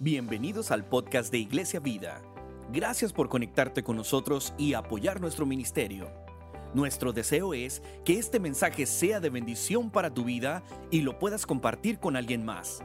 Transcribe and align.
Bienvenidos 0.00 0.72
al 0.72 0.84
podcast 0.84 1.30
de 1.30 1.38
Iglesia 1.38 1.78
Vida. 1.78 2.20
Gracias 2.72 3.12
por 3.12 3.28
conectarte 3.28 3.84
con 3.84 3.96
nosotros 3.96 4.52
y 4.58 4.74
apoyar 4.74 5.20
nuestro 5.20 5.46
ministerio. 5.46 6.10
Nuestro 6.74 7.12
deseo 7.12 7.54
es 7.54 7.80
que 8.04 8.18
este 8.18 8.40
mensaje 8.40 8.86
sea 8.86 9.20
de 9.20 9.30
bendición 9.30 9.90
para 9.90 10.12
tu 10.12 10.24
vida 10.24 10.64
y 10.90 11.02
lo 11.02 11.20
puedas 11.20 11.46
compartir 11.46 12.00
con 12.00 12.16
alguien 12.16 12.44
más. 12.44 12.82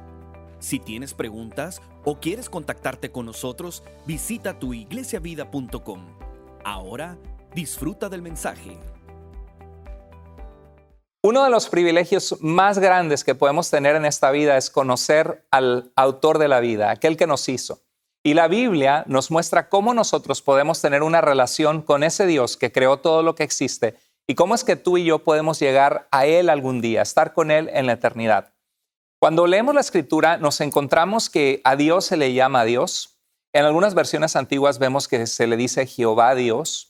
Si 0.60 0.78
tienes 0.78 1.16
preguntas 1.16 1.82
o 2.06 2.20
quieres 2.20 2.48
contactarte 2.48 3.12
con 3.12 3.26
nosotros, 3.26 3.84
visita 4.06 4.60
tuiglesiavida.com. 4.60 6.02
Ahora, 6.64 7.18
disfruta 7.56 8.08
del 8.10 8.22
mensaje. 8.22 8.78
Uno 11.22 11.44
de 11.44 11.50
los 11.50 11.68
privilegios 11.68 12.38
más 12.40 12.80
grandes 12.80 13.26
que 13.26 13.36
podemos 13.36 13.70
tener 13.70 13.98
en 13.98 14.06
esta 14.06 14.32
vida 14.32 14.56
es 14.56 14.70
conocer 14.70 15.46
al 15.52 15.92
autor 15.98 16.38
de 16.38 16.48
la 16.48 16.62
vida, 16.62 16.92
aquel 16.92 17.18
que 17.18 17.28
nos 17.28 17.50
hizo. 17.50 17.82
Y 18.24 18.36
la 18.36 18.48
Biblia 18.48 19.04
nos 19.06 19.30
muestra 19.30 19.68
cómo 19.68 19.94
nosotros 19.94 20.42
podemos 20.42 20.82
tener 20.82 21.04
una 21.04 21.20
relación 21.20 21.82
con 21.82 22.04
ese 22.04 22.26
Dios 22.26 22.56
que 22.56 22.72
creó 22.72 23.00
todo 23.00 23.22
lo 23.22 23.36
que 23.36 23.44
existe 23.44 23.96
y 24.28 24.36
cómo 24.36 24.56
es 24.56 24.64
que 24.64 24.78
tú 24.78 24.98
y 24.98 25.04
yo 25.04 25.20
podemos 25.20 25.60
llegar 25.60 26.08
a 26.12 26.26
Él 26.26 26.50
algún 26.50 26.80
día, 26.80 27.02
estar 27.02 27.34
con 27.34 27.52
Él 27.52 27.70
en 27.74 27.88
la 27.88 27.94
eternidad. 27.94 28.54
Cuando 29.20 29.46
leemos 29.46 29.76
la 29.76 29.82
escritura 29.82 30.38
nos 30.38 30.62
encontramos 30.62 31.30
que 31.30 31.60
a 31.66 31.76
Dios 31.76 32.06
se 32.06 32.16
le 32.16 32.34
llama 32.34 32.64
Dios. 32.64 33.20
En 33.52 33.66
algunas 33.66 33.94
versiones 33.94 34.38
antiguas 34.38 34.80
vemos 34.80 35.10
que 35.10 35.28
se 35.28 35.48
le 35.48 35.58
dice 35.58 35.86
Jehová 35.86 36.34
Dios. 36.36 36.89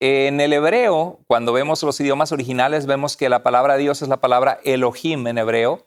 En 0.00 0.40
el 0.40 0.52
hebreo, 0.52 1.20
cuando 1.26 1.52
vemos 1.52 1.82
los 1.82 1.98
idiomas 2.00 2.32
originales, 2.32 2.86
vemos 2.86 3.16
que 3.16 3.28
la 3.28 3.42
palabra 3.42 3.76
Dios 3.76 4.02
es 4.02 4.08
la 4.08 4.20
palabra 4.20 4.58
Elohim 4.64 5.26
en 5.26 5.38
hebreo. 5.38 5.86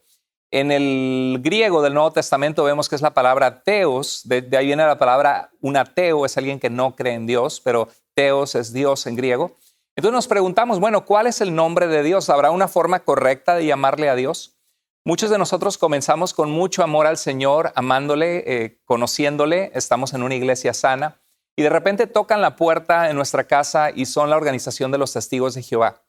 En 0.50 0.72
el 0.72 1.40
griego 1.42 1.82
del 1.82 1.94
Nuevo 1.94 2.12
Testamento 2.12 2.64
vemos 2.64 2.88
que 2.88 2.96
es 2.96 3.02
la 3.02 3.14
palabra 3.14 3.64
teos, 3.64 4.22
de, 4.24 4.48
ahí 4.58 4.68
viene 4.68 4.86
la 4.86 4.98
palabra 4.98 5.52
un 5.60 5.76
ateo, 5.76 6.26
es 6.26 6.38
alguien 6.38 6.60
que 6.60 6.70
no 6.70 6.96
cree 6.96 7.16
en 7.16 7.28
Dios, 7.28 7.60
pero 7.60 7.90
teos 8.14 8.56
es 8.56 8.72
Dios 8.72 9.06
en 9.08 9.18
griego. 9.18 9.58
Entonces 9.98 10.14
nos 10.14 10.28
preguntamos, 10.28 10.80
bueno, 10.80 11.06
¿cuál 11.06 11.28
es 11.28 11.42
el 11.42 11.54
nombre 11.54 11.88
de 11.88 12.02
Dios? 12.02 12.30
¿Habrá 12.30 12.52
una 12.52 12.70
forma 12.70 13.02
correcta 13.02 13.56
de 13.56 13.66
llamarle 13.66 14.10
a 14.10 14.16
Dios? 14.16 14.58
Muchos 15.04 15.30
de 15.30 15.38
nosotros 15.38 15.78
comenzamos 15.78 16.34
con 16.34 16.50
mucho 16.50 16.82
amor 16.82 17.08
al 17.08 17.18
Señor, 17.18 17.74
amándole, 17.76 18.44
eh, 18.48 18.80
conociéndole, 18.86 19.72
estamos 19.74 20.14
en 20.14 20.24
una 20.24 20.36
iglesia 20.36 20.74
sana 20.74 21.20
y 21.58 21.64
de 21.64 21.70
repente 21.70 22.06
tocan 22.06 22.40
la 22.40 22.56
puerta 22.56 23.10
en 23.10 23.16
nuestra 23.16 23.46
casa 23.46 23.90
y 23.90 24.06
son 24.06 24.30
la 24.30 24.38
organización 24.38 24.92
de 24.92 25.00
los 25.00 25.12
testigos 25.12 25.56
de 25.56 25.64
Jehová. 25.64 26.04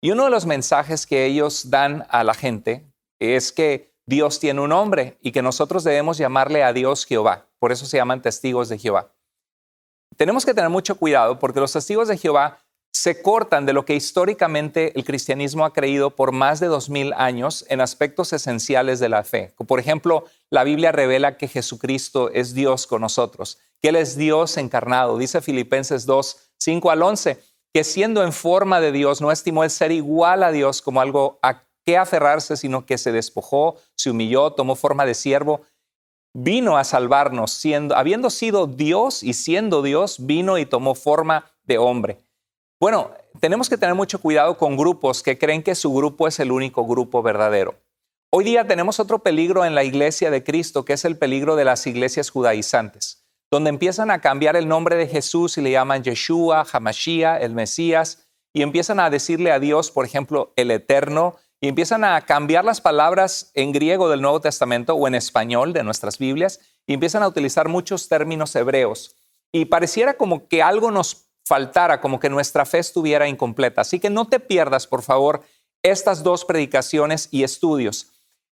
Y 0.00 0.12
uno 0.12 0.24
de 0.24 0.30
los 0.30 0.46
mensajes 0.46 1.04
que 1.06 1.26
ellos 1.26 1.68
dan 1.68 2.06
a 2.10 2.22
la 2.22 2.34
gente 2.34 2.86
es 3.18 3.50
que 3.50 3.92
Dios 4.06 4.38
tiene 4.38 4.60
un 4.60 4.68
nombre 4.68 5.18
y 5.20 5.32
que 5.32 5.42
nosotros 5.42 5.82
debemos 5.82 6.16
llamarle 6.16 6.62
a 6.62 6.72
Dios 6.72 7.06
Jehová. 7.06 7.48
Por 7.58 7.72
eso 7.72 7.86
se 7.86 7.96
llaman 7.96 8.22
testigos 8.22 8.68
de 8.68 8.78
Jehová. 8.78 9.12
Tenemos 10.16 10.46
que 10.46 10.54
tener 10.54 10.70
mucho 10.70 10.94
cuidado 10.94 11.40
porque 11.40 11.60
los 11.60 11.72
testigos 11.72 12.06
de 12.06 12.16
Jehová 12.16 12.60
se 12.92 13.20
cortan 13.20 13.66
de 13.66 13.72
lo 13.72 13.84
que 13.84 13.96
históricamente 13.96 14.96
el 14.96 15.04
cristianismo 15.04 15.64
ha 15.64 15.72
creído 15.72 16.10
por 16.14 16.30
más 16.30 16.60
de 16.60 16.68
dos 16.68 16.88
mil 16.88 17.12
años 17.14 17.64
en 17.68 17.80
aspectos 17.80 18.32
esenciales 18.32 19.00
de 19.00 19.08
la 19.08 19.24
fe. 19.24 19.52
Por 19.66 19.80
ejemplo, 19.80 20.26
la 20.50 20.62
Biblia 20.62 20.92
revela 20.92 21.36
que 21.36 21.48
Jesucristo 21.48 22.30
es 22.30 22.54
Dios 22.54 22.86
con 22.86 23.00
nosotros, 23.00 23.58
que 23.84 23.90
Él 23.90 23.96
es 23.96 24.16
Dios 24.16 24.56
encarnado. 24.56 25.18
Dice 25.18 25.42
Filipenses 25.42 26.06
2, 26.06 26.52
5 26.56 26.90
al 26.90 27.02
11, 27.02 27.38
que 27.74 27.84
siendo 27.84 28.22
en 28.22 28.32
forma 28.32 28.80
de 28.80 28.92
Dios 28.92 29.20
no 29.20 29.30
estimó 29.30 29.62
el 29.62 29.68
ser 29.68 29.92
igual 29.92 30.42
a 30.42 30.52
Dios 30.52 30.80
como 30.80 31.02
algo 31.02 31.38
a 31.42 31.66
qué 31.84 31.98
aferrarse, 31.98 32.56
sino 32.56 32.86
que 32.86 32.96
se 32.96 33.12
despojó, 33.12 33.76
se 33.94 34.08
humilló, 34.08 34.52
tomó 34.52 34.74
forma 34.74 35.04
de 35.04 35.12
siervo, 35.12 35.60
vino 36.32 36.78
a 36.78 36.84
salvarnos, 36.84 37.50
siendo, 37.50 37.94
habiendo 37.94 38.30
sido 38.30 38.66
Dios 38.66 39.22
y 39.22 39.34
siendo 39.34 39.82
Dios, 39.82 40.24
vino 40.24 40.56
y 40.56 40.64
tomó 40.64 40.94
forma 40.94 41.52
de 41.64 41.76
hombre 41.76 42.24
bueno, 42.84 43.12
tenemos 43.40 43.70
que 43.70 43.78
tener 43.78 43.94
mucho 43.94 44.20
cuidado 44.20 44.58
con 44.58 44.76
grupos 44.76 45.22
que 45.22 45.38
creen 45.38 45.62
que 45.62 45.74
su 45.74 45.90
grupo 45.94 46.28
es 46.28 46.38
el 46.38 46.52
único 46.52 46.86
grupo 46.86 47.22
verdadero. 47.22 47.76
Hoy 48.30 48.44
día 48.44 48.66
tenemos 48.66 49.00
otro 49.00 49.20
peligro 49.20 49.64
en 49.64 49.74
la 49.74 49.84
iglesia 49.84 50.30
de 50.30 50.44
Cristo, 50.44 50.84
que 50.84 50.92
es 50.92 51.06
el 51.06 51.16
peligro 51.16 51.56
de 51.56 51.64
las 51.64 51.86
iglesias 51.86 52.28
judaizantes, 52.28 53.23
donde 53.54 53.70
empiezan 53.70 54.10
a 54.10 54.20
cambiar 54.20 54.56
el 54.56 54.66
nombre 54.66 54.96
de 54.96 55.06
Jesús 55.06 55.56
y 55.58 55.60
le 55.60 55.70
llaman 55.70 56.02
Yeshua, 56.02 56.66
Hamashia, 56.72 57.36
el 57.38 57.54
Mesías, 57.54 58.26
y 58.52 58.62
empiezan 58.62 58.98
a 58.98 59.10
decirle 59.10 59.52
a 59.52 59.60
Dios, 59.60 59.92
por 59.92 60.04
ejemplo, 60.04 60.52
el 60.56 60.72
Eterno, 60.72 61.36
y 61.60 61.68
empiezan 61.68 62.02
a 62.02 62.20
cambiar 62.22 62.64
las 62.64 62.80
palabras 62.80 63.52
en 63.54 63.70
griego 63.70 64.08
del 64.08 64.22
Nuevo 64.22 64.40
Testamento 64.40 64.94
o 64.96 65.06
en 65.06 65.14
español 65.14 65.72
de 65.72 65.84
nuestras 65.84 66.18
Biblias, 66.18 66.58
y 66.84 66.94
empiezan 66.94 67.22
a 67.22 67.28
utilizar 67.28 67.68
muchos 67.68 68.08
términos 68.08 68.56
hebreos. 68.56 69.14
Y 69.52 69.66
pareciera 69.66 70.14
como 70.14 70.48
que 70.48 70.60
algo 70.60 70.90
nos 70.90 71.28
faltara, 71.46 72.00
como 72.00 72.18
que 72.18 72.30
nuestra 72.30 72.66
fe 72.66 72.80
estuviera 72.80 73.28
incompleta. 73.28 73.82
Así 73.82 74.00
que 74.00 74.10
no 74.10 74.26
te 74.26 74.40
pierdas, 74.40 74.88
por 74.88 75.02
favor, 75.02 75.44
estas 75.84 76.24
dos 76.24 76.44
predicaciones 76.44 77.28
y 77.30 77.44
estudios. 77.44 78.13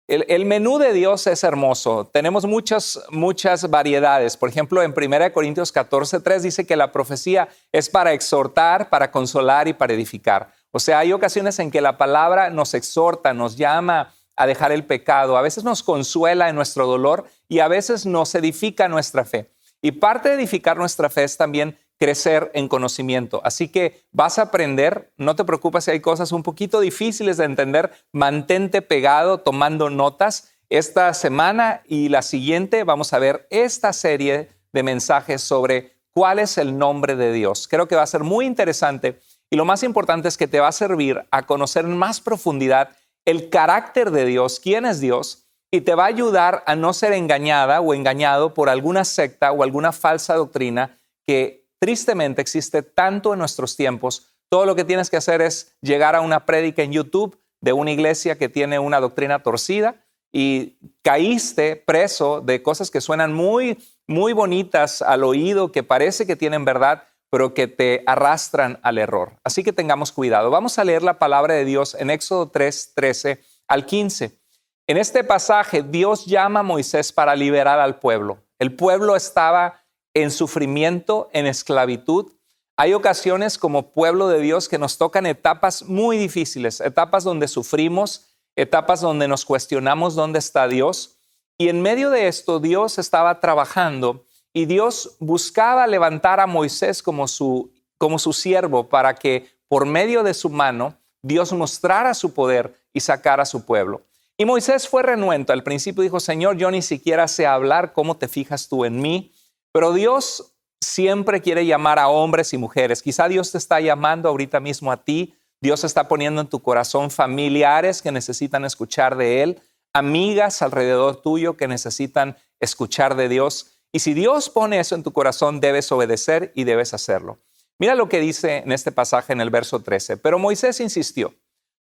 El, 0.06 0.44
menú 0.44 0.78
de 0.78 0.92
Dios 0.92 1.26
es 1.26 1.44
hermoso. 1.44 2.10
Tenemos 2.12 2.44
muchas, 2.44 3.00
muchas 3.08 3.70
variedades. 3.70 4.36
Por 4.36 4.50
ejemplo, 4.50 4.82
en 4.82 4.92
1 4.94 5.32
Corintios 5.32 5.72
14, 5.72 6.20
3 6.20 6.42
dice 6.42 6.66
que 6.66 6.76
la 6.76 6.92
profecía 6.92 7.48
es 7.72 7.88
para 7.88 8.12
exhortar, 8.12 8.90
para 8.90 9.10
consolar 9.10 9.66
y 9.66 9.72
para 9.72 9.94
edificar. 9.94 10.52
O 10.72 10.78
sea, 10.78 10.98
hay 10.98 11.12
ocasiones 11.14 11.58
en 11.58 11.70
que 11.70 11.80
la 11.80 11.96
palabra 11.96 12.50
nos 12.50 12.74
exhorta, 12.74 13.32
nos 13.32 13.56
llama 13.56 14.12
a 14.36 14.46
dejar 14.46 14.72
el 14.72 14.84
pecado, 14.84 15.38
a 15.38 15.42
veces 15.42 15.64
nos 15.64 15.82
consuela 15.82 16.50
en 16.50 16.56
nuestro 16.56 16.86
dolor 16.86 17.24
y 17.48 17.60
a 17.60 17.68
veces 17.68 18.04
nos 18.04 18.34
edifica 18.34 18.88
nuestra 18.88 19.24
fe. 19.24 19.48
Y 19.80 19.92
parte 19.92 20.28
de 20.28 20.34
edificar 20.34 20.76
nuestra 20.76 21.08
fe 21.08 21.24
es 21.24 21.36
también 21.38 21.78
crecer 21.98 22.50
en 22.54 22.68
conocimiento. 22.68 23.40
Así 23.44 23.68
que 23.68 24.04
vas 24.12 24.38
a 24.38 24.42
aprender, 24.42 25.12
no 25.16 25.36
te 25.36 25.44
preocupes 25.44 25.84
si 25.84 25.92
hay 25.92 26.00
cosas 26.00 26.32
un 26.32 26.42
poquito 26.42 26.80
difíciles 26.80 27.36
de 27.36 27.44
entender, 27.44 27.92
mantente 28.12 28.82
pegado 28.82 29.38
tomando 29.38 29.90
notas. 29.90 30.52
Esta 30.68 31.12
semana 31.14 31.82
y 31.86 32.08
la 32.08 32.22
siguiente 32.22 32.84
vamos 32.84 33.12
a 33.12 33.18
ver 33.18 33.46
esta 33.50 33.92
serie 33.92 34.48
de 34.72 34.82
mensajes 34.82 35.42
sobre 35.42 35.94
cuál 36.10 36.38
es 36.38 36.58
el 36.58 36.78
nombre 36.78 37.16
de 37.16 37.32
Dios. 37.32 37.68
Creo 37.68 37.86
que 37.86 37.96
va 37.96 38.02
a 38.02 38.06
ser 38.06 38.24
muy 38.24 38.46
interesante 38.46 39.20
y 39.50 39.56
lo 39.56 39.64
más 39.64 39.82
importante 39.82 40.28
es 40.28 40.36
que 40.36 40.48
te 40.48 40.60
va 40.60 40.68
a 40.68 40.72
servir 40.72 41.24
a 41.30 41.42
conocer 41.42 41.84
en 41.84 41.96
más 41.96 42.20
profundidad 42.20 42.90
el 43.24 43.50
carácter 43.50 44.10
de 44.10 44.24
Dios, 44.26 44.60
quién 44.60 44.84
es 44.84 45.00
Dios, 45.00 45.46
y 45.70 45.80
te 45.80 45.94
va 45.94 46.04
a 46.04 46.08
ayudar 46.08 46.62
a 46.66 46.76
no 46.76 46.92
ser 46.92 47.12
engañada 47.12 47.80
o 47.80 47.94
engañado 47.94 48.54
por 48.54 48.68
alguna 48.68 49.04
secta 49.04 49.50
o 49.52 49.62
alguna 49.62 49.92
falsa 49.92 50.34
doctrina 50.34 51.00
que 51.26 51.63
tristemente 51.84 52.40
existe 52.40 52.80
tanto 52.80 53.34
en 53.34 53.38
nuestros 53.38 53.76
tiempos, 53.76 54.34
todo 54.48 54.64
lo 54.64 54.74
que 54.74 54.86
tienes 54.86 55.10
que 55.10 55.18
hacer 55.18 55.42
es 55.42 55.76
llegar 55.82 56.16
a 56.16 56.22
una 56.22 56.46
prédica 56.46 56.82
en 56.82 56.92
YouTube 56.92 57.38
de 57.60 57.74
una 57.74 57.90
iglesia 57.90 58.38
que 58.38 58.48
tiene 58.48 58.78
una 58.78 59.00
doctrina 59.00 59.42
torcida 59.42 59.96
y 60.32 60.78
caíste 61.02 61.76
preso 61.76 62.40
de 62.40 62.62
cosas 62.62 62.90
que 62.90 63.02
suenan 63.02 63.34
muy, 63.34 63.76
muy 64.06 64.32
bonitas 64.32 65.02
al 65.02 65.24
oído, 65.24 65.72
que 65.72 65.82
parece 65.82 66.26
que 66.26 66.36
tienen 66.36 66.64
verdad, 66.64 67.02
pero 67.28 67.52
que 67.52 67.66
te 67.66 68.02
arrastran 68.06 68.80
al 68.82 68.96
error. 68.96 69.38
Así 69.44 69.62
que 69.62 69.74
tengamos 69.74 70.10
cuidado. 70.10 70.48
Vamos 70.48 70.78
a 70.78 70.84
leer 70.84 71.02
la 71.02 71.18
palabra 71.18 71.52
de 71.52 71.66
Dios 71.66 71.94
en 72.00 72.08
Éxodo 72.08 72.48
3, 72.48 72.92
13 72.94 73.42
al 73.68 73.84
15. 73.84 74.38
En 74.86 74.96
este 74.96 75.22
pasaje, 75.22 75.82
Dios 75.82 76.24
llama 76.24 76.60
a 76.60 76.62
Moisés 76.62 77.12
para 77.12 77.36
liberar 77.36 77.78
al 77.78 77.98
pueblo. 77.98 78.38
El 78.58 78.74
pueblo 78.74 79.16
estaba 79.16 79.83
en 80.14 80.30
sufrimiento, 80.30 81.28
en 81.32 81.46
esclavitud. 81.46 82.32
Hay 82.76 82.94
ocasiones 82.94 83.58
como 83.58 83.92
pueblo 83.92 84.28
de 84.28 84.40
Dios 84.40 84.68
que 84.68 84.78
nos 84.78 84.96
tocan 84.96 85.26
etapas 85.26 85.82
muy 85.82 86.16
difíciles, 86.16 86.80
etapas 86.80 87.24
donde 87.24 87.48
sufrimos, 87.48 88.34
etapas 88.56 89.00
donde 89.00 89.28
nos 89.28 89.44
cuestionamos 89.44 90.14
dónde 90.14 90.38
está 90.38 90.66
Dios. 90.68 91.16
Y 91.58 91.68
en 91.68 91.82
medio 91.82 92.10
de 92.10 92.28
esto 92.28 92.58
Dios 92.58 92.98
estaba 92.98 93.40
trabajando 93.40 94.24
y 94.52 94.66
Dios 94.66 95.16
buscaba 95.18 95.86
levantar 95.86 96.40
a 96.40 96.46
Moisés 96.46 97.02
como 97.02 97.28
su, 97.28 97.72
como 97.98 98.18
su 98.18 98.32
siervo 98.32 98.88
para 98.88 99.14
que 99.14 99.48
por 99.68 99.86
medio 99.86 100.22
de 100.22 100.34
su 100.34 100.48
mano 100.48 100.96
Dios 101.22 101.52
mostrara 101.52 102.14
su 102.14 102.34
poder 102.34 102.74
y 102.92 103.00
sacara 103.00 103.42
a 103.42 103.46
su 103.46 103.64
pueblo. 103.64 104.02
Y 104.36 104.44
Moisés 104.44 104.88
fue 104.88 105.02
renuento. 105.02 105.52
Al 105.52 105.62
principio 105.62 106.02
dijo, 106.02 106.18
Señor, 106.18 106.56
yo 106.56 106.70
ni 106.70 106.82
siquiera 106.82 107.28
sé 107.28 107.46
hablar, 107.46 107.92
¿cómo 107.92 108.16
te 108.16 108.28
fijas 108.28 108.68
tú 108.68 108.84
en 108.84 109.00
mí? 109.00 109.32
Pero 109.74 109.92
Dios 109.92 110.54
siempre 110.80 111.42
quiere 111.42 111.66
llamar 111.66 111.98
a 111.98 112.06
hombres 112.06 112.52
y 112.52 112.58
mujeres. 112.58 113.02
Quizá 113.02 113.26
Dios 113.26 113.50
te 113.50 113.58
está 113.58 113.80
llamando 113.80 114.28
ahorita 114.28 114.60
mismo 114.60 114.92
a 114.92 115.02
ti. 115.02 115.34
Dios 115.60 115.82
está 115.82 116.06
poniendo 116.06 116.40
en 116.40 116.46
tu 116.46 116.62
corazón 116.62 117.10
familiares 117.10 118.00
que 118.00 118.12
necesitan 118.12 118.64
escuchar 118.64 119.16
de 119.16 119.42
Él, 119.42 119.62
amigas 119.92 120.62
alrededor 120.62 121.22
tuyo 121.22 121.56
que 121.56 121.66
necesitan 121.66 122.36
escuchar 122.60 123.16
de 123.16 123.28
Dios. 123.28 123.78
Y 123.90 123.98
si 123.98 124.14
Dios 124.14 124.48
pone 124.48 124.78
eso 124.78 124.94
en 124.94 125.02
tu 125.02 125.12
corazón, 125.12 125.60
debes 125.60 125.90
obedecer 125.90 126.52
y 126.54 126.62
debes 126.62 126.94
hacerlo. 126.94 127.40
Mira 127.80 127.96
lo 127.96 128.08
que 128.08 128.20
dice 128.20 128.58
en 128.58 128.70
este 128.70 128.92
pasaje 128.92 129.32
en 129.32 129.40
el 129.40 129.50
verso 129.50 129.82
13. 129.82 130.18
Pero 130.18 130.38
Moisés 130.38 130.78
insistió, 130.78 131.34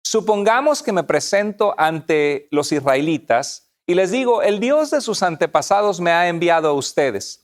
supongamos 0.05 0.85
que 0.85 0.93
me 0.93 1.03
presento 1.03 1.75
ante 1.77 2.47
los 2.53 2.71
israelitas 2.71 3.73
y 3.85 3.95
les 3.95 4.13
digo, 4.13 4.43
el 4.43 4.61
Dios 4.61 4.93
de 4.93 5.01
sus 5.01 5.25
antepasados 5.25 6.01
me 6.01 6.13
ha 6.13 6.29
enviado 6.29 6.69
a 6.69 6.75
ustedes. 6.75 7.40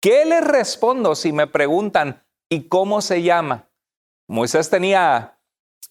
¿Qué 0.00 0.24
les 0.24 0.42
respondo 0.42 1.14
si 1.14 1.32
me 1.32 1.46
preguntan, 1.46 2.24
¿y 2.48 2.68
cómo 2.68 3.02
se 3.02 3.22
llama? 3.22 3.68
Moisés 4.28 4.70
tenía 4.70 5.38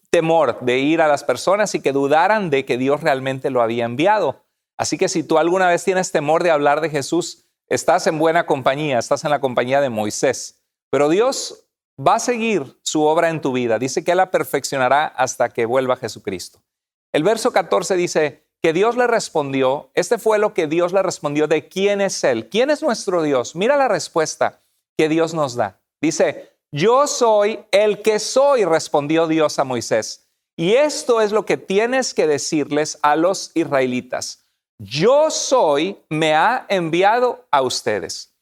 temor 0.09 0.59
de 0.61 0.79
ir 0.79 1.01
a 1.01 1.07
las 1.07 1.23
personas 1.23 1.75
y 1.75 1.81
que 1.81 1.91
dudaran 1.91 2.49
de 2.49 2.65
que 2.65 2.77
Dios 2.77 3.01
realmente 3.01 3.51
lo 3.51 3.61
había 3.61 3.85
enviado. 3.85 4.45
Así 4.77 4.97
que 4.97 5.09
si 5.09 5.23
tú 5.23 5.37
alguna 5.37 5.67
vez 5.67 5.83
tienes 5.83 6.11
temor 6.11 6.41
de 6.41 6.49
hablar 6.49 6.81
de 6.81 6.89
Jesús, 6.89 7.45
estás 7.67 8.07
en 8.07 8.17
buena 8.17 8.47
compañía, 8.47 8.97
estás 8.97 9.23
en 9.25 9.29
la 9.29 9.41
compañía 9.41 9.79
de 9.79 9.89
Moisés. 9.89 10.63
Pero 10.89 11.09
Dios 11.09 11.67
va 11.99 12.15
a 12.15 12.19
seguir 12.19 12.79
su 12.81 13.03
obra 13.03 13.29
en 13.29 13.41
tu 13.41 13.51
vida. 13.51 13.77
Dice 13.77 14.03
que 14.03 14.15
la 14.15 14.31
perfeccionará 14.31 15.05
hasta 15.05 15.49
que 15.49 15.67
vuelva 15.67 15.97
Jesucristo. 15.97 16.63
El 17.11 17.23
verso 17.23 17.51
14 17.51 17.95
dice 17.95 18.48
que 18.61 18.73
Dios 18.73 18.97
le 18.97 19.07
respondió, 19.07 19.89
este 19.93 20.17
fue 20.17 20.37
lo 20.37 20.53
que 20.53 20.67
Dios 20.67 20.91
le 20.91 21.01
respondió 21.01 21.47
de 21.47 21.67
quién 21.67 22.01
es 22.01 22.23
Él, 22.23 22.49
quién 22.49 22.69
es 22.69 22.83
nuestro 22.83 23.23
Dios. 23.23 23.55
Mira 23.55 23.77
la 23.77 23.87
respuesta 23.87 24.61
que 24.97 25.07
Dios 25.07 25.33
nos 25.33 25.55
da. 25.55 25.79
Dice, 26.01 26.57
yo 26.71 27.07
soy 27.07 27.59
el 27.71 28.01
que 28.01 28.19
soy, 28.19 28.65
respondió 28.65 29.27
Dios 29.27 29.59
a 29.59 29.63
Moisés. 29.63 30.27
Y 30.57 30.73
esto 30.73 31.21
es 31.21 31.31
lo 31.31 31.45
que 31.45 31.55
tienes 31.55 32.13
que 32.13 32.27
decirles 32.27 32.99
a 33.01 33.15
los 33.15 33.51
israelitas. 33.55 34.45
Yo 34.77 35.31
soy, 35.31 35.97
me 36.09 36.35
ha 36.35 36.65
enviado 36.69 37.47
a 37.51 37.61
ustedes. 37.61 38.33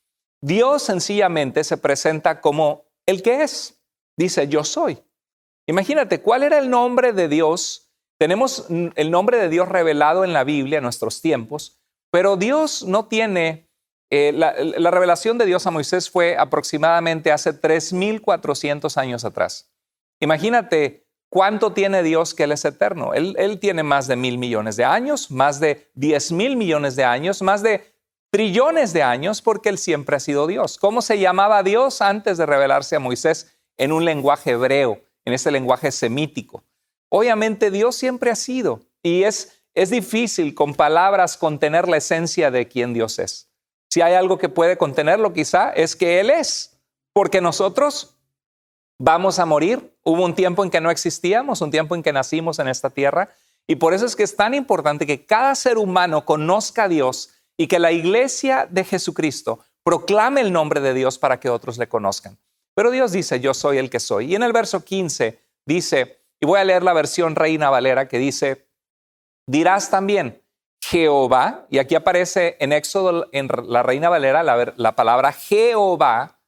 Dios 0.41 0.83
sencillamente 0.83 1.63
se 1.63 1.77
presenta 1.77 2.41
como 2.41 2.85
el 3.05 3.21
que 3.21 3.43
es. 3.43 3.79
Dice, 4.17 4.47
yo 4.47 4.63
soy. 4.63 5.03
Imagínate, 5.67 6.21
¿cuál 6.21 6.43
era 6.43 6.57
el 6.57 6.69
nombre 6.69 7.13
de 7.13 7.27
Dios? 7.27 7.86
Tenemos 8.17 8.65
el 8.69 9.11
nombre 9.11 9.37
de 9.37 9.49
Dios 9.49 9.69
revelado 9.69 10.23
en 10.23 10.33
la 10.33 10.43
Biblia 10.43 10.77
en 10.77 10.83
nuestros 10.83 11.21
tiempos, 11.21 11.79
pero 12.11 12.35
Dios 12.35 12.83
no 12.83 13.05
tiene 13.05 13.67
eh, 14.09 14.31
la, 14.33 14.91
revelación 14.91 15.37
de 15.37 15.45
Dios 15.45 15.67
a 15.67 15.71
Moisés 15.71 16.09
fue 16.09 16.37
aproximadamente 16.37 17.31
hace 17.31 17.51
3.400 17.51 18.95
años 18.97 19.25
atrás. 19.25 19.69
Imagínate 20.21 21.05
cuánto 21.29 21.73
tiene 21.73 22.03
Dios 22.03 22.33
que 22.33 22.43
Él 22.43 22.53
es 22.53 22.63
eterno. 22.63 23.13
Él, 23.13 23.35
él 23.37 23.59
tiene 23.59 23.83
más 23.83 24.07
de 24.07 24.15
mil 24.15 24.37
millones 24.37 24.77
de 24.77 24.85
años, 24.85 25.29
más 25.29 25.59
de 25.59 25.89
10 25.95 26.31
mil 26.31 26.55
millones 26.55 26.95
de 26.95 27.03
años, 27.03 27.41
más 27.41 27.61
de 27.63 27.93
trillones 28.31 28.93
de 28.93 29.03
años, 29.03 29.41
porque 29.41 29.69
Él 29.69 29.77
siempre 29.77 30.15
ha 30.15 30.21
sido 30.21 30.47
Dios. 30.47 30.77
¿Cómo 30.77 31.01
se 31.01 31.19
llamaba 31.19 31.63
Dios 31.63 32.01
antes 32.01 32.37
de 32.37 32.45
revelarse 32.45 32.95
a 32.95 32.99
Moisés 32.99 33.57
en 33.75 33.91
un 33.91 34.05
lenguaje 34.05 34.51
hebreo, 34.51 35.01
en 35.25 35.33
ese 35.33 35.51
lenguaje 35.51 35.91
semítico? 35.91 36.63
Obviamente 37.09 37.71
Dios 37.71 37.95
siempre 37.95 38.31
ha 38.31 38.35
sido 38.35 38.81
y 39.01 39.23
es, 39.23 39.61
es 39.73 39.89
difícil 39.89 40.53
con 40.53 40.75
palabras 40.75 41.37
contener 41.37 41.87
la 41.87 41.97
esencia 41.97 42.51
de 42.51 42.67
quién 42.67 42.93
Dios 42.93 43.19
es. 43.19 43.49
Si 43.89 44.01
hay 44.01 44.13
algo 44.13 44.37
que 44.37 44.49
puede 44.49 44.77
contenerlo 44.77 45.33
quizá 45.33 45.71
es 45.71 45.95
que 45.95 46.19
Él 46.19 46.29
es, 46.29 46.77
porque 47.13 47.41
nosotros 47.41 48.17
vamos 48.99 49.39
a 49.39 49.45
morir. 49.45 49.95
Hubo 50.03 50.25
un 50.25 50.35
tiempo 50.35 50.63
en 50.63 50.69
que 50.69 50.81
no 50.81 50.91
existíamos, 50.91 51.61
un 51.61 51.71
tiempo 51.71 51.95
en 51.95 52.03
que 52.03 52.13
nacimos 52.13 52.59
en 52.59 52.67
esta 52.67 52.89
tierra, 52.89 53.29
y 53.67 53.75
por 53.75 53.93
eso 53.93 54.05
es 54.05 54.15
que 54.15 54.23
es 54.23 54.35
tan 54.35 54.53
importante 54.53 55.05
que 55.05 55.25
cada 55.25 55.53
ser 55.55 55.77
humano 55.77 56.25
conozca 56.25 56.83
a 56.83 56.89
Dios 56.89 57.31
y 57.57 57.67
que 57.67 57.79
la 57.79 57.91
iglesia 57.91 58.67
de 58.69 58.83
Jesucristo 58.83 59.59
proclame 59.83 60.41
el 60.41 60.53
nombre 60.53 60.79
de 60.79 60.93
Dios 60.93 61.17
para 61.17 61.39
que 61.39 61.49
otros 61.49 61.77
le 61.77 61.89
conozcan. 61.89 62.37
Pero 62.75 62.91
Dios 62.91 63.11
dice, 63.11 63.39
yo 63.39 63.53
soy 63.53 63.77
el 63.77 63.89
que 63.89 63.99
soy. 63.99 64.31
Y 64.31 64.35
en 64.35 64.43
el 64.43 64.53
verso 64.53 64.85
15 64.85 65.39
dice, 65.65 66.16
y 66.39 66.45
voy 66.45 66.59
a 66.59 66.63
leer 66.63 66.83
la 66.83 66.93
versión 66.93 67.35
Reina 67.35 67.69
Valera 67.69 68.07
que 68.07 68.19
dice, 68.19 68.67
dirás 69.47 69.89
también, 69.89 70.41
Jehová, 70.81 71.65
y 71.69 71.79
aquí 71.79 71.95
aparece 71.95 72.55
en 72.59 72.71
Éxodo, 72.71 73.27
en 73.31 73.49
la 73.67 73.83
Reina 73.83 74.09
Valera, 74.09 74.43
la, 74.43 74.95
palabra 74.95 75.33
Jehová, 75.33 76.39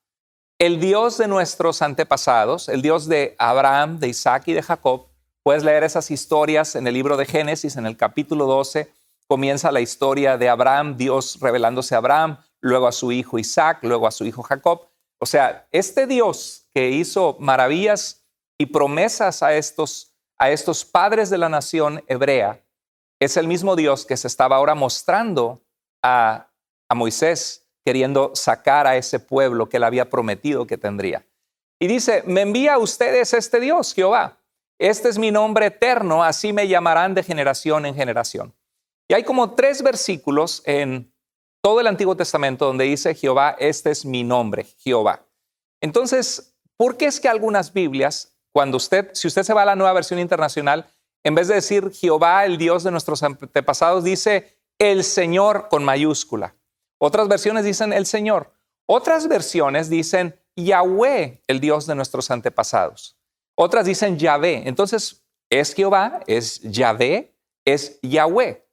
el 0.60 0.80
Dios 0.80 1.18
de 1.18 1.28
nuestros 1.28 1.82
antepasados, 1.82 2.70
el 2.70 2.82
Dios 2.82 3.08
de 3.08 3.36
Abraham, 3.38 4.00
de 4.00 4.08
Isaac 4.10 4.44
y 4.48 4.54
de 4.54 4.62
Jacob. 4.62 5.08
Puedes 5.44 5.64
leer 5.64 5.84
esas 5.84 6.12
historias 6.12 6.76
en 6.76 6.88
el 6.88 6.94
libro 6.94 7.18
de 7.18 7.26
Génesis, 7.26 7.76
en 7.76 7.86
el 7.86 7.98
capítulo 7.98 8.46
12, 8.46 8.92
comienza 9.28 9.72
la 9.72 9.82
historia 9.82 10.38
de 10.38 10.50
Abraham, 10.50 10.96
Dios 10.98 11.40
revelándose 11.40 11.96
a 11.96 12.00
Abraham, 12.00 12.38
luego 12.62 12.88
a 12.88 12.92
su 12.92 13.12
hijo 13.12 13.40
Isaac, 13.40 13.80
luego 13.82 14.08
a 14.08 14.12
su 14.12 14.26
hijo 14.26 14.44
Jacob. 14.44 14.88
O 15.20 15.26
sea, 15.26 15.68
este 15.72 16.08
Dios 16.08 16.68
que 16.74 16.92
hizo 16.92 17.36
maravillas 17.40 18.19
y 18.60 18.68
promesas 18.68 19.42
a 19.42 19.56
estos, 19.56 20.14
a 20.38 20.52
estos 20.52 20.86
padres 20.86 21.30
de 21.30 21.38
la 21.38 21.50
nación 21.50 22.04
hebrea, 22.08 22.62
es 23.20 23.38
el 23.38 23.48
mismo 23.48 23.76
Dios 23.76 24.06
que 24.06 24.18
se 24.18 24.28
estaba 24.28 24.58
ahora 24.58 24.76
mostrando 24.76 25.62
a, 26.04 26.46
Moisés, 26.94 27.68
queriendo 27.86 28.32
sacar 28.36 28.88
a 28.88 28.98
ese 28.98 29.20
pueblo 29.20 29.70
que 29.70 29.78
él 29.78 29.84
había 29.84 30.10
prometido 30.10 30.66
que 30.66 30.78
tendría. 30.78 31.26
Y 31.80 31.88
dice, 31.88 32.24
me 32.26 32.42
envía 32.42 32.74
a 32.74 32.78
ustedes 32.80 33.34
este 33.34 33.60
Dios, 33.60 33.94
Jehová. 33.94 34.40
Este 34.80 35.08
es 35.08 35.20
mi 35.20 35.30
nombre 35.30 35.68
eterno, 35.68 36.24
así 36.24 36.52
me 36.52 36.68
llamarán 36.68 37.14
de 37.14 37.22
generación 37.24 37.86
en 37.86 37.94
generación. 37.94 38.56
Y 39.08 39.14
hay 39.14 39.24
como 39.24 39.54
tres 39.54 39.84
versículos 39.84 40.64
en 40.66 41.14
todo 41.62 41.80
el 41.80 41.88
Antiguo 41.88 42.16
Testamento 42.16 42.66
donde 42.66 42.86
dice 42.86 43.14
Jehová, 43.14 43.56
este 43.60 43.92
es 43.92 44.06
mi 44.06 44.24
nombre, 44.24 44.64
Jehová. 44.80 45.26
Entonces, 45.82 46.56
¿por 46.76 46.98
qué 46.98 47.06
es 47.06 47.20
que 47.20 47.30
algunas 47.30 47.72
Biblias, 47.72 48.39
cuando 48.52 48.78
usted, 48.78 49.10
si 49.14 49.28
usted 49.28 49.44
se 49.44 49.54
va 49.54 49.64
a 49.64 49.66
la 49.66 49.76
nueva 49.76 49.94
versión 49.94 50.20
internacional, 50.20 50.92
en 51.24 51.36
vez 51.36 51.48
de 51.48 51.56
decir 51.56 51.92
Jehová, 51.92 52.46
el 52.46 52.58
Dios 52.58 52.84
de 52.84 52.92
nuestros 52.92 53.24
antepasados, 53.24 54.04
dice 54.04 54.58
el 54.80 55.04
Señor 55.04 55.68
con 55.70 55.84
mayúscula. 55.84 56.56
Otras 56.98 57.28
versiones 57.28 57.66
dicen 57.66 57.94
el 57.94 58.06
Señor. 58.06 58.54
Otras 58.86 59.28
versiones 59.28 59.90
dicen 59.90 60.40
Yahweh, 60.56 61.42
el 61.48 61.60
Dios 61.60 61.86
de 61.86 61.96
nuestros 61.96 62.32
antepasados. 62.32 63.18
Otras 63.56 63.86
dicen 63.86 64.18
Yahvé. 64.18 64.64
Entonces, 64.68 65.26
¿es 65.50 65.74
Jehová? 65.74 66.22
¿Es 66.28 66.62
Yahvé? 66.62 67.36
¿Es 67.66 68.00
Yahweh? 68.02 68.66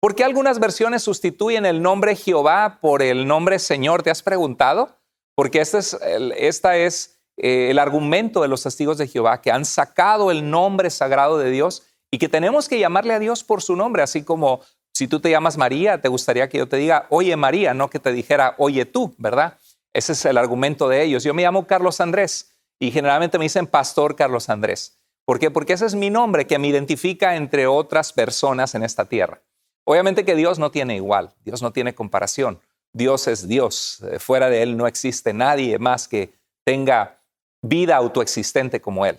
¿Por 0.00 0.14
qué 0.14 0.24
algunas 0.24 0.58
versiones 0.58 1.02
sustituyen 1.02 1.66
el 1.66 1.82
nombre 1.82 2.16
Jehová 2.16 2.78
por 2.80 3.02
el 3.02 3.26
nombre 3.26 3.58
Señor? 3.58 4.02
¿Te 4.02 4.10
has 4.10 4.22
preguntado? 4.22 4.96
Porque 5.34 5.60
esta 5.60 5.78
es, 5.78 5.96
esta 6.36 6.76
es 6.76 7.21
eh, 7.36 7.68
el 7.70 7.78
argumento 7.78 8.42
de 8.42 8.48
los 8.48 8.62
testigos 8.62 8.98
de 8.98 9.08
Jehová, 9.08 9.40
que 9.40 9.50
han 9.50 9.64
sacado 9.64 10.30
el 10.30 10.50
nombre 10.50 10.90
sagrado 10.90 11.38
de 11.38 11.50
Dios 11.50 11.84
y 12.10 12.18
que 12.18 12.28
tenemos 12.28 12.68
que 12.68 12.78
llamarle 12.78 13.14
a 13.14 13.18
Dios 13.18 13.44
por 13.44 13.62
su 13.62 13.76
nombre, 13.76 14.02
así 14.02 14.22
como 14.22 14.60
si 14.92 15.08
tú 15.08 15.20
te 15.20 15.30
llamas 15.30 15.56
María, 15.56 16.00
te 16.00 16.08
gustaría 16.08 16.48
que 16.48 16.58
yo 16.58 16.68
te 16.68 16.76
diga, 16.76 17.06
oye 17.08 17.34
María, 17.36 17.72
no 17.72 17.88
que 17.88 17.98
te 17.98 18.12
dijera, 18.12 18.54
oye 18.58 18.84
tú, 18.84 19.14
¿verdad? 19.18 19.58
Ese 19.94 20.12
es 20.12 20.24
el 20.24 20.38
argumento 20.38 20.88
de 20.88 21.02
ellos. 21.02 21.24
Yo 21.24 21.34
me 21.34 21.42
llamo 21.42 21.66
Carlos 21.66 22.00
Andrés 22.00 22.52
y 22.78 22.90
generalmente 22.90 23.38
me 23.38 23.44
dicen 23.44 23.66
Pastor 23.66 24.16
Carlos 24.16 24.48
Andrés. 24.48 24.98
¿Por 25.24 25.38
qué? 25.38 25.50
Porque 25.50 25.74
ese 25.74 25.86
es 25.86 25.94
mi 25.94 26.10
nombre 26.10 26.46
que 26.46 26.58
me 26.58 26.68
identifica 26.68 27.36
entre 27.36 27.66
otras 27.66 28.12
personas 28.12 28.74
en 28.74 28.82
esta 28.82 29.06
tierra. 29.06 29.40
Obviamente 29.84 30.24
que 30.24 30.34
Dios 30.34 30.58
no 30.58 30.70
tiene 30.70 30.96
igual, 30.96 31.34
Dios 31.44 31.62
no 31.62 31.72
tiene 31.72 31.94
comparación. 31.94 32.60
Dios 32.92 33.26
es 33.26 33.48
Dios. 33.48 34.02
Eh, 34.02 34.18
fuera 34.18 34.50
de 34.50 34.62
Él 34.62 34.76
no 34.76 34.86
existe 34.86 35.32
nadie 35.32 35.78
más 35.78 36.08
que 36.08 36.34
tenga 36.64 37.21
vida 37.62 37.96
autoexistente 37.96 38.80
como 38.80 39.06
Él. 39.06 39.18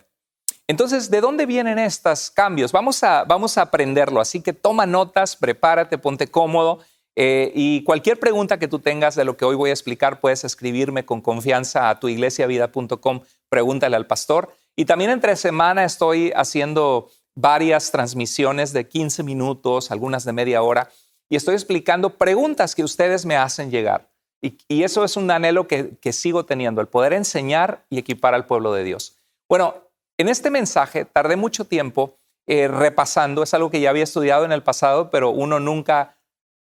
Entonces, 0.67 1.09
¿de 1.09 1.21
dónde 1.21 1.45
vienen 1.45 1.79
estos 1.79 2.29
cambios? 2.29 2.71
Vamos 2.71 3.03
a, 3.03 3.23
vamos 3.25 3.57
a 3.57 3.63
aprenderlo, 3.63 4.21
así 4.21 4.41
que 4.41 4.53
toma 4.53 4.85
notas, 4.85 5.35
prepárate, 5.35 5.97
ponte 5.97 6.27
cómodo 6.27 6.79
eh, 7.15 7.51
y 7.53 7.83
cualquier 7.83 8.19
pregunta 8.19 8.57
que 8.57 8.67
tú 8.67 8.79
tengas 8.79 9.15
de 9.15 9.25
lo 9.25 9.37
que 9.37 9.45
hoy 9.45 9.55
voy 9.55 9.69
a 9.69 9.73
explicar, 9.73 10.19
puedes 10.19 10.43
escribirme 10.43 11.05
con 11.05 11.21
confianza 11.21 11.89
a 11.89 11.99
tuiglesiavida.com, 11.99 13.21
pregúntale 13.49 13.95
al 13.95 14.07
pastor. 14.07 14.55
Y 14.75 14.85
también 14.85 15.11
entre 15.11 15.35
semana 15.35 15.83
estoy 15.83 16.31
haciendo 16.35 17.09
varias 17.35 17.91
transmisiones 17.91 18.73
de 18.73 18.87
15 18.87 19.23
minutos, 19.23 19.91
algunas 19.91 20.23
de 20.23 20.33
media 20.33 20.63
hora, 20.63 20.89
y 21.29 21.35
estoy 21.35 21.55
explicando 21.55 22.17
preguntas 22.17 22.73
que 22.75 22.83
ustedes 22.83 23.25
me 23.25 23.35
hacen 23.35 23.69
llegar. 23.69 24.12
Y, 24.43 24.83
eso 24.83 25.05
es 25.05 25.15
un 25.15 25.31
anhelo 25.31 25.67
que, 25.67 25.97
sigo 26.11 26.45
teniendo, 26.45 26.81
el 26.81 26.87
poder 26.87 27.13
enseñar 27.13 27.85
y 27.89 27.97
equipar 27.97 28.33
al 28.33 28.45
pueblo 28.45 28.73
de 28.73 28.83
Dios. 28.83 29.15
Bueno, 29.47 29.75
en 30.17 30.27
este 30.27 30.51
mensaje 30.51 31.05
tardé 31.05 31.37
mucho 31.37 31.63
tiempo 31.63 32.17
eh, 32.45 32.67
repasando, 32.67 33.41
es 33.41 33.53
algo 33.53 33.71
que 33.71 33.79
ya 33.79 33.89
había 33.89 34.03
estudiado 34.03 34.43
en 34.43 34.51
el 34.51 34.61
pasado, 34.61 35.09
pero 35.09 35.29
uno 35.29 35.61
nunca, 35.61 36.17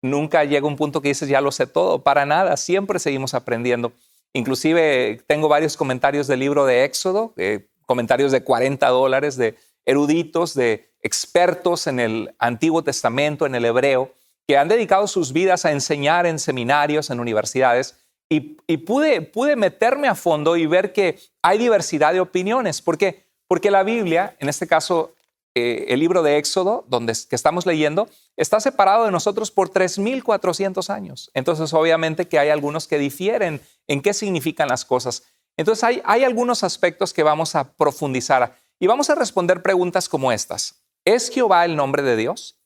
nunca 0.02 0.42
llega 0.42 0.66
a 0.66 0.68
un 0.68 0.74
punto 0.74 1.00
que 1.00 1.08
dices, 1.10 1.28
ya 1.28 1.40
lo 1.40 1.52
sé 1.52 1.68
todo, 1.68 2.02
para 2.02 2.26
nada, 2.26 2.56
siempre 2.56 2.98
seguimos 2.98 3.32
aprendiendo. 3.34 3.92
Inclusive 4.32 5.22
tengo 5.28 5.48
varios 5.48 5.76
comentarios 5.76 6.26
del 6.26 6.40
libro 6.40 6.66
de 6.66 6.82
Éxodo, 6.84 7.32
eh, 7.36 7.68
comentarios 7.86 8.32
de 8.32 8.42
40 8.42 8.88
dólares 8.88 9.36
de 9.36 9.54
eruditos, 9.86 10.54
de 10.54 10.90
expertos 11.00 11.86
en 11.86 12.00
el 12.00 12.34
Antiguo 12.40 12.82
Testamento, 12.82 13.46
en 13.46 13.54
el 13.54 13.64
hebreo, 13.64 14.12
que 14.48 14.56
han 14.56 14.68
dedicado 14.68 15.06
sus 15.06 15.34
vidas 15.34 15.66
a 15.66 15.72
enseñar 15.72 16.24
en 16.24 16.38
seminarios, 16.38 17.10
en 17.10 17.20
universidades, 17.20 17.96
y, 18.30 18.40
pude, 18.78 19.20
pude 19.22 19.56
meterme 19.56 20.08
a 20.08 20.14
fondo 20.14 20.56
y 20.56 20.66
ver 20.66 20.92
que 20.92 21.18
hay 21.42 21.58
diversidad 21.58 22.14
de 22.14 22.20
opiniones. 22.20 22.82
¿Por 22.82 22.96
qué? 22.96 23.26
Porque 23.46 23.70
la 23.70 23.82
Biblia, 23.82 24.36
en 24.38 24.48
este 24.48 24.66
caso 24.66 25.14
eh, 25.54 25.86
el 25.88 26.00
libro 26.00 26.22
de 26.22 26.38
Éxodo, 26.38 26.84
donde 26.88 27.14
que 27.28 27.36
estamos 27.36 27.66
leyendo, 27.66 28.08
está 28.36 28.60
separado 28.60 29.04
de 29.04 29.10
nosotros 29.10 29.50
por 29.50 29.70
3.400 29.70 30.90
años. 30.90 31.30
Entonces, 31.34 31.72
obviamente 31.74 32.26
que 32.26 32.38
hay 32.38 32.48
algunos 32.48 32.86
que 32.86 32.98
difieren 32.98 33.60
en 33.86 34.02
qué 34.02 34.14
significan 34.14 34.68
las 34.68 34.84
cosas. 34.84 35.24
Entonces, 35.56 35.84
hay, 35.84 36.02
hay 36.04 36.24
algunos 36.24 36.64
aspectos 36.64 37.12
que 37.12 37.22
vamos 37.22 37.54
a 37.54 37.72
profundizar 37.72 38.56
y 38.78 38.86
vamos 38.86 39.10
a 39.10 39.14
responder 39.14 39.62
preguntas 39.62 40.08
como 40.08 40.32
estas. 40.32 40.82
¿Es 41.04 41.30
Jehová 41.30 41.64
el 41.64 41.76
nombre 41.76 42.02
de 42.02 42.16
Dios? 42.16 42.57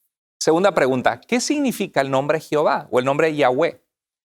Segunda 0.43 0.75
pregunta, 0.75 1.21
¿qué 1.21 1.41
significa 1.41 2.01
el 2.01 2.11
nombre 2.11 2.41
Jehová 2.41 2.89
o 2.91 2.99
el 2.99 3.05
nombre 3.05 3.33
Yahweh? 3.33 3.81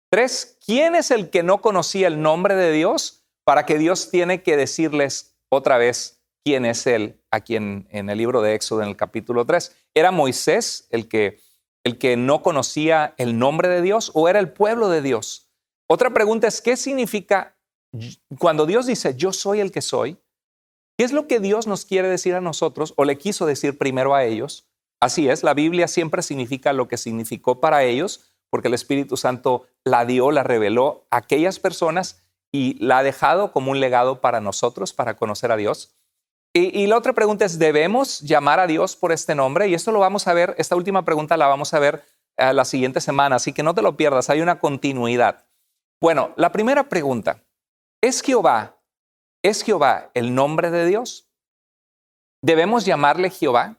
Tres, 0.09 0.57
¿quién 0.65 0.95
es 0.95 1.11
el 1.11 1.31
que 1.31 1.43
no 1.43 1.61
conocía 1.61 2.07
el 2.07 2.23
nombre 2.23 2.55
de 2.55 2.71
Dios 2.71 3.25
para 3.43 3.67
que 3.67 3.77
Dios 3.77 4.09
tiene 4.13 4.45
que 4.45 4.57
decirles 4.57 5.37
otra 5.49 5.79
vez 5.79 6.23
quién 6.45 6.65
es 6.65 6.87
Él 6.87 7.21
aquí 7.33 7.57
en, 7.57 7.89
en 7.91 8.09
el 8.09 8.19
libro 8.19 8.41
de 8.41 8.55
Éxodo 8.55 8.83
en 8.83 8.89
el 8.91 8.97
capítulo 8.97 9.47
3? 9.47 9.75
¿Era 9.95 10.13
Moisés 10.13 10.87
el 10.91 11.09
que, 11.09 11.41
el 11.83 11.99
que 11.99 12.17
no 12.17 12.41
conocía 12.41 13.15
el 13.17 13.37
nombre 13.37 13.69
de 13.69 13.83
Dios 13.83 14.13
o 14.15 14.29
era 14.29 14.39
el 14.39 14.53
pueblo 14.53 14.89
de 14.89 15.03
Dios? 15.03 15.51
Otra 15.89 16.11
pregunta 16.11 16.47
es, 16.47 16.61
¿qué 16.61 16.77
significa 16.77 17.59
cuando 18.39 18.65
Dios 18.65 18.87
dice, 18.87 19.17
yo 19.17 19.33
soy 19.33 19.59
el 19.59 19.73
que 19.73 19.83
soy? 19.83 20.17
¿Qué 20.97 21.05
es 21.05 21.11
lo 21.11 21.27
que 21.27 21.41
Dios 21.41 21.67
nos 21.67 21.85
quiere 21.85 22.07
decir 22.07 22.37
a 22.37 22.41
nosotros 22.41 22.95
o 22.97 23.05
le 23.05 23.19
quiso 23.19 23.45
decir 23.45 23.77
primero 23.77 24.15
a 24.15 24.23
ellos? 24.23 24.69
Así 25.01 25.29
es, 25.29 25.43
la 25.43 25.55
Biblia 25.55 25.89
siempre 25.89 26.23
significa 26.23 26.73
lo 26.73 26.89
que 26.89 26.97
significó 26.97 27.61
para 27.61 27.83
ellos, 27.83 28.33
porque 28.51 28.69
el 28.69 28.75
Espíritu 28.75 29.17
Santo 29.17 29.67
la 29.85 30.05
dio, 30.05 30.31
la 30.31 30.43
reveló 30.43 31.07
a 31.11 31.19
aquellas 31.19 31.59
personas 31.59 32.23
y 32.53 32.83
la 32.83 32.99
ha 32.99 33.03
dejado 33.03 33.53
como 33.53 33.71
un 33.71 33.81
legado 33.81 34.21
para 34.21 34.41
nosotros, 34.41 34.93
para 34.93 35.17
conocer 35.17 35.53
a 35.53 35.57
Dios. 35.57 35.95
Y, 36.55 36.87
la 36.87 36.97
otra 36.97 37.13
pregunta 37.13 37.45
es, 37.45 37.59
¿debemos 37.59 38.21
llamar 38.21 38.61
a 38.61 38.67
Dios 38.67 38.97
por 38.97 39.13
este 39.13 39.35
nombre? 39.35 39.69
Y 39.69 39.75
esto 39.75 39.93
lo 39.93 39.99
vamos 39.99 40.27
a 40.27 40.33
ver, 40.33 40.55
esta 40.57 40.75
última 40.75 41.05
pregunta 41.05 41.37
la 41.37 41.49
vamos 41.49 41.75
a 41.75 41.79
ver 41.79 42.03
a 42.39 42.55
la 42.55 42.65
siguiente 42.65 43.03
semana, 43.03 43.37
así 43.37 43.53
que 43.53 43.63
no 43.63 43.75
te 43.75 43.83
lo 43.83 43.99
pierdas, 43.99 44.31
hay 44.31 44.41
una 44.41 44.59
continuidad. 44.59 45.45
Bueno, 46.01 46.33
la 46.37 46.53
primera 46.53 46.89
pregunta, 46.89 47.43
¿es 48.01 48.23
Jehová, 48.23 48.79
es 49.43 49.63
Jehová 49.63 50.11
el 50.15 50.35
nombre 50.35 50.71
de 50.71 50.87
Dios? 50.87 51.31
¿Debemos 52.43 52.87
llamarle 52.87 53.29
Jehová? 53.29 53.77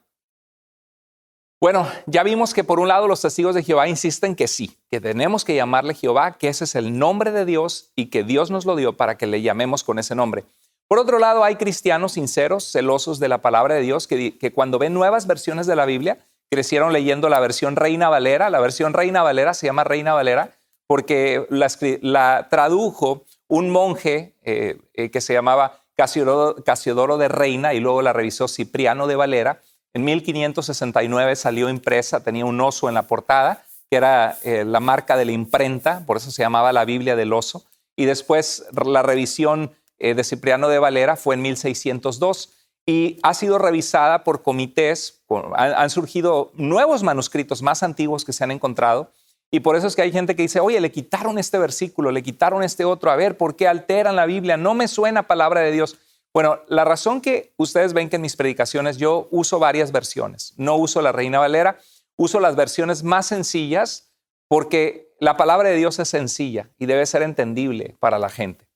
Bueno, 1.60 1.88
ya 2.06 2.22
vimos 2.22 2.54
que 2.54 2.64
por 2.64 2.80
un 2.80 2.88
lado 2.88 3.08
los 3.08 3.22
testigos 3.22 3.56
de 3.56 3.64
Jehová 3.64 3.88
insisten 3.88 4.36
que 4.36 4.48
sí, 4.48 4.78
que 4.92 5.02
tenemos 5.02 5.44
que 5.44 5.56
llamarle 5.56 5.96
Jehová, 5.96 6.38
que 6.38 6.50
ese 6.50 6.66
es 6.66 6.76
el 6.76 7.00
nombre 7.00 7.32
de 7.32 7.46
Dios 7.46 7.92
y 7.96 8.12
que 8.12 8.24
Dios 8.24 8.52
nos 8.52 8.66
lo 8.66 8.76
dio 8.76 8.96
para 8.96 9.18
que 9.18 9.26
le 9.26 9.42
llamemos 9.42 9.84
con 9.84 9.98
ese 9.98 10.14
nombre. 10.14 10.46
Por 10.88 11.00
otro 11.00 11.18
lado, 11.18 11.44
hay 11.44 11.56
cristianos 11.56 12.12
sinceros, 12.14 12.72
celosos 12.72 13.20
de 13.20 13.28
la 13.28 13.42
palabra 13.42 13.74
de 13.74 13.82
Dios, 13.82 14.06
que, 14.08 14.54
cuando 14.54 14.78
ven 14.78 14.94
nuevas 14.94 15.26
versiones 15.26 15.66
de 15.66 15.76
la 15.76 15.88
Biblia, 15.88 16.20
crecieron 16.52 16.94
leyendo 16.94 17.28
la 17.28 17.40
versión 17.40 17.76
Reina 17.76 18.08
Valera. 18.08 18.52
La 18.52 18.60
versión 18.60 18.94
Reina 18.94 19.24
Valera 19.24 19.56
se 19.56 19.66
llama 19.66 19.84
Reina 19.84 20.14
Valera 20.14 20.52
porque 20.86 21.48
la, 21.50 22.48
tradujo 22.50 23.26
un 23.48 23.72
monje 23.72 24.36
eh, 24.44 24.78
eh, 24.94 25.10
que 25.10 25.22
se 25.22 25.34
llamaba 25.34 25.82
Casiodoro 25.98 27.18
de 27.18 27.28
Reina 27.28 27.74
y 27.74 27.80
luego 27.80 28.04
la 28.04 28.14
revisó 28.14 28.48
Cipriano 28.48 29.08
de 29.08 29.16
Valera 29.16 29.60
en 29.98 30.06
1569 30.06 31.36
salió 31.36 31.70
impresa, 31.70 32.24
tenía 32.24 32.46
un 32.46 32.62
oso 32.62 32.88
en 32.88 32.96
la 32.96 33.08
portada, 33.08 33.66
que 33.90 33.98
era 33.98 34.38
eh, 34.44 34.64
la 34.66 34.80
marca 34.80 35.18
de 35.18 35.26
la 35.26 35.32
imprenta, 35.32 36.04
por 36.06 36.18
eso 36.18 36.32
se 36.32 36.44
llamaba 36.44 36.72
la 36.72 36.86
Biblia 36.86 37.16
del 37.16 37.34
oso. 37.34 37.66
Y 37.96 38.06
después 38.06 38.66
la 38.86 39.02
revisión 39.02 39.72
eh, 39.98 40.14
de 40.14 40.24
Cipriano 40.24 40.70
de 40.70 40.80
Valera 40.80 41.16
fue 41.16 41.36
en 41.36 41.42
1602 41.42 42.54
y 42.86 43.20
ha 43.24 43.34
sido 43.34 43.58
revisada 43.58 44.24
por 44.24 44.44
comités. 44.44 45.24
han, 45.56 45.90
surgido 45.90 46.52
nuevos 46.54 47.04
manuscritos 47.04 47.62
más 47.62 47.84
antiguos 47.84 48.24
que 48.24 48.34
se 48.34 48.44
han 48.44 48.52
encontrado. 48.52 49.12
Y 49.50 49.62
por 49.62 49.76
eso 49.76 49.88
es 49.88 49.96
que 49.96 50.04
hay 50.04 50.12
gente 50.12 50.36
que 50.36 50.44
dice, 50.44 50.60
oye, 50.60 50.80
le 50.80 50.92
quitaron 50.92 51.40
este 51.40 51.58
versículo, 51.58 52.12
le 52.12 52.22
quitaron 52.22 52.64
este 52.64 52.86
otro, 52.86 53.10
a 53.10 53.16
ver, 53.16 53.38
¿por 53.38 53.56
qué 53.56 53.68
alteran 53.68 54.16
la 54.16 54.26
Biblia? 54.26 54.58
No 54.58 54.74
me 54.74 54.88
suena 54.88 55.24
palabra 55.24 55.62
de 55.62 55.72
Dios. 55.72 55.98
Bueno, 56.38 56.60
la 56.68 56.86
razón 56.86 57.20
que 57.20 57.52
ustedes 57.58 57.94
ven 57.94 58.10
que 58.10 58.18
en 58.18 58.22
mis 58.22 58.36
predicaciones 58.36 58.98
yo 58.98 59.28
uso 59.32 59.58
varias 59.58 59.92
versiones, 59.92 60.54
no 60.56 60.76
uso 60.76 61.02
la 61.02 61.12
Reina 61.12 61.40
Valera, 61.40 61.80
uso 62.16 62.40
las 62.40 62.56
versiones 62.56 63.02
más 63.02 63.26
sencillas 63.26 64.14
porque 64.48 65.16
la 65.20 65.36
palabra 65.36 65.70
de 65.70 65.78
Dios 65.78 65.98
es 65.98 66.10
sencilla 66.10 66.70
y 66.78 66.86
debe 66.86 67.08
ser 67.08 67.24
entendible 67.24 67.96
para 68.00 68.20
la 68.20 68.30
gente. 68.30 68.68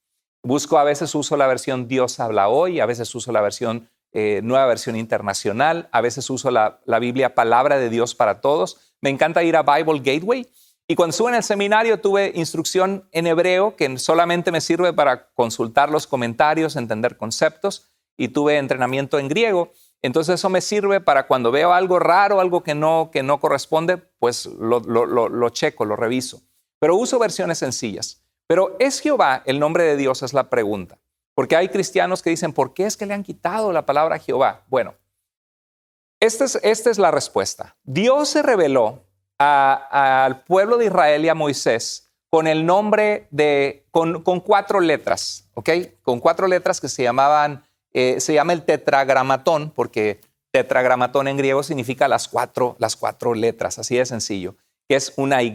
Busco 0.42 0.80
a 0.80 0.84
veces 0.84 1.14
uso 1.14 1.38
la 1.38 1.46
versión 1.46 1.88
Dios 1.88 2.20
habla 2.20 2.50
hoy, 2.50 2.80
a 2.80 2.88
veces 2.88 3.14
uso 3.14 3.32
la 3.32 3.42
versión 3.42 3.92
eh, 4.12 4.42
nueva 4.44 4.66
versión 4.66 4.96
internacional, 4.96 5.88
a 5.92 6.02
veces 6.02 6.28
uso 6.32 6.50
la, 6.50 6.80
la 6.86 6.98
Biblia 6.98 7.36
palabra 7.36 7.78
de 7.78 7.92
Dios 7.92 8.16
para 8.16 8.42
todos. 8.42 8.96
Me 9.02 9.12
encanta 9.12 9.44
ir 9.44 9.56
a 9.56 9.62
Bible 9.62 10.00
Gateway 10.00 10.48
y 10.92 10.96
cuando 10.96 11.12
estuve 11.12 11.30
en 11.30 11.36
el 11.36 11.44
seminario 11.44 12.02
tuve 12.02 12.34
instrucción 12.36 13.08
en 13.14 13.26
hebreo 13.26 13.78
que 13.78 13.98
solamente 13.98 14.52
me 14.52 14.60
sirve 14.60 14.92
para 14.92 15.32
consultar 15.36 15.90
los 15.90 16.06
comentarios, 16.06 16.76
entender 16.76 17.16
conceptos, 17.16 17.94
y 18.18 18.28
tuve 18.28 18.58
entrenamiento 18.58 19.18
en 19.18 19.30
griego. 19.30 19.72
Entonces 20.02 20.36
eso 20.36 20.50
me 20.50 20.60
sirve 20.60 21.00
para 21.00 21.28
cuando 21.28 21.50
veo 21.50 21.72
algo 21.72 21.98
raro, 21.98 22.42
algo 22.42 22.62
que 22.62 22.76
no, 22.76 23.10
que 23.10 23.24
no 23.24 23.40
corresponde, 23.40 24.00
pues 24.20 24.48
lo, 24.48 24.82
lo 24.82 25.50
checo, 25.52 25.86
lo 25.86 25.96
reviso. 25.96 26.42
Pero 26.78 26.98
uso 26.98 27.20
versiones 27.20 27.60
sencillas. 27.60 28.26
Pero 28.46 28.76
¿es 28.78 29.00
Jehová 29.00 29.44
el 29.46 29.62
nombre 29.62 29.86
de 29.86 29.96
Dios? 29.96 30.24
Es 30.24 30.34
la 30.34 30.50
pregunta. 30.50 31.00
Porque 31.36 31.56
hay 31.56 31.70
cristianos 31.70 32.22
que 32.22 32.32
dicen, 32.32 32.52
¿por 32.52 32.74
qué 32.74 32.86
es 32.86 32.98
que 32.98 33.06
le 33.06 33.14
han 33.14 33.24
quitado 33.24 33.72
la 33.72 33.86
palabra 33.86 34.20
Jehová? 34.20 34.66
Bueno, 34.68 34.96
esta 36.20 36.44
es, 36.44 36.60
esta 36.64 36.90
es 36.90 37.00
la 37.00 37.12
respuesta. 37.12 37.78
Dios 37.86 38.28
se 38.28 38.42
reveló 38.42 39.06
al 39.42 40.44
pueblo 40.44 40.78
de 40.78 40.86
Israel 40.86 41.26
y 41.26 41.30
a 41.30 41.36
Moisés 41.36 42.12
con 42.32 42.48
el 42.48 42.66
nombre 42.66 43.28
de, 43.30 43.86
con, 43.92 44.22
cuatro 44.40 44.80
letras, 44.80 45.50
¿ok? 45.54 45.70
Con 46.02 46.22
cuatro 46.22 46.48
letras 46.48 46.80
que 46.80 46.88
se 46.88 47.04
llamaban, 47.04 47.62
eh, 47.92 48.22
se 48.22 48.34
llama 48.34 48.54
el 48.54 48.64
tetragramatón, 48.64 49.70
porque 49.72 50.22
tetragramatón 50.52 51.28
en 51.28 51.36
griego 51.36 51.62
significa 51.62 52.08
las 52.08 52.30
cuatro, 52.30 52.78
las 52.80 52.96
cuatro 52.96 53.34
letras, 53.34 53.80
así 53.80 53.98
de 53.98 54.06
sencillo, 54.06 54.56
que 54.88 54.96
es 54.96 55.12
una 55.18 55.44
Y, 55.44 55.54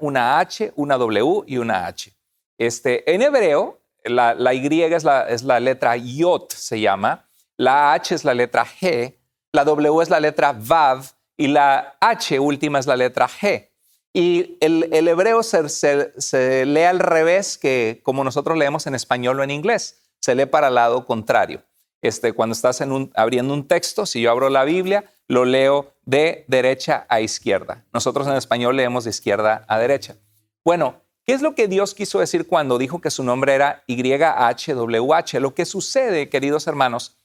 una 0.00 0.38
H, 0.38 0.72
una 0.76 0.96
W 0.96 1.42
y 1.46 1.58
una 1.58 1.86
H. 1.86 2.10
Este, 2.56 3.14
en 3.14 3.20
hebreo, 3.20 3.80
la, 4.02 4.32
la 4.32 4.54
Y 4.54 4.82
es 4.82 5.04
la, 5.04 5.28
es 5.28 5.42
la 5.42 5.60
letra 5.60 5.94
Yot, 5.96 6.54
se 6.54 6.80
llama, 6.80 7.28
la 7.58 7.92
H 7.92 8.14
es 8.14 8.24
la 8.24 8.32
letra 8.32 8.64
G, 8.64 9.14
la 9.52 9.64
W 9.64 10.02
es 10.02 10.08
la 10.08 10.20
letra 10.20 10.54
Vav 10.58 11.04
y 11.36 11.48
la 11.48 11.96
H 12.00 12.38
última 12.38 12.78
es 12.78 12.86
la 12.86 12.96
letra 12.96 13.28
G. 13.28 13.68
Y 14.12 14.56
el, 14.60 15.08
hebreo 15.08 15.42
se, 15.42 16.66
lee 16.66 16.82
al 16.82 17.00
revés 17.00 17.58
que 17.58 18.00
como 18.04 18.22
nosotros 18.22 18.56
leemos 18.56 18.86
en 18.86 18.94
español 18.94 19.40
o 19.40 19.42
en 19.42 19.50
inglés. 19.50 20.02
Se 20.20 20.36
lee 20.36 20.46
para 20.46 20.68
el 20.68 20.76
lado 20.76 21.04
contrario. 21.04 21.64
Este, 22.00 22.32
cuando 22.32 22.52
estás 22.52 22.80
abriendo 23.14 23.52
un 23.52 23.66
texto, 23.66 24.06
si 24.06 24.20
yo 24.20 24.30
abro 24.30 24.50
la 24.50 24.64
Biblia, 24.64 25.04
lo 25.26 25.44
leo 25.44 25.94
de 26.04 26.44
derecha 26.46 27.06
a 27.08 27.20
izquierda. 27.20 27.84
Nosotros 27.92 28.26
en 28.28 28.34
español 28.34 28.76
leemos 28.76 29.04
de 29.04 29.10
izquierda 29.10 29.64
a 29.66 29.78
derecha. 29.78 30.16
Bueno, 30.64 31.00
¿qué 31.24 31.32
es 31.32 31.42
lo 31.42 31.56
que 31.56 31.66
Dios 31.66 31.94
quiso 31.94 32.20
decir 32.20 32.46
cuando 32.46 32.78
dijo 32.78 33.00
que 33.00 33.10
su 33.10 33.24
nombre 33.24 33.54
era 33.54 33.82
YHWH? 33.88 35.40
Lo 35.40 35.54
que 35.54 35.64
sucede, 35.64 36.28
queridos 36.28 36.66
hermanos, 36.68 37.16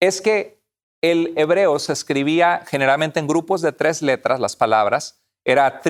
es 0.00 0.20
que 0.20 0.53
el 1.10 1.34
hebreo 1.36 1.78
se 1.78 1.92
escribía 1.92 2.62
generalmente 2.66 3.20
en 3.20 3.26
grupos 3.26 3.60
de 3.60 3.72
tres 3.72 4.00
letras, 4.00 4.40
las 4.40 4.56
palabras, 4.56 5.20
era 5.44 5.82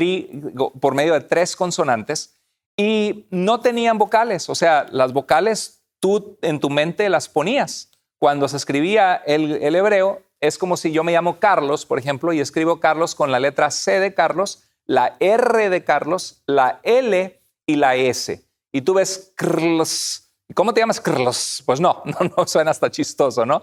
por 0.80 0.94
medio 0.94 1.12
de 1.12 1.20
tres 1.20 1.54
consonantes 1.54 2.36
y 2.76 3.26
no 3.30 3.60
tenían 3.60 3.96
vocales, 3.96 4.50
o 4.50 4.56
sea, 4.56 4.86
las 4.90 5.12
vocales 5.12 5.84
tú 6.00 6.36
en 6.42 6.58
tu 6.58 6.68
mente 6.68 7.08
las 7.08 7.28
ponías. 7.28 7.92
Cuando 8.18 8.48
se 8.48 8.56
escribía 8.56 9.14
el, 9.14 9.62
el 9.62 9.76
hebreo, 9.76 10.22
es 10.40 10.58
como 10.58 10.76
si 10.76 10.90
yo 10.90 11.04
me 11.04 11.12
llamo 11.12 11.38
Carlos, 11.38 11.86
por 11.86 12.00
ejemplo, 12.00 12.32
y 12.32 12.40
escribo 12.40 12.80
Carlos 12.80 13.14
con 13.14 13.30
la 13.30 13.38
letra 13.38 13.70
C 13.70 14.00
de 14.00 14.14
Carlos, 14.14 14.64
la 14.84 15.16
R 15.20 15.70
de 15.70 15.84
Carlos, 15.84 16.42
la 16.46 16.80
L 16.82 17.40
y 17.66 17.76
la 17.76 17.94
S. 17.94 18.44
Y 18.72 18.82
tú 18.82 18.94
ves 18.94 19.32
Carlos, 19.36 20.24
¿Cómo 20.52 20.74
te 20.74 20.80
llamas 20.80 21.00
Carlos? 21.00 21.62
Pues 21.64 21.80
no, 21.80 22.02
no, 22.04 22.32
no 22.36 22.46
suena 22.46 22.70
hasta 22.70 22.90
chistoso, 22.90 23.46
¿no? 23.46 23.62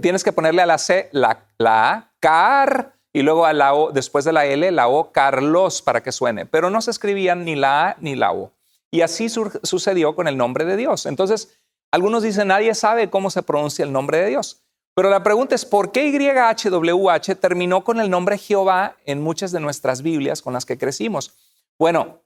Tienes 0.00 0.24
que 0.24 0.32
ponerle 0.32 0.62
a 0.62 0.66
la 0.66 0.78
C 0.78 1.08
la, 1.12 1.46
la 1.58 1.92
A, 1.92 2.12
Car, 2.18 2.94
y 3.12 3.22
luego 3.22 3.46
a 3.46 3.52
la 3.52 3.74
O, 3.74 3.92
después 3.92 4.24
de 4.24 4.32
la 4.32 4.46
L, 4.46 4.70
la 4.70 4.88
O, 4.88 5.12
Carlos, 5.12 5.82
para 5.82 6.02
que 6.02 6.12
suene. 6.12 6.46
Pero 6.46 6.70
no 6.70 6.80
se 6.80 6.90
escribían 6.90 7.44
ni 7.44 7.56
la 7.56 7.88
A 7.88 7.96
ni 8.00 8.14
la 8.14 8.32
O. 8.32 8.52
Y 8.90 9.02
así 9.02 9.28
sucedió 9.28 10.14
con 10.14 10.28
el 10.28 10.36
nombre 10.36 10.64
de 10.64 10.76
Dios. 10.76 11.06
Entonces, 11.06 11.56
algunos 11.92 12.22
dicen, 12.22 12.48
nadie 12.48 12.74
sabe 12.74 13.10
cómo 13.10 13.30
se 13.30 13.42
pronuncia 13.42 13.84
el 13.84 13.92
nombre 13.92 14.18
de 14.18 14.28
Dios. 14.28 14.62
Pero 14.94 15.10
la 15.10 15.22
pregunta 15.22 15.54
es, 15.54 15.64
¿por 15.64 15.92
qué 15.92 16.10
YHWH 16.10 17.36
terminó 17.36 17.84
con 17.84 18.00
el 18.00 18.10
nombre 18.10 18.38
Jehová 18.38 18.96
en 19.06 19.22
muchas 19.22 19.52
de 19.52 19.60
nuestras 19.60 20.02
Biblias 20.02 20.42
con 20.42 20.52
las 20.52 20.66
que 20.66 20.78
crecimos? 20.78 21.36
Bueno, 21.78 22.20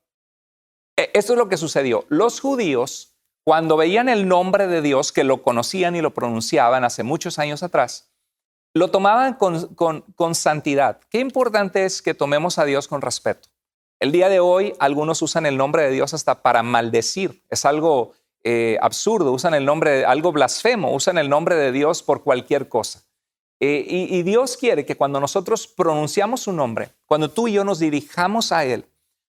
e, 0.96 1.10
esto 1.14 1.34
es 1.34 1.38
lo 1.38 1.48
que 1.48 1.56
sucedió. 1.56 2.04
Los 2.08 2.40
judíos 2.40 3.13
cuando 3.44 3.76
veían 3.76 4.08
el 4.08 4.26
nombre 4.26 4.66
de 4.66 4.80
Dios, 4.80 5.12
que 5.12 5.22
lo 5.22 5.42
conocían 5.42 5.94
y 5.94 6.00
lo 6.00 6.14
pronunciaban 6.14 6.82
hace 6.82 7.02
muchos 7.02 7.38
años 7.38 7.62
atrás, 7.62 8.10
lo 8.72 8.90
tomaban 8.90 9.34
con, 9.34 10.34
santidad. 10.34 11.00
Qué 11.10 11.20
importante 11.20 11.84
es 11.84 12.02
que 12.02 12.14
tomemos 12.14 12.58
a 12.58 12.64
Dios 12.64 12.88
con 12.88 13.02
respeto. 13.02 13.50
El 14.00 14.12
día 14.12 14.28
de 14.28 14.40
hoy 14.40 14.74
algunos 14.80 15.22
usan 15.22 15.46
el 15.46 15.56
nombre 15.56 15.84
de 15.84 15.90
Dios 15.90 16.14
hasta 16.14 16.42
para 16.42 16.62
maldecir. 16.62 17.44
Es 17.50 17.64
algo 17.64 18.12
eh, 18.42 18.78
absurdo, 18.80 19.30
usan 19.30 19.54
el 19.54 19.64
nombre, 19.64 19.90
de, 19.90 20.04
algo 20.06 20.32
blasfemo, 20.32 20.92
usan 20.92 21.18
el 21.18 21.28
nombre 21.28 21.54
de 21.54 21.70
Dios 21.70 22.02
por 22.02 22.24
cualquier 22.24 22.68
cosa. 22.68 23.02
Eh, 23.60 23.84
y, 23.86 24.16
y 24.16 24.22
Dios 24.24 24.56
quiere 24.56 24.84
que 24.84 24.96
cuando 24.96 25.20
nosotros 25.20 25.68
pronunciamos 25.68 26.40
su 26.40 26.52
nombre, 26.52 26.90
cuando 27.06 27.30
tú 27.30 27.46
y 27.46 27.52
yo 27.52 27.64
nos 27.64 27.78
dirijamos 27.78 28.50
a 28.52 28.64
Él, 28.64 28.86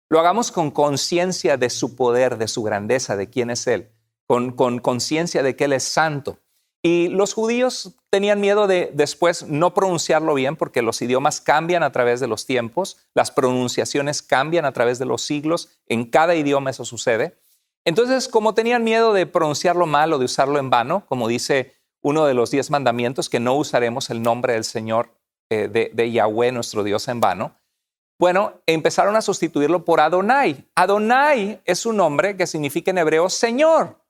lo 0.09 0.19
hagamos 0.19 0.51
con 0.51 0.71
conciencia 0.71 1.57
de 1.57 1.69
su 1.69 1.95
poder, 1.95 2.37
de 2.37 2.47
su 2.47 2.63
grandeza, 2.63 3.15
de 3.15 3.29
quién 3.29 3.51
es 3.51 3.67
Él, 3.67 3.91
con 4.27 4.79
conciencia 4.79 5.43
de 5.43 5.55
que 5.55 5.65
Él 5.65 5.73
es 5.73 5.83
santo. 5.83 6.39
Y 6.85 7.07
los 7.07 7.33
judíos 7.33 7.95
tenían 8.11 8.39
miedo 8.39 8.67
de 8.67 8.91
después 8.93 9.47
no 9.47 9.73
pronunciarlo 9.73 10.35
bien 10.35 10.55
porque 10.55 10.83
los 10.83 11.01
idiomas 11.01 11.41
cambian 11.41 11.81
a 11.81 11.91
través 11.91 12.19
de 12.19 12.27
los 12.27 12.45
tiempos, 12.45 12.97
las 13.15 13.31
pronunciaciones 13.31 14.21
cambian 14.21 14.65
a 14.65 14.71
través 14.71 14.99
de 14.99 15.05
los 15.05 15.23
siglos, 15.23 15.79
en 15.87 16.05
cada 16.05 16.35
idioma 16.35 16.69
eso 16.69 16.85
sucede. 16.85 17.39
Entonces, 17.85 18.27
como 18.27 18.53
tenían 18.53 18.83
miedo 18.83 19.13
de 19.13 19.25
pronunciarlo 19.25 19.87
mal 19.87 20.13
o 20.13 20.19
de 20.19 20.25
usarlo 20.25 20.59
en 20.59 20.69
vano, 20.69 21.07
como 21.07 21.27
dice 21.27 21.73
uno 22.03 22.25
de 22.25 22.35
los 22.35 22.51
diez 22.51 22.69
mandamientos, 22.69 23.29
que 23.29 23.39
no 23.39 23.55
usaremos 23.55 24.11
el 24.11 24.21
nombre 24.21 24.53
del 24.53 24.63
Señor 24.63 25.09
eh, 25.49 25.67
de, 25.67 25.89
de 25.91 26.11
Yahweh, 26.11 26.51
nuestro 26.51 26.83
Dios, 26.83 27.07
en 27.07 27.19
vano, 27.19 27.55
bueno, 28.19 28.61
empezaron 28.67 29.15
a 29.15 29.23
sustituirlo 29.23 29.83
por 29.83 30.01
Adonai. 30.01 30.69
Adonai 30.75 31.61
es 31.65 31.87
un 31.87 31.97
nombre 31.97 32.37
que 32.37 32.45
significa 32.45 32.91
en 32.91 32.99
hebreo 32.99 33.27
Señor. 33.27 34.04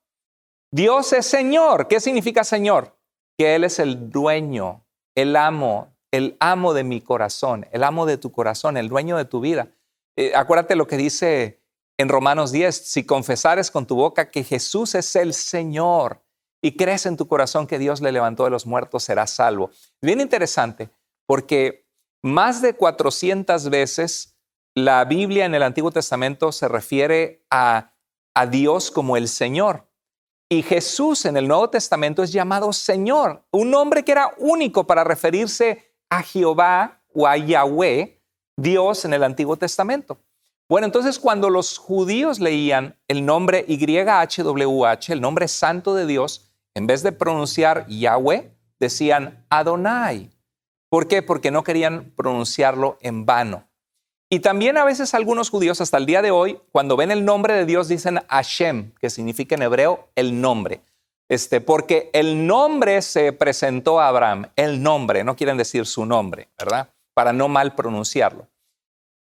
Dios 0.76 1.14
es 1.14 1.24
Señor. 1.24 1.88
¿Qué 1.88 2.00
significa 2.00 2.44
Señor? 2.44 2.98
Que 3.38 3.54
Él 3.54 3.64
es 3.64 3.78
el 3.78 4.10
dueño, 4.10 4.84
el 5.14 5.34
amo, 5.34 5.96
el 6.10 6.36
amo 6.38 6.74
de 6.74 6.84
mi 6.84 7.00
corazón, 7.00 7.66
el 7.72 7.82
amo 7.82 8.04
de 8.04 8.18
tu 8.18 8.30
corazón, 8.30 8.76
el 8.76 8.90
dueño 8.90 9.16
de 9.16 9.24
tu 9.24 9.40
vida. 9.40 9.70
Eh, 10.16 10.34
acuérdate 10.34 10.76
lo 10.76 10.86
que 10.86 10.98
dice 10.98 11.62
en 11.96 12.10
Romanos 12.10 12.52
10, 12.52 12.76
si 12.90 13.06
confesares 13.06 13.70
con 13.70 13.86
tu 13.86 13.96
boca 13.96 14.30
que 14.30 14.44
Jesús 14.44 14.94
es 14.94 15.16
el 15.16 15.32
Señor 15.32 16.22
y 16.62 16.76
crees 16.76 17.06
en 17.06 17.16
tu 17.16 17.26
corazón 17.26 17.66
que 17.66 17.78
Dios 17.78 18.02
le 18.02 18.12
levantó 18.12 18.44
de 18.44 18.50
los 18.50 18.66
muertos, 18.66 19.04
serás 19.04 19.30
salvo. 19.30 19.70
Bien 20.02 20.20
interesante, 20.20 20.90
porque 21.24 21.88
más 22.22 22.60
de 22.60 22.74
400 22.74 23.70
veces 23.70 24.36
la 24.74 25.06
Biblia 25.06 25.46
en 25.46 25.54
el 25.54 25.62
Antiguo 25.62 25.90
Testamento 25.90 26.52
se 26.52 26.68
refiere 26.68 27.46
a, 27.50 27.94
Dios 28.50 28.90
como 28.90 29.16
el 29.16 29.28
Señor. 29.28 29.88
Y 30.48 30.62
Jesús 30.62 31.24
en 31.24 31.36
el 31.36 31.48
Nuevo 31.48 31.70
Testamento 31.70 32.22
es 32.22 32.32
llamado 32.32 32.72
Señor, 32.72 33.42
un 33.50 33.70
nombre 33.70 34.04
que 34.04 34.12
era 34.12 34.30
único 34.38 34.86
para 34.86 35.02
referirse 35.02 35.92
a 36.08 36.22
Jehová 36.22 37.02
o 37.12 37.26
a 37.26 37.36
Yahweh, 37.36 38.22
Dios 38.56 39.04
en 39.04 39.12
el 39.12 39.24
Antiguo 39.24 39.56
Testamento. 39.56 40.18
Bueno, 40.68 40.86
entonces 40.86 41.18
cuando 41.18 41.50
los 41.50 41.78
judíos 41.78 42.38
leían 42.38 42.96
el 43.08 43.26
nombre 43.26 43.64
YHWH, 43.66 45.10
el 45.12 45.20
nombre 45.20 45.48
santo 45.48 45.94
de 45.96 46.06
Dios, 46.06 46.52
en 46.74 46.86
vez 46.86 47.02
de 47.02 47.10
pronunciar 47.10 47.84
Yahweh, 47.88 48.56
decían 48.78 49.44
Adonai. 49.50 50.30
¿Por 50.88 51.08
qué? 51.08 51.22
Porque 51.22 51.50
no 51.50 51.64
querían 51.64 52.12
pronunciarlo 52.16 52.98
en 53.00 53.26
vano. 53.26 53.65
Y 54.28 54.40
también 54.40 54.76
a 54.76 54.84
veces 54.84 55.14
algunos 55.14 55.50
judíos 55.50 55.80
hasta 55.80 55.98
el 55.98 56.06
día 56.06 56.20
de 56.20 56.32
hoy, 56.32 56.58
cuando 56.72 56.96
ven 56.96 57.12
el 57.12 57.24
nombre 57.24 57.54
de 57.54 57.64
Dios, 57.64 57.86
dicen 57.86 58.20
Hashem, 58.28 58.92
que 59.00 59.08
significa 59.08 59.54
en 59.54 59.62
hebreo 59.62 60.08
el 60.16 60.40
nombre. 60.40 60.80
Este, 61.28 61.60
porque 61.60 62.10
el 62.12 62.46
nombre 62.46 63.02
se 63.02 63.32
presentó 63.32 64.00
a 64.00 64.08
Abraham, 64.08 64.50
el 64.56 64.82
nombre, 64.82 65.24
no 65.24 65.36
quieren 65.36 65.56
decir 65.56 65.86
su 65.86 66.06
nombre, 66.06 66.48
¿verdad? 66.58 66.90
Para 67.14 67.32
no 67.32 67.48
mal 67.48 67.74
pronunciarlo. 67.74 68.48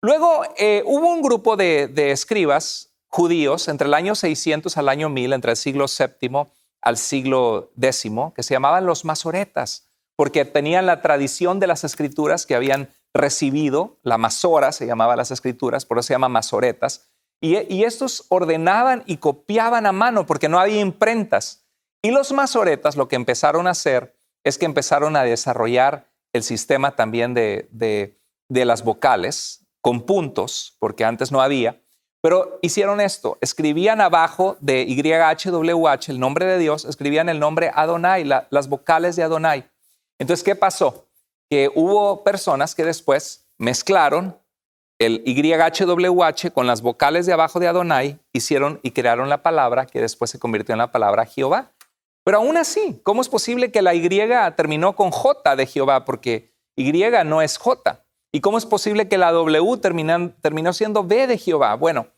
Luego 0.00 0.42
eh, 0.56 0.82
hubo 0.84 1.12
un 1.12 1.22
grupo 1.22 1.56
de, 1.56 1.90
escribas 2.10 2.92
judíos 3.08 3.68
entre 3.68 3.88
el 3.88 3.94
año 3.94 4.14
600 4.14 4.76
al 4.76 4.88
año 4.88 5.08
1000, 5.08 5.32
entre 5.32 5.52
el 5.52 5.56
siglo 5.56 5.86
VII 5.86 6.46
al 6.80 6.96
siglo 6.96 7.72
X, 7.80 8.04
que 8.34 8.42
se 8.42 8.54
llamaban 8.54 8.86
los 8.86 9.04
masoretas 9.04 9.88
porque 10.18 10.44
tenían 10.44 10.86
la 10.86 11.00
tradición 11.00 11.60
de 11.60 11.68
las 11.68 11.84
escrituras 11.84 12.44
que 12.44 12.56
habían 12.56 12.88
recibido, 13.14 13.98
la 14.02 14.18
masora 14.18 14.72
se 14.72 14.86
llamaba 14.86 15.16
las 15.16 15.30
escrituras, 15.30 15.84
por 15.84 15.98
eso 15.98 16.08
se 16.08 16.14
llama 16.14 16.28
masoretas, 16.28 17.08
y, 17.40 17.84
estos 17.84 18.26
ordenaban 18.30 19.04
y 19.06 19.18
copiaban 19.18 19.86
a 19.86 19.92
mano 19.92 20.26
porque 20.26 20.48
no 20.48 20.58
había 20.58 20.80
imprentas. 20.80 21.64
Y 22.02 22.10
los 22.10 22.32
masoretas 22.32 22.96
lo 22.96 23.06
que 23.06 23.16
empezaron 23.16 23.68
a 23.68 23.70
hacer 23.70 24.16
es 24.44 24.58
que 24.58 24.66
empezaron 24.66 25.14
a 25.16 25.22
desarrollar 25.22 26.08
el 26.32 26.42
sistema 26.42 26.96
también 26.96 27.34
de, 27.34 27.68
de 27.70 28.64
las 28.64 28.82
vocales 28.82 29.64
con 29.80 30.02
puntos, 30.02 30.76
porque 30.80 31.04
antes 31.04 31.30
no 31.30 31.40
había, 31.40 31.80
pero 32.20 32.58
hicieron 32.62 33.00
esto, 33.00 33.38
escribían 33.40 34.00
abajo 34.00 34.56
de 34.60 34.84
YHWH 34.86 36.10
el 36.10 36.18
nombre 36.18 36.46
de 36.46 36.58
Dios, 36.58 36.84
escribían 36.84 37.28
el 37.28 37.38
nombre 37.38 37.70
Adonai, 37.72 38.24
las 38.24 38.68
vocales 38.68 39.14
de 39.14 39.22
Adonai. 39.22 39.70
Entonces, 40.18 40.42
¿qué 40.44 40.56
pasó? 40.56 41.07
Que 41.50 41.70
hubo 41.74 42.24
personas 42.24 42.74
que 42.74 42.84
después 42.84 43.48
mezclaron 43.58 44.38
el 44.98 45.22
YHWH 45.24 46.52
con 46.52 46.66
las 46.66 46.82
vocales 46.82 47.24
de 47.26 47.32
abajo 47.32 47.60
de 47.60 47.68
Adonai, 47.68 48.18
hicieron 48.32 48.80
y 48.82 48.90
crearon 48.90 49.28
la 49.28 49.42
palabra 49.42 49.86
que 49.86 50.00
después 50.00 50.30
se 50.30 50.38
convirtió 50.38 50.72
en 50.72 50.78
la 50.78 50.90
palabra 50.90 51.24
Jehová. 51.24 51.72
Pero 52.24 52.38
aún 52.38 52.56
así, 52.56 53.00
¿cómo 53.04 53.22
es 53.22 53.28
posible 53.28 53.70
que 53.70 53.80
la 53.80 53.94
Y 53.94 54.02
terminó 54.56 54.96
con 54.96 55.10
J 55.10 55.56
de 55.56 55.66
Jehová? 55.66 56.04
Porque 56.04 56.52
Y 56.76 56.92
no 57.24 57.42
es 57.42 57.56
J. 57.58 58.04
¿Y 58.32 58.40
cómo 58.40 58.58
es 58.58 58.66
posible 58.66 59.08
que 59.08 59.16
la 59.16 59.32
W 59.32 59.78
terminó 59.78 60.72
siendo 60.72 61.04
B 61.04 61.26
de 61.26 61.38
Jehová? 61.38 61.74
Bueno, 61.76 62.08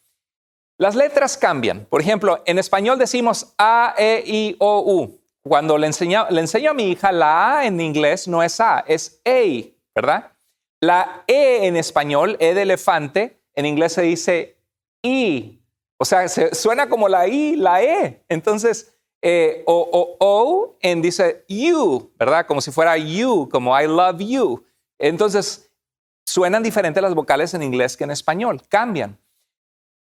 las 0.78 0.96
letras 0.96 1.36
cambian. 1.36 1.86
Por 1.88 2.00
ejemplo, 2.00 2.42
en 2.46 2.58
español 2.58 2.98
decimos 2.98 3.54
A, 3.58 3.94
E, 3.98 4.24
I, 4.26 4.56
O, 4.58 4.80
U. 4.80 5.19
Cuando 5.42 5.78
le 5.78 5.86
enseño, 5.86 6.26
le 6.30 6.40
enseño 6.40 6.70
a 6.70 6.74
mi 6.74 6.90
hija, 6.90 7.12
la 7.12 7.58
A 7.58 7.66
en 7.66 7.80
inglés 7.80 8.28
no 8.28 8.42
es 8.42 8.60
A, 8.60 8.84
es 8.86 9.22
A, 9.24 9.68
¿verdad? 9.94 10.32
La 10.80 11.24
E 11.26 11.66
en 11.66 11.76
español, 11.76 12.36
E 12.40 12.54
de 12.54 12.62
elefante, 12.62 13.42
en 13.54 13.66
inglés 13.66 13.94
se 13.94 14.02
dice 14.02 14.58
I. 15.02 15.62
O 15.98 16.04
sea, 16.04 16.28
se, 16.28 16.54
suena 16.54 16.88
como 16.88 17.08
la 17.08 17.26
I, 17.26 17.56
la 17.56 17.82
E. 17.82 18.22
Entonces, 18.28 18.94
eh, 19.22 19.62
o, 19.66 19.88
o, 19.92 20.16
o 20.18 20.76
en 20.80 21.02
dice 21.02 21.44
you, 21.48 22.10
¿verdad? 22.18 22.46
Como 22.46 22.60
si 22.60 22.70
fuera 22.70 22.96
you, 22.96 23.48
como 23.50 23.78
I 23.78 23.86
love 23.86 24.20
you. 24.20 24.64
Entonces, 24.98 25.70
suenan 26.26 26.62
diferentes 26.62 27.02
las 27.02 27.14
vocales 27.14 27.54
en 27.54 27.62
inglés 27.62 27.96
que 27.96 28.04
en 28.04 28.10
español, 28.10 28.62
cambian. 28.68 29.18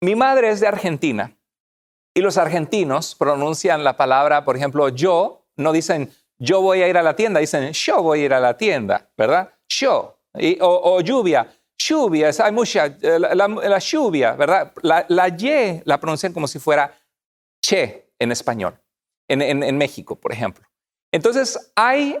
Mi 0.00 0.14
madre 0.14 0.50
es 0.50 0.60
de 0.60 0.68
Argentina 0.68 1.36
y 2.14 2.20
los 2.20 2.36
argentinos 2.36 3.14
pronuncian 3.14 3.84
la 3.84 3.96
palabra, 3.96 4.44
por 4.44 4.56
ejemplo, 4.56 4.88
yo, 4.88 5.46
no 5.56 5.72
dicen 5.72 6.12
yo 6.38 6.60
voy 6.60 6.82
a 6.82 6.88
ir 6.88 6.98
a 6.98 7.02
la 7.02 7.14
tienda, 7.14 7.38
dicen 7.38 7.72
yo 7.72 8.02
voy 8.02 8.20
a 8.20 8.24
ir 8.24 8.34
a 8.34 8.40
la 8.40 8.56
tienda, 8.56 9.08
¿verdad? 9.16 9.50
Yo. 9.68 10.18
o, 10.60 11.00
lluvia, 11.00 11.46
lluvia, 11.78 12.30
hay 12.42 12.52
mucha, 12.52 12.86
eh, 12.86 13.18
la, 13.18 13.78
lluvia, 13.78 14.32
¿verdad? 14.32 14.72
La, 14.82 15.06
la, 15.08 15.28
Y 15.28 15.82
la 15.84 16.00
pronuncian 16.00 16.32
como 16.32 16.48
si 16.48 16.58
fuera 16.58 16.92
che 17.60 18.10
en 18.18 18.32
español, 18.32 18.76
en, 19.28 19.40
en 19.40 19.78
México, 19.78 20.16
por 20.16 20.32
ejemplo. 20.32 20.66
Entonces, 21.12 21.72
hay 21.76 22.18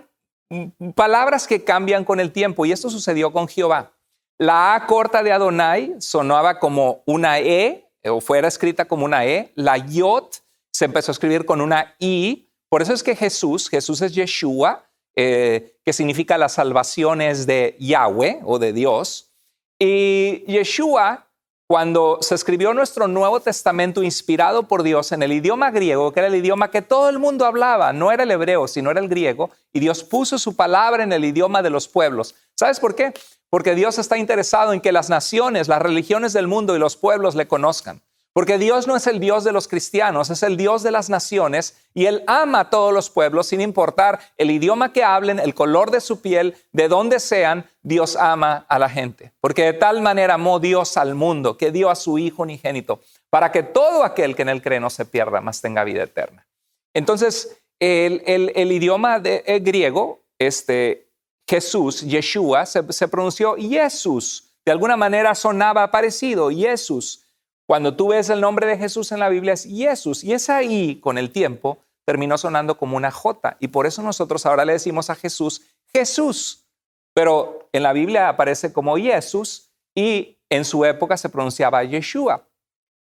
palabras 0.94 1.46
que 1.46 1.64
cambian 1.64 2.04
con 2.04 2.20
el 2.20 2.30
tiempo 2.30 2.64
y 2.64 2.72
esto 2.72 2.90
sucedió 2.90 3.32
con 3.32 3.48
Jehová. 3.48 3.92
La 4.38 4.74
A 4.74 4.86
corta 4.86 5.22
de 5.22 5.32
Adonai 5.32 5.96
sonaba 6.00 6.58
como 6.58 7.02
una 7.06 7.40
E 7.40 7.90
o 8.04 8.20
fuera 8.20 8.48
escrita 8.48 8.86
como 8.86 9.04
una 9.04 9.26
E, 9.26 9.52
la 9.54 9.76
Yot 9.76 10.42
se 10.72 10.86
empezó 10.86 11.10
a 11.10 11.14
escribir 11.14 11.44
con 11.44 11.60
una 11.60 11.94
I. 11.98 12.48
Por 12.68 12.82
eso 12.82 12.92
es 12.92 13.02
que 13.02 13.14
Jesús, 13.14 13.68
Jesús 13.68 14.00
es 14.00 14.14
Yeshua, 14.14 14.84
eh, 15.14 15.76
que 15.84 15.92
significa 15.92 16.38
la 16.38 16.48
salvación 16.48 17.20
es 17.20 17.46
de 17.46 17.76
Yahweh 17.78 18.40
o 18.44 18.58
de 18.58 18.72
Dios. 18.72 19.30
Y 19.78 20.44
Yeshua, 20.46 21.28
cuando 21.66 22.18
se 22.20 22.34
escribió 22.34 22.72
nuestro 22.72 23.08
Nuevo 23.08 23.40
Testamento 23.40 24.02
inspirado 24.02 24.68
por 24.68 24.82
Dios 24.82 25.12
en 25.12 25.22
el 25.22 25.32
idioma 25.32 25.70
griego, 25.70 26.12
que 26.12 26.20
era 26.20 26.28
el 26.28 26.34
idioma 26.34 26.70
que 26.70 26.82
todo 26.82 27.08
el 27.08 27.18
mundo 27.18 27.44
hablaba, 27.44 27.92
no 27.92 28.10
era 28.10 28.22
el 28.22 28.30
hebreo, 28.30 28.68
sino 28.68 28.90
era 28.90 29.00
el 29.00 29.08
griego, 29.08 29.50
y 29.72 29.80
Dios 29.80 30.02
puso 30.04 30.38
su 30.38 30.56
palabra 30.56 31.02
en 31.02 31.12
el 31.12 31.24
idioma 31.24 31.62
de 31.62 31.70
los 31.70 31.88
pueblos. 31.88 32.34
¿Sabes 32.54 32.80
por 32.80 32.94
qué? 32.94 33.12
Porque 33.52 33.74
Dios 33.74 33.98
está 33.98 34.16
interesado 34.16 34.72
en 34.72 34.80
que 34.80 34.92
las 34.92 35.10
naciones, 35.10 35.68
las 35.68 35.82
religiones 35.82 36.32
del 36.32 36.46
mundo 36.46 36.74
y 36.74 36.78
los 36.78 36.96
pueblos 36.96 37.34
le 37.34 37.46
conozcan. 37.46 38.00
Porque 38.32 38.56
Dios 38.56 38.86
no 38.86 38.96
es 38.96 39.06
el 39.06 39.20
Dios 39.20 39.44
de 39.44 39.52
los 39.52 39.68
cristianos, 39.68 40.30
es 40.30 40.42
el 40.42 40.56
Dios 40.56 40.82
de 40.82 40.90
las 40.90 41.10
naciones 41.10 41.76
y 41.92 42.06
Él 42.06 42.24
ama 42.26 42.60
a 42.60 42.70
todos 42.70 42.94
los 42.94 43.10
pueblos 43.10 43.48
sin 43.48 43.60
importar 43.60 44.20
el 44.38 44.50
idioma 44.50 44.94
que 44.94 45.04
hablen, 45.04 45.38
el 45.38 45.54
color 45.54 45.90
de 45.90 46.00
su 46.00 46.22
piel, 46.22 46.56
de 46.72 46.88
dónde 46.88 47.20
sean, 47.20 47.68
Dios 47.82 48.16
ama 48.16 48.64
a 48.70 48.78
la 48.78 48.88
gente. 48.88 49.32
Porque 49.42 49.64
de 49.64 49.72
tal 49.74 50.00
manera 50.00 50.34
amó 50.34 50.58
Dios 50.58 50.96
al 50.96 51.14
mundo 51.14 51.58
que 51.58 51.70
dio 51.70 51.90
a 51.90 51.94
su 51.94 52.16
Hijo 52.16 52.44
unigénito 52.44 53.00
para 53.28 53.52
que 53.52 53.62
todo 53.62 54.02
aquel 54.02 54.34
que 54.34 54.40
en 54.40 54.48
Él 54.48 54.62
cree 54.62 54.80
no 54.80 54.88
se 54.88 55.04
pierda, 55.04 55.42
mas 55.42 55.60
tenga 55.60 55.84
vida 55.84 56.04
eterna. 56.04 56.46
Entonces, 56.94 57.58
el, 57.80 58.72
idioma 58.72 59.20
de, 59.20 59.60
griego, 59.62 60.22
este, 60.38 61.11
Jesús, 61.52 62.00
Yeshua, 62.00 62.64
se, 62.64 63.08
pronunció 63.08 63.56
Jesús. 63.56 64.54
De 64.64 64.72
alguna 64.72 64.96
manera 64.96 65.34
sonaba 65.34 65.90
parecido, 65.90 66.48
Jesús. 66.48 67.26
Cuando 67.66 67.94
tú 67.94 68.08
ves 68.08 68.30
el 68.30 68.40
nombre 68.40 68.66
de 68.66 68.78
Jesús 68.78 69.12
en 69.12 69.18
la 69.18 69.28
Biblia 69.28 69.52
es 69.52 69.64
Jesús. 69.64 70.24
Y 70.24 70.32
es 70.32 70.48
ahí, 70.48 70.98
con 70.98 71.18
el 71.18 71.30
tiempo, 71.30 71.84
terminó 72.06 72.38
sonando 72.38 72.78
como 72.78 72.96
una 72.96 73.10
J. 73.10 73.58
Y 73.60 73.68
por 73.68 73.86
eso 73.86 74.02
nosotros 74.02 74.46
ahora 74.46 74.64
le 74.64 74.72
decimos 74.72 75.10
a 75.10 75.14
Jesús 75.14 75.60
Jesús. 75.92 76.64
Pero 77.12 77.68
en 77.72 77.82
la 77.82 77.92
Biblia 77.92 78.30
aparece 78.30 78.72
como 78.72 78.96
Jesús 78.96 79.74
y 79.94 80.38
en 80.48 80.64
su 80.64 80.86
época 80.86 81.18
se 81.18 81.28
pronunciaba 81.28 81.84
Yeshua. 81.84 82.48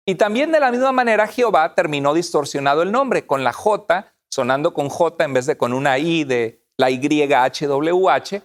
Y 0.05 0.15
también 0.15 0.53
de 0.53 0.61
la 0.61 0.71
misma 0.71 0.93
manera 0.93 1.27
Jehová 1.27 1.75
terminó 1.75 2.13
distorsionado 2.13 2.81
el 2.81 2.93
nombre 2.93 3.27
con 3.27 3.43
la 3.43 3.51
J, 3.51 4.13
sonando 4.29 4.73
con 4.73 4.87
J 4.87 5.25
en 5.25 5.33
vez 5.33 5.47
de 5.47 5.57
con 5.57 5.73
una 5.73 5.99
I 5.99 6.23
de 6.23 6.65
la 6.77 6.89
YHWH. 6.89 8.41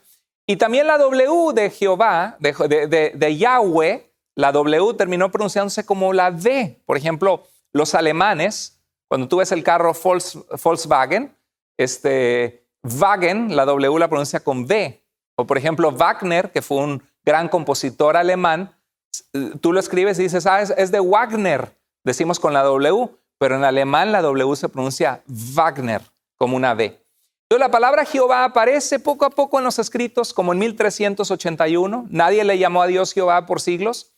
Y 0.46 0.56
también 0.56 0.86
la 0.86 0.98
W 0.98 1.52
de 1.54 1.70
Jehová, 1.70 2.36
de, 2.40 3.36
Yahweh, 3.38 4.10
la 4.34 4.50
W 4.50 4.94
terminó 4.94 5.30
pronunciándose 5.30 5.84
como 5.84 6.12
la 6.12 6.30
D. 6.30 6.80
Por 6.84 6.96
ejemplo, 6.96 7.44
los 7.72 7.94
alemanes, 7.94 8.80
cuando 9.08 9.28
tú 9.28 9.36
ves 9.36 9.52
el 9.52 9.62
carro 9.62 9.92
Volkswagen, 9.94 11.36
este, 11.76 12.66
Wagen, 12.82 13.54
la 13.54 13.64
W 13.64 13.98
la 13.98 14.08
pronuncia 14.08 14.40
con 14.40 14.64
V. 14.64 15.00
O 15.36 15.46
por 15.46 15.58
ejemplo, 15.58 15.92
Wagner, 15.92 16.50
que 16.50 16.62
fue 16.62 16.78
un 16.78 17.02
gran 17.24 17.48
compositor 17.48 18.16
alemán, 18.16 18.74
tú 19.60 19.72
lo 19.72 19.80
escribes 19.80 20.18
y 20.18 20.24
dices, 20.24 20.46
ah, 20.46 20.62
es, 20.62 20.90
de 20.90 21.00
Wagner, 21.00 21.76
decimos 22.04 22.40
con 22.40 22.52
la 22.52 22.62
W, 22.62 23.10
pero 23.38 23.56
en 23.56 23.64
alemán 23.64 24.12
la 24.12 24.22
W 24.22 24.56
se 24.56 24.68
pronuncia 24.68 25.22
Wagner, 25.26 26.02
como 26.36 26.56
una 26.56 26.74
V. 26.74 27.01
Entonces 27.52 27.68
la 27.68 27.70
palabra 27.70 28.06
Jehová 28.06 28.44
aparece 28.44 28.98
poco 28.98 29.26
a 29.26 29.30
poco 29.30 29.58
en 29.58 29.64
los 29.66 29.78
escritos, 29.78 30.32
como 30.32 30.54
en 30.54 30.58
1381. 30.58 32.06
Nadie 32.08 32.44
le 32.44 32.56
llamó 32.56 32.80
a 32.80 32.86
Dios 32.86 33.12
Jehová 33.12 33.44
por 33.44 33.60
siglos. 33.60 34.14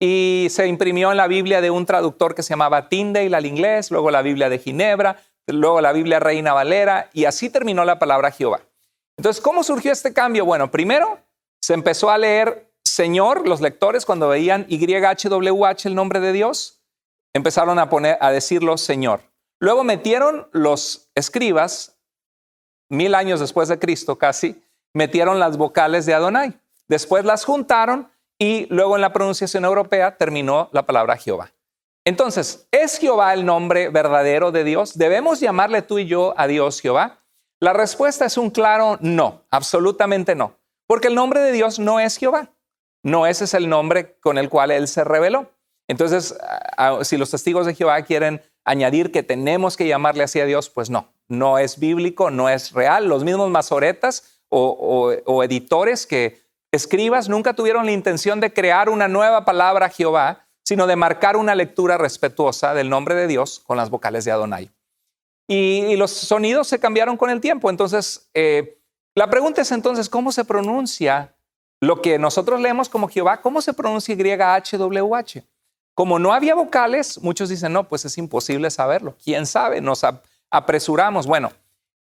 Y 0.00 0.46
se 0.48 0.66
imprimió 0.66 1.10
en 1.10 1.18
la 1.18 1.26
Biblia 1.26 1.60
de 1.60 1.70
un 1.70 1.84
traductor 1.84 2.34
que 2.34 2.42
se 2.42 2.54
llamaba 2.54 2.88
Tyndale 2.88 3.36
al 3.36 3.44
inglés, 3.44 3.90
luego 3.90 4.10
la 4.10 4.22
Biblia 4.22 4.48
de 4.48 4.58
Ginebra, 4.58 5.22
luego 5.46 5.82
la 5.82 5.92
Biblia 5.92 6.20
Reina 6.20 6.54
Valera, 6.54 7.10
y 7.12 7.26
así 7.26 7.50
terminó 7.50 7.84
la 7.84 7.98
palabra 7.98 8.30
Jehová. 8.30 8.62
Entonces, 9.18 9.42
¿cómo 9.42 9.62
surgió 9.62 9.92
este 9.92 10.14
cambio? 10.14 10.46
Bueno, 10.46 10.70
primero 10.70 11.18
se 11.60 11.74
empezó 11.74 12.08
a 12.08 12.16
leer 12.16 12.72
Señor, 12.82 13.46
los 13.46 13.60
lectores 13.60 14.06
cuando 14.06 14.26
veían 14.26 14.64
YHWH 14.70 15.84
el 15.84 15.94
nombre 15.94 16.20
de 16.20 16.32
Dios, 16.32 16.80
empezaron 17.34 17.78
a 17.78 17.90
poner 17.90 18.16
a 18.22 18.30
decirlo 18.30 18.78
Señor. 18.78 19.20
Luego 19.58 19.84
metieron 19.84 20.48
los 20.52 21.10
escribas 21.14 21.89
mil 22.90 23.14
años 23.14 23.40
después 23.40 23.68
de 23.68 23.78
Cristo 23.78 24.18
casi, 24.18 24.62
metieron 24.92 25.38
las 25.38 25.56
vocales 25.56 26.04
de 26.04 26.12
Adonai. 26.12 26.60
Después 26.88 27.24
las 27.24 27.44
juntaron 27.44 28.10
y 28.38 28.66
luego 28.68 28.96
en 28.96 29.00
la 29.00 29.12
pronunciación 29.12 29.64
europea 29.64 30.16
terminó 30.16 30.68
la 30.72 30.84
palabra 30.84 31.16
Jehová. 31.16 31.52
Entonces, 32.04 32.66
¿es 32.70 32.98
Jehová 32.98 33.32
el 33.32 33.46
nombre 33.46 33.88
verdadero 33.90 34.50
de 34.52 34.64
Dios? 34.64 34.98
¿Debemos 34.98 35.40
llamarle 35.40 35.82
tú 35.82 35.98
y 35.98 36.06
yo 36.06 36.34
a 36.36 36.46
Dios 36.46 36.80
Jehová? 36.80 37.22
La 37.60 37.72
respuesta 37.72 38.24
es 38.24 38.36
un 38.38 38.50
claro 38.50 38.98
no, 39.00 39.44
absolutamente 39.50 40.34
no, 40.34 40.56
porque 40.86 41.08
el 41.08 41.14
nombre 41.14 41.40
de 41.40 41.52
Dios 41.52 41.78
no 41.78 42.00
es 42.00 42.16
Jehová. 42.16 42.50
No 43.02 43.26
ese 43.26 43.44
es 43.44 43.54
el 43.54 43.68
nombre 43.68 44.18
con 44.20 44.38
el 44.38 44.48
cual 44.48 44.70
Él 44.70 44.88
se 44.88 45.04
reveló. 45.04 45.50
Entonces, 45.88 46.36
si 47.02 47.16
los 47.16 47.30
testigos 47.30 47.66
de 47.66 47.74
Jehová 47.74 48.02
quieren 48.02 48.42
añadir 48.64 49.12
que 49.12 49.22
tenemos 49.22 49.76
que 49.76 49.86
llamarle 49.88 50.24
así 50.24 50.40
a 50.40 50.46
Dios, 50.46 50.70
pues 50.70 50.90
no, 50.90 51.12
no 51.28 51.58
es 51.58 51.78
bíblico, 51.78 52.30
no 52.30 52.48
es 52.48 52.72
real. 52.72 53.08
Los 53.08 53.24
mismos 53.24 53.50
masoretas 53.50 54.42
o, 54.48 55.42
editores 55.44 56.06
que 56.06 56.42
escribas 56.72 57.28
nunca 57.28 57.54
tuvieron 57.54 57.86
la 57.86 57.92
intención 57.92 58.40
de 58.40 58.52
crear 58.52 58.88
una 58.88 59.08
nueva 59.08 59.44
palabra 59.44 59.88
Jehová, 59.88 60.46
sino 60.64 60.86
de 60.86 60.96
marcar 60.96 61.36
una 61.36 61.54
lectura 61.54 61.98
respetuosa 61.98 62.74
del 62.74 62.90
nombre 62.90 63.14
de 63.14 63.26
Dios 63.26 63.60
con 63.60 63.76
las 63.76 63.90
vocales 63.90 64.24
de 64.24 64.32
Adonai. 64.32 64.70
Y, 65.48 65.96
los 65.96 66.12
sonidos 66.12 66.68
se 66.68 66.78
cambiaron 66.78 67.16
con 67.16 67.30
el 67.30 67.40
tiempo. 67.40 67.70
Entonces, 67.70 68.30
eh, 68.34 68.78
la 69.16 69.28
pregunta 69.28 69.62
es 69.62 69.72
entonces, 69.72 70.08
¿cómo 70.08 70.30
se 70.30 70.44
pronuncia 70.44 71.34
lo 71.80 72.00
que 72.00 72.18
nosotros 72.18 72.60
leemos 72.60 72.88
como 72.88 73.08
Jehová? 73.08 73.40
¿Cómo 73.40 73.60
se 73.60 73.72
pronuncia 73.72 74.14
YHWH? 74.14 75.42
Como 76.00 76.18
no 76.18 76.32
había 76.32 76.54
vocales, 76.54 77.22
muchos 77.22 77.50
dicen, 77.50 77.74
no, 77.74 77.86
pues 77.86 78.06
es 78.06 78.16
imposible 78.16 78.70
saberlo. 78.70 79.18
¿Quién 79.22 79.44
sabe? 79.44 79.82
Nos 79.82 80.00
apresuramos. 80.50 81.26
Bueno, 81.26 81.52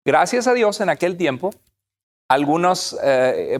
gracias 0.05 0.47
a 0.47 0.53
Dios 0.53 0.79
en 0.79 0.87
aquel 0.87 1.17
tiempo, 1.17 1.49
algunos, 2.29 2.97
eh, 3.03 3.59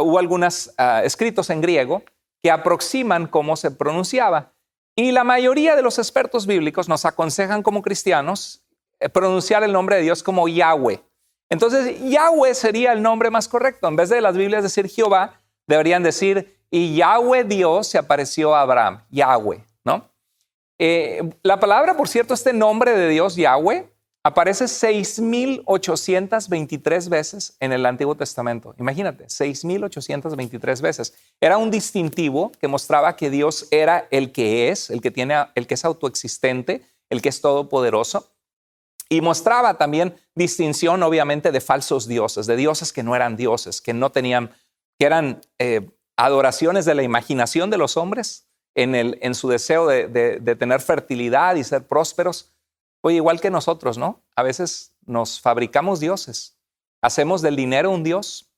hubo 0.00 0.20
algunos 0.20 0.72
ah, 0.78 1.02
escritos 1.02 1.50
en 1.50 1.60
griego 1.60 2.04
que 2.40 2.52
aproximan 2.52 3.26
cómo 3.26 3.56
se 3.56 3.72
pronunciaba. 3.72 4.52
Y 4.94 5.10
la 5.10 5.24
mayoría 5.24 5.74
de 5.74 5.82
los 5.82 5.98
expertos 5.98 6.46
bíblicos 6.46 6.88
nos 6.88 7.04
aconsejan 7.04 7.64
como 7.64 7.82
cristianos 7.82 8.62
eh, 9.00 9.08
pronunciar 9.08 9.64
el 9.64 9.72
nombre 9.72 9.96
de 9.96 10.02
Dios 10.02 10.22
como 10.22 10.46
Yahweh. 10.46 11.02
Entonces, 11.50 12.00
Yahweh 12.00 12.54
sería 12.54 12.92
el 12.92 13.02
nombre 13.02 13.28
más 13.28 13.48
correcto. 13.48 13.88
En 13.88 13.96
vez 13.96 14.08
de 14.08 14.20
las 14.20 14.36
Biblias 14.36 14.62
decir 14.62 14.88
Jehová, 14.88 15.40
deberían 15.66 16.04
decir, 16.04 16.53
y 16.74 16.96
Yahweh 16.96 17.44
Dios 17.44 17.86
se 17.86 17.98
apareció 17.98 18.52
a 18.52 18.62
Abraham, 18.62 19.04
Yahweh, 19.08 19.64
¿no? 19.84 20.10
Eh, 20.76 21.22
la 21.44 21.60
palabra, 21.60 21.96
por 21.96 22.08
cierto, 22.08 22.34
este 22.34 22.52
nombre 22.52 22.98
de 22.98 23.08
Dios, 23.10 23.36
Yahweh, 23.36 23.88
aparece 24.24 24.64
6.823 24.64 27.08
veces 27.08 27.56
en 27.60 27.72
el 27.72 27.86
Antiguo 27.86 28.16
Testamento. 28.16 28.74
Imagínate, 28.80 29.26
6.823 29.26 30.80
veces. 30.80 31.14
Era 31.40 31.58
un 31.58 31.70
distintivo 31.70 32.50
que 32.60 32.66
mostraba 32.66 33.14
que 33.14 33.30
Dios 33.30 33.68
era 33.70 34.08
el 34.10 34.32
que 34.32 34.70
es, 34.70 34.90
el 34.90 35.00
que, 35.00 35.12
tiene, 35.12 35.46
el 35.54 35.68
que 35.68 35.74
es 35.74 35.84
autoexistente, 35.84 36.82
el 37.08 37.22
que 37.22 37.28
es 37.28 37.40
todopoderoso. 37.40 38.32
Y 39.08 39.20
mostraba 39.20 39.74
también 39.74 40.16
distinción, 40.34 41.04
obviamente, 41.04 41.52
de 41.52 41.60
falsos 41.60 42.08
dioses, 42.08 42.46
de 42.46 42.56
dioses 42.56 42.92
que 42.92 43.04
no 43.04 43.14
eran 43.14 43.36
dioses, 43.36 43.80
que 43.80 43.94
no 43.94 44.10
tenían, 44.10 44.50
que 44.98 45.06
eran 45.06 45.40
eh, 45.60 45.88
adoraciones 46.16 46.84
de 46.84 46.94
la 46.94 47.02
imaginación 47.02 47.70
de 47.70 47.78
los 47.78 47.96
hombres 47.96 48.48
en, 48.74 48.94
el, 48.94 49.18
en 49.22 49.34
su 49.34 49.48
deseo 49.48 49.86
de, 49.86 50.08
de, 50.08 50.56
tener 50.56 50.80
fertilidad 50.80 51.54
y 51.56 51.64
ser 51.64 51.86
prósperos. 51.86 52.52
Oye, 53.00 53.16
igual 53.16 53.40
que 53.40 53.50
nosotros, 53.50 53.98
¿no? 53.98 54.22
A 54.34 54.42
veces 54.42 54.94
nos 55.06 55.40
fabricamos 55.40 56.00
dioses. 56.00 56.58
Hacemos 57.02 57.42
del 57.42 57.56
dinero 57.56 57.90
un 57.90 58.02
dios. 58.02 58.50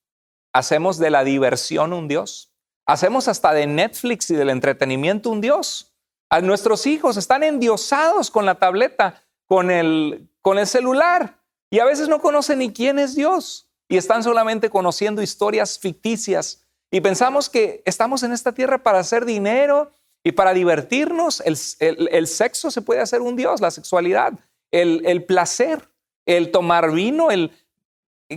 Hacemos 0.53 0.99
de 0.99 1.11
la 1.11 1.25
diversión 1.25 1.93
un 1.93 2.09
dios. 2.09 2.53
Hacemos 2.87 3.29
hasta 3.29 3.53
de 3.53 3.67
Netflix 3.67 4.31
y 4.31 4.37
del 4.37 4.51
entretenimiento 4.51 5.31
un 5.31 5.41
dios. 5.41 5.95
A 6.31 6.41
nuestros 6.41 6.87
hijos 6.87 7.17
están 7.17 7.43
endiosados 7.43 8.31
con 8.31 8.47
la 8.47 8.57
tableta, 8.57 9.25
con 9.47 9.71
el, 9.71 10.29
con 10.41 10.59
el 10.59 10.67
celular. 10.67 11.43
Y 11.71 11.81
a 11.81 11.85
veces 11.85 12.09
no 12.09 12.21
conocen 12.21 12.61
ni 12.61 12.73
quién 12.73 12.99
es 12.99 13.15
Dios. 13.15 13.69
Y 13.89 13.97
están 13.97 14.23
solamente 14.23 14.71
conociendo 14.71 15.23
historias 15.23 15.79
ficticias 15.79 16.66
y 16.97 17.03
pensamos 17.03 17.51
que 17.51 17.83
estamos 17.85 18.23
en 18.23 18.33
esta 18.33 18.53
tierra 18.53 18.83
para 18.83 19.01
hacer 19.01 19.27
dinero 19.27 19.93
y 20.25 20.33
para 20.33 20.55
divertirnos. 20.55 21.43
El, 21.45 22.27
sexo 22.27 22.71
se 22.71 22.81
puede 22.81 23.03
hacer 23.03 23.21
un 23.21 23.37
Dios, 23.37 23.61
la 23.61 23.71
sexualidad, 23.71 24.33
el, 24.71 25.23
placer, 25.25 25.91
el 26.25 26.51
tomar 26.51 26.91
vino, 26.93 27.31
el, 27.31 27.53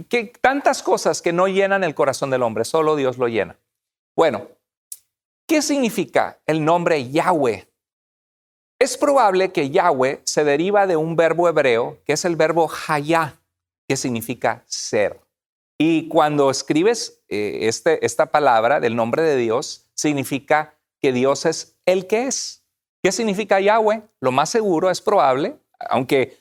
que, 0.10 0.34
tantas 0.42 0.84
cosas 0.84 1.22
que 1.22 1.32
no 1.32 1.48
llenan 1.48 1.86
el 1.86 1.96
corazón 1.96 2.32
del 2.32 2.44
hombre, 2.44 2.66
solo 2.66 2.98
Dios 2.98 3.18
lo 3.18 3.30
llena. 3.30 3.58
Bueno, 4.14 4.50
¿qué 5.48 5.62
significa 5.62 6.42
el 6.46 6.66
nombre 6.66 7.10
Yahweh? 7.10 7.66
Es 8.78 8.98
probable 8.98 9.54
que 9.54 9.70
Yahweh 9.70 10.20
se 10.26 10.44
deriva 10.44 10.86
de 10.86 10.98
un 10.98 11.16
verbo 11.16 11.48
hebreo 11.48 12.00
que 12.06 12.12
es 12.12 12.26
el 12.26 12.36
verbo 12.36 12.70
hayá, 12.90 13.40
que 13.88 13.96
significa 13.96 14.64
ser. 14.66 15.22
Y 15.82 16.10
cuando 16.10 16.52
escribes 16.52 17.24
eh, 17.30 17.60
este, 17.62 18.06
esta 18.06 18.28
palabra 18.28 18.82
del 18.82 18.98
nombre 18.98 19.24
de 19.24 19.38
Dios, 19.38 19.90
significa 19.96 20.78
que 21.00 21.14
Dios 21.14 21.46
es 21.46 21.80
el 21.86 22.06
que 22.06 22.28
es. 22.28 22.66
¿Qué 23.02 23.14
significa 23.14 23.62
Yahweh? 23.62 24.04
Lo 24.20 24.34
más 24.34 24.50
seguro 24.50 24.90
es 24.90 25.00
probable, 25.00 25.58
aunque 25.90 26.38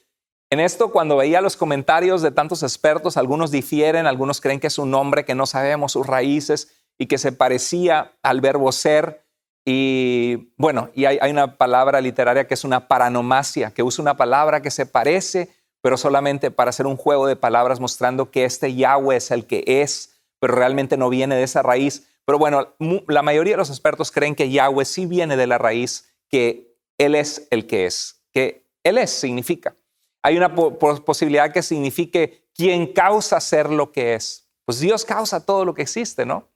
en 0.50 0.58
esto 0.58 0.90
cuando 0.90 1.16
veía 1.16 1.40
los 1.40 1.56
comentarios 1.56 2.20
de 2.20 2.32
tantos 2.32 2.64
expertos, 2.64 3.16
algunos 3.16 3.52
difieren, 3.52 4.08
algunos 4.08 4.40
creen 4.40 4.58
que 4.58 4.66
es 4.66 4.78
un 4.78 4.90
nombre 4.90 5.24
que 5.24 5.36
no 5.36 5.46
sabemos 5.46 5.92
sus 5.92 6.06
raíces 6.06 6.72
y 6.98 7.06
que 7.06 7.18
se 7.18 7.30
parecía 7.30 8.18
al 8.24 8.40
verbo 8.40 8.72
ser. 8.72 9.24
Y 9.64 10.52
bueno, 10.56 10.90
y 10.94 11.04
hay, 11.04 11.18
hay 11.20 11.30
una 11.30 11.58
palabra 11.58 12.00
literaria 12.00 12.48
que 12.48 12.54
es 12.54 12.64
una 12.64 12.88
paranomasia, 12.88 13.70
que 13.70 13.84
usa 13.84 14.02
una 14.02 14.16
palabra 14.16 14.62
que 14.62 14.72
se 14.72 14.84
parece 14.84 15.50
pero 15.88 15.96
solamente 15.96 16.50
para 16.50 16.68
hacer 16.68 16.86
un 16.86 16.98
juego 16.98 17.26
de 17.26 17.34
palabras 17.34 17.80
mostrando 17.80 18.30
que 18.30 18.44
este 18.44 18.74
Yahweh 18.74 19.16
es 19.16 19.30
el 19.30 19.46
que 19.46 19.64
es, 19.64 20.18
pero 20.38 20.54
realmente 20.54 20.98
no 20.98 21.08
viene 21.08 21.34
de 21.34 21.44
esa 21.44 21.62
raíz. 21.62 22.10
Pero 22.26 22.38
bueno, 22.38 22.74
la 23.06 23.22
mayoría 23.22 23.54
de 23.54 23.56
los 23.56 23.70
expertos 23.70 24.12
creen 24.12 24.34
que 24.34 24.50
Yahweh 24.50 24.84
sí 24.84 25.06
viene 25.06 25.38
de 25.38 25.46
la 25.46 25.56
raíz, 25.56 26.12
que 26.28 26.76
Él 26.98 27.14
es 27.14 27.48
el 27.50 27.66
que 27.66 27.86
es, 27.86 28.22
que 28.34 28.66
Él 28.84 28.98
es 28.98 29.08
significa. 29.08 29.76
Hay 30.22 30.36
una 30.36 30.54
posibilidad 30.54 31.54
que 31.54 31.62
signifique 31.62 32.50
quien 32.54 32.92
causa 32.92 33.40
ser 33.40 33.70
lo 33.70 33.90
que 33.90 34.12
es. 34.12 34.46
Pues 34.66 34.80
Dios 34.80 35.06
causa 35.06 35.46
todo 35.46 35.64
lo 35.64 35.72
que 35.72 35.80
existe, 35.80 36.26
¿no? 36.26 36.48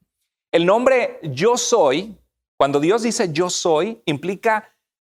El 0.52 0.66
nombre 0.66 1.20
yo 1.22 1.56
soy, 1.56 2.18
cuando 2.58 2.80
Dios 2.80 3.00
dice 3.00 3.32
yo 3.32 3.48
soy, 3.48 4.02
implica 4.04 4.68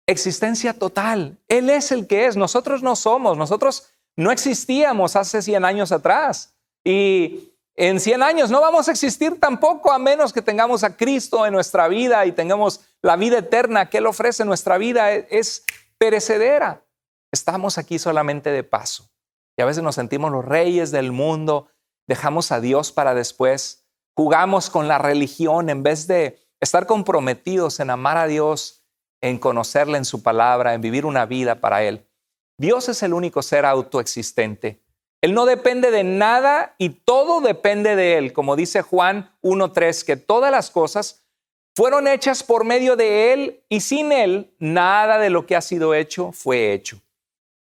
existencia 0.07 0.73
total. 0.73 1.41
Él 1.49 1.69
es 1.69 1.91
el 1.91 2.07
que 2.07 2.27
es, 2.27 2.37
nosotros 2.37 2.81
no 2.81 2.95
somos, 2.95 3.37
nosotros 3.37 3.91
no 4.17 4.31
existíamos 4.31 5.17
hace 5.17 5.43
100 5.43 5.65
años 5.65 5.93
atrás. 5.93 6.55
Y 6.85 7.55
en 7.77 7.99
100 7.99 8.23
años 8.23 8.51
no 8.51 8.61
vamos 8.61 8.89
a 8.89 8.93
existir 8.93 9.41
tampoco 9.41 9.93
a 9.93 9.99
menos 9.99 10.33
que 10.33 10.43
tengamos 10.43 10.85
a 10.85 10.97
Cristo 10.97 11.47
en 11.47 11.53
nuestra 11.53 11.89
vida 11.89 12.25
y 12.27 12.33
tengamos 12.33 12.83
la 13.03 13.17
vida 13.17 13.39
eterna 13.39 13.91
que 13.91 13.99
Él 13.99 14.07
ofrece. 14.07 14.45
Nuestra 14.45 14.79
vida 14.79 15.13
es 15.13 15.65
perecedera. 15.99 16.85
Estamos 17.33 17.79
aquí 17.79 17.99
solamente 17.99 18.51
de 18.51 18.63
paso. 18.63 19.11
Y 19.57 19.63
a 19.63 19.67
veces 19.67 19.83
nos 19.83 19.97
sentimos 19.97 20.31
los 20.31 20.45
reyes 20.45 20.91
del 20.91 21.13
mundo, 21.13 21.69
dejamos 22.07 22.53
a 22.53 22.61
Dios 22.61 22.93
para 22.93 23.15
después, 23.15 23.85
jugamos 24.17 24.71
con 24.71 24.89
la 24.89 24.99
religión 24.99 25.71
en 25.71 25.83
vez 25.83 26.07
de 26.07 26.41
estar 26.61 26.87
comprometidos 26.87 27.81
en 27.81 27.91
amar 27.91 28.17
a 28.17 28.27
Dios, 28.27 28.85
en 29.21 29.39
conocerle 29.39 29.99
en 29.99 30.05
su 30.05 30.23
palabra, 30.23 30.75
en 30.75 30.81
vivir 30.81 31.07
una 31.07 31.27
vida 31.27 31.61
para 31.61 31.83
Él. 31.83 32.07
Dios 32.57 32.89
es 32.89 33.03
el 33.03 33.15
único 33.15 33.43
ser 33.43 33.65
autoexistente. 33.65 34.81
Él 35.21 35.33
no 35.33 35.47
depende 35.47 35.91
de 35.91 36.05
nada 36.05 36.75
y 36.79 36.91
todo 36.91 37.41
depende 37.41 37.97
de 37.97 38.19
Él, 38.19 38.33
como 38.33 38.57
dice 38.57 38.83
Juan 38.83 39.35
1.3, 39.43 40.05
que 40.05 40.17
todas 40.17 40.51
las 40.51 40.71
cosas 40.71 41.25
fueron 41.75 42.07
hechas 42.07 42.43
por 42.43 42.65
medio 42.65 42.95
de 42.95 43.33
Él 43.33 43.65
y 43.69 43.81
sin 43.81 44.13
Él 44.13 44.55
nada 44.59 45.19
de 45.19 45.31
lo 45.31 45.47
que 45.47 45.57
ha 45.57 45.61
sido 45.61 45.95
hecho 45.95 46.31
fue 46.33 46.73
hecho. 46.73 47.01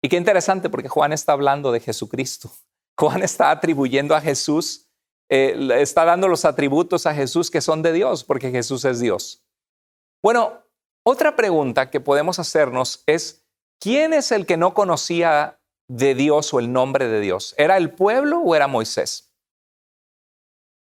Y 0.01 0.09
qué 0.09 0.17
interesante 0.17 0.69
porque 0.69 0.89
Juan 0.89 1.13
está 1.13 1.33
hablando 1.33 1.71
de 1.71 1.79
Jesucristo. 1.79 2.51
Juan 2.97 3.23
está 3.23 3.51
atribuyendo 3.51 4.15
a 4.15 4.21
Jesús, 4.21 4.89
eh, 5.29 5.55
está 5.79 6.05
dando 6.05 6.27
los 6.27 6.45
atributos 6.45 7.05
a 7.05 7.13
Jesús 7.13 7.49
que 7.49 7.61
son 7.61 7.81
de 7.81 7.93
Dios, 7.93 8.23
porque 8.23 8.51
Jesús 8.51 8.83
es 8.85 8.99
Dios. 8.99 9.43
Bueno, 10.21 10.63
otra 11.03 11.35
pregunta 11.35 11.89
que 11.89 11.99
podemos 11.99 12.39
hacernos 12.39 13.03
es, 13.07 13.42
¿quién 13.79 14.13
es 14.13 14.31
el 14.31 14.45
que 14.45 14.57
no 14.57 14.73
conocía 14.73 15.59
de 15.88 16.15
Dios 16.15 16.53
o 16.53 16.59
el 16.59 16.71
nombre 16.71 17.07
de 17.07 17.19
Dios? 17.19 17.53
¿Era 17.57 17.77
el 17.77 17.91
pueblo 17.91 18.39
o 18.39 18.55
era 18.55 18.67
Moisés? 18.67 19.33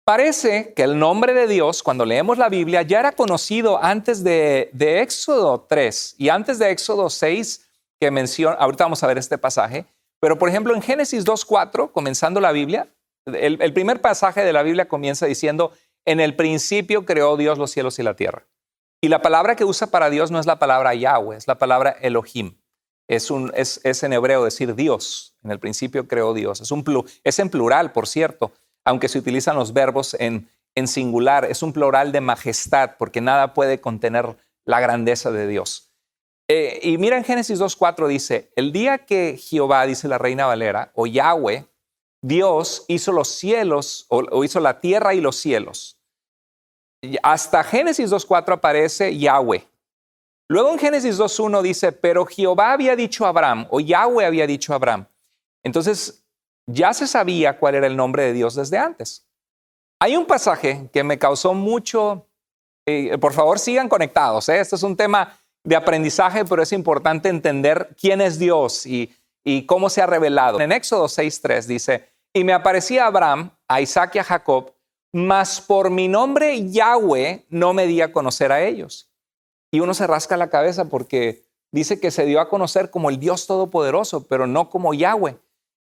Parece 0.04 0.74
que 0.74 0.82
el 0.82 0.98
nombre 0.98 1.32
de 1.32 1.46
Dios, 1.46 1.82
cuando 1.82 2.04
leemos 2.04 2.36
la 2.36 2.48
Biblia, 2.48 2.82
ya 2.82 2.98
era 2.98 3.12
conocido 3.12 3.82
antes 3.82 4.24
de, 4.24 4.68
de 4.72 5.00
Éxodo 5.00 5.60
3 5.68 6.16
y 6.18 6.28
antes 6.28 6.58
de 6.58 6.70
Éxodo 6.70 7.08
6, 7.08 7.68
que 8.00 8.10
menciona, 8.10 8.56
ahorita 8.56 8.84
vamos 8.84 9.02
a 9.04 9.06
ver 9.06 9.18
este 9.18 9.38
pasaje, 9.38 9.86
pero 10.20 10.38
por 10.38 10.48
ejemplo 10.48 10.74
en 10.74 10.82
Génesis 10.82 11.24
2.4, 11.24 11.92
comenzando 11.92 12.40
la 12.40 12.50
Biblia, 12.50 12.88
el, 13.26 13.62
el 13.62 13.72
primer 13.72 14.00
pasaje 14.00 14.44
de 14.44 14.52
la 14.52 14.64
Biblia 14.64 14.88
comienza 14.88 15.26
diciendo, 15.26 15.70
en 16.04 16.18
el 16.18 16.34
principio 16.34 17.06
creó 17.06 17.36
Dios 17.36 17.58
los 17.58 17.70
cielos 17.70 17.98
y 18.00 18.02
la 18.02 18.16
tierra. 18.16 18.48
Y 19.00 19.08
la 19.08 19.22
palabra 19.22 19.54
que 19.54 19.64
usa 19.64 19.88
para 19.88 20.10
Dios 20.10 20.32
no 20.32 20.40
es 20.40 20.46
la 20.46 20.58
palabra 20.58 20.94
Yahweh, 20.94 21.36
es 21.36 21.46
la 21.46 21.58
palabra 21.58 21.96
Elohim. 22.00 22.56
Es, 23.12 24.02
en 24.02 24.12
hebreo 24.14 24.44
decir 24.44 24.74
Dios. 24.74 25.36
En 25.44 25.50
el 25.50 25.58
principio 25.58 26.08
creó 26.08 26.32
Dios. 26.32 26.62
Es, 26.62 26.70
un, 26.70 26.82
es 27.24 27.38
en 27.38 27.50
plural, 27.50 27.92
por 27.92 28.08
cierto, 28.08 28.52
aunque 28.84 29.08
se 29.08 29.18
utilizan 29.18 29.56
los 29.56 29.74
verbos 29.74 30.16
en, 30.18 30.48
singular. 30.86 31.44
Es 31.44 31.62
un 31.62 31.74
plural 31.74 32.10
de 32.12 32.22
majestad, 32.22 32.92
porque 32.98 33.20
nada 33.20 33.52
puede 33.52 33.80
contener 33.80 34.36
la 34.64 34.80
grandeza 34.80 35.30
de 35.30 35.46
Dios. 35.46 35.92
Eh, 36.48 36.80
y 36.82 36.96
mira 36.96 37.18
en 37.18 37.24
Génesis 37.24 37.60
2.4 37.60 38.08
dice, 38.08 38.50
el 38.56 38.72
día 38.72 38.98
que 38.98 39.36
Jehová, 39.36 39.84
dice 39.86 40.08
la 40.08 40.18
reina 40.18 40.46
Valera, 40.46 40.90
o 40.94 41.06
Yahweh, 41.06 41.66
Dios 42.22 42.86
hizo 42.88 43.12
los 43.12 43.28
cielos, 43.28 44.06
o 44.08 44.42
hizo 44.42 44.60
la 44.60 44.80
tierra 44.80 45.12
y 45.12 45.20
los 45.20 45.36
cielos. 45.36 45.98
Hasta 47.22 47.62
Génesis 47.62 48.10
2.4 48.10 48.54
aparece 48.54 49.18
Yahweh. 49.18 49.66
Luego 50.48 50.70
en 50.72 50.78
Génesis 50.78 51.18
2.1 51.18 51.62
dice, 51.62 51.92
pero 51.92 52.26
Jehová 52.26 52.72
había 52.72 52.94
dicho 52.96 53.24
a 53.24 53.28
Abraham, 53.28 53.66
o 53.70 53.80
Yahweh 53.80 54.26
había 54.26 54.46
dicho 54.46 54.72
a 54.72 54.76
Abraham. 54.76 55.06
Entonces, 55.62 56.24
ya 56.66 56.92
se 56.92 57.06
sabía 57.06 57.58
cuál 57.58 57.74
era 57.74 57.86
el 57.86 57.96
nombre 57.96 58.24
de 58.24 58.32
Dios 58.32 58.54
desde 58.54 58.78
antes. 58.78 59.26
Hay 60.00 60.16
un 60.16 60.26
pasaje 60.26 60.90
que 60.92 61.04
me 61.04 61.18
causó 61.18 61.54
mucho, 61.54 62.26
eh, 62.86 63.16
por 63.18 63.32
favor 63.32 63.58
sigan 63.58 63.88
conectados, 63.88 64.48
¿eh? 64.48 64.60
este 64.60 64.76
es 64.76 64.82
un 64.82 64.96
tema 64.96 65.38
de 65.64 65.76
aprendizaje, 65.76 66.44
pero 66.44 66.62
es 66.62 66.72
importante 66.72 67.28
entender 67.28 67.94
quién 68.00 68.20
es 68.20 68.38
Dios 68.38 68.84
y, 68.86 69.14
cómo 69.66 69.90
se 69.90 70.02
ha 70.02 70.06
revelado. 70.06 70.60
En 70.60 70.72
Éxodo 70.72 71.06
6.3 71.06 71.66
dice, 71.66 72.08
y 72.32 72.44
me 72.44 72.52
aparecía 72.52 73.06
Abraham, 73.06 73.50
a 73.68 73.80
Isaac 73.80 74.16
y 74.16 74.18
a 74.18 74.24
Jacob, 74.24 74.72
mas 75.12 75.60
por 75.60 75.90
mi 75.90 76.08
nombre 76.08 76.70
Yahweh 76.70 77.46
no 77.50 77.74
me 77.74 77.86
di 77.86 78.00
a 78.00 78.12
conocer 78.12 78.50
a 78.50 78.62
ellos. 78.62 79.11
Y 79.72 79.80
uno 79.80 79.94
se 79.94 80.06
rasca 80.06 80.36
la 80.36 80.50
cabeza 80.50 80.84
porque 80.84 81.42
dice 81.72 81.98
que 81.98 82.10
se 82.10 82.26
dio 82.26 82.40
a 82.40 82.48
conocer 82.48 82.90
como 82.90 83.10
el 83.10 83.18
Dios 83.18 83.46
Todopoderoso, 83.46 84.26
pero 84.28 84.46
no 84.46 84.68
como 84.68 84.94
Yahweh. 84.94 85.38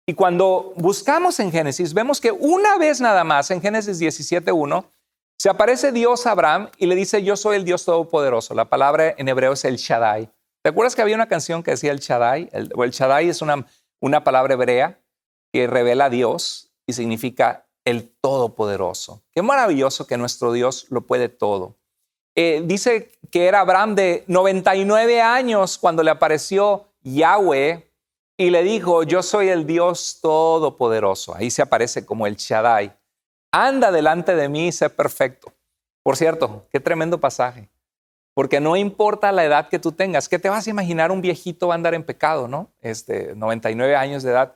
Y 0.07 0.15
cuando 0.15 0.73
buscamos 0.77 1.41
en 1.41 1.51
Génesis, 1.51 1.95
vemos 1.95 2.21
que 2.21 2.31
una 2.31 2.79
vez 2.79 3.01
nada 3.01 3.25
más, 3.25 3.51
en 3.51 3.61
Génesis 3.61 4.01
17.1, 4.01 4.85
se 5.39 5.49
aparece 5.49 5.93
Dios 5.93 6.27
a 6.27 6.33
Abraham 6.33 6.69
y 6.79 6.87
le 6.87 6.95
dice, 6.95 7.23
yo 7.23 7.37
soy 7.37 7.57
el 7.57 7.65
Dios 7.65 7.85
Todopoderoso. 7.85 8.55
La 8.55 8.69
palabra 8.69 9.15
en 9.17 9.29
hebreo 9.29 9.53
es 9.53 9.65
el 9.65 9.77
Shaddai. 9.77 10.31
¿Te 10.63 10.71
acuerdas 10.71 10.95
que 10.95 11.03
había 11.03 11.15
una 11.15 11.29
canción 11.29 11.63
que 11.63 11.71
decía 11.71 11.93
el 11.93 12.01
Shaddai? 12.01 12.51
O 12.75 12.85
el 12.85 12.91
Shaddai 12.91 13.29
es 13.29 13.41
una, 13.41 13.67
una 14.01 14.25
palabra 14.25 14.55
hebrea 14.55 15.01
que 15.53 15.67
revela 15.67 16.07
a 16.07 16.11
Dios 16.11 16.73
y 16.87 16.93
significa 16.93 17.67
el 17.85 18.11
Todopoderoso. 18.21 19.23
Qué 19.33 19.41
maravilloso 19.41 20.07
que 20.07 20.19
nuestro 20.19 20.53
Dios 20.53 20.87
lo 20.91 21.07
puede 21.07 21.29
todo. 21.29 21.78
Eh, 22.41 22.63
dice 22.65 23.11
que 23.33 23.49
era 23.49 23.59
Abraham 23.59 23.97
de 23.97 24.23
99 24.29 25.21
años 25.21 25.77
cuando 25.77 26.05
le 26.05 26.13
apareció 26.13 26.87
Yahweh 27.03 27.91
y 28.37 28.51
le 28.51 28.63
dijo, 28.63 29.03
yo 29.03 29.25
soy 29.25 29.49
el 29.49 29.67
Dios 29.67 30.21
Todopoderoso. 30.23 31.35
Ahí 31.35 31.51
se 31.51 31.63
aparece 31.63 32.07
como 32.07 32.29
el 32.29 32.37
Shaddai. 32.37 32.97
Anda 33.51 33.91
delante 33.91 34.37
de 34.37 34.49
mí 34.49 34.69
y 34.69 34.73
sé 34.73 34.89
perfecto. 34.89 35.53
Por 36.05 36.17
cierto, 36.17 36.69
qué 36.71 36.79
tremendo 36.79 37.19
pasaje. 37.19 37.69
Porque 38.35 38.61
no 38.61 38.77
importa 38.77 39.33
la 39.33 39.45
edad 39.45 39.69
que 39.69 39.81
tú 39.81 39.91
tengas, 39.91 40.29
¿qué 40.29 40.39
te 40.39 40.49
vas 40.49 40.65
a 40.65 40.71
imaginar 40.71 41.11
un 41.11 41.21
viejito 41.21 41.67
va 41.67 41.75
a 41.75 41.79
andar 41.79 41.95
en 41.95 42.05
pecado, 42.05 42.47
no? 42.47 42.71
Este, 42.81 43.35
99 43.35 43.97
años 43.97 44.23
de 44.23 44.31
edad. 44.31 44.55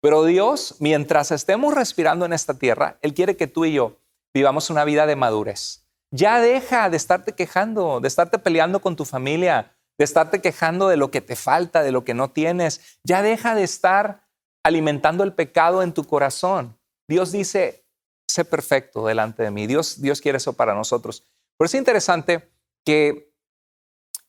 Pero 0.00 0.24
Dios, 0.24 0.74
mientras 0.80 1.30
estemos 1.30 1.74
respirando 1.74 2.26
en 2.26 2.32
esta 2.32 2.54
tierra, 2.54 2.98
Él 3.02 3.14
quiere 3.14 3.36
que 3.36 3.46
tú 3.46 3.66
y 3.66 3.74
yo 3.74 3.98
vivamos 4.34 4.68
una 4.68 4.84
vida 4.84 5.06
de 5.06 5.14
madurez. 5.14 5.79
Ya 6.12 6.40
deja 6.40 6.90
de 6.90 6.96
estarte 6.96 7.32
quejando, 7.32 8.00
de 8.00 8.08
estarte 8.08 8.38
peleando 8.38 8.80
con 8.80 8.96
tu 8.96 9.04
familia, 9.04 9.76
de 9.96 10.04
estarte 10.04 10.40
quejando 10.40 10.88
de 10.88 10.96
lo 10.96 11.10
que 11.10 11.20
te 11.20 11.36
falta, 11.36 11.82
de 11.82 11.92
lo 11.92 12.04
que 12.04 12.14
no 12.14 12.30
tienes. 12.30 12.98
Ya 13.04 13.22
deja 13.22 13.54
de 13.54 13.62
estar 13.62 14.26
alimentando 14.64 15.24
el 15.24 15.34
pecado 15.34 15.82
en 15.82 15.92
tu 15.92 16.04
corazón. 16.04 16.78
Dios 17.08 17.32
dice, 17.32 17.84
sé 18.28 18.44
perfecto 18.44 19.06
delante 19.06 19.42
de 19.42 19.50
mí. 19.50 19.66
Dios, 19.66 20.00
Dios 20.00 20.20
quiere 20.20 20.38
eso 20.38 20.54
para 20.54 20.74
nosotros. 20.74 21.26
Pero 21.56 21.66
es 21.66 21.74
interesante 21.74 22.50
que, 22.84 23.32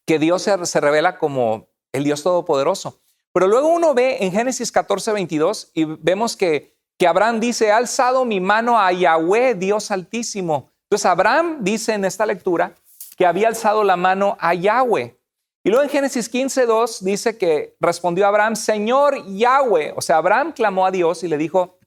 que 0.05 0.19
Dios 0.19 0.43
se, 0.43 0.65
se 0.65 0.81
revela 0.81 1.17
como 1.17 1.69
el 1.93 2.03
Dios 2.03 2.23
Todopoderoso. 2.23 2.99
Pero 3.33 3.47
luego 3.47 3.69
uno 3.69 3.93
ve 3.93 4.17
en 4.21 4.31
Génesis 4.31 4.71
14, 4.71 5.13
22 5.13 5.71
y 5.73 5.85
vemos 5.85 6.35
que, 6.35 6.77
que 6.97 7.07
Abraham 7.07 7.39
dice, 7.39 7.67
he 7.67 7.71
alzado 7.71 8.25
mi 8.25 8.39
mano 8.39 8.79
a 8.79 8.91
Yahweh, 8.91 9.55
Dios 9.55 9.89
altísimo. 9.89 10.70
Entonces 10.91 11.05
Abraham 11.05 11.59
dice 11.61 11.93
en 11.93 12.03
esta 12.03 12.25
lectura 12.25 12.75
que 13.15 13.25
había 13.25 13.47
alzado 13.47 13.85
la 13.85 13.95
mano 13.95 14.35
a 14.41 14.53
Yahweh. 14.53 15.17
Y 15.63 15.69
luego 15.69 15.83
en 15.83 15.89
Génesis 15.89 16.27
15, 16.27 16.65
2 16.65 17.05
dice 17.05 17.37
que 17.37 17.77
respondió 17.79 18.27
Abraham, 18.27 18.57
Señor 18.57 19.25
Yahweh. 19.25 19.93
O 19.95 20.01
sea, 20.01 20.17
Abraham 20.17 20.51
clamó 20.51 20.85
a 20.85 20.91
Dios 20.91 21.23
y 21.23 21.29
le 21.29 21.37
dijo, 21.37 21.77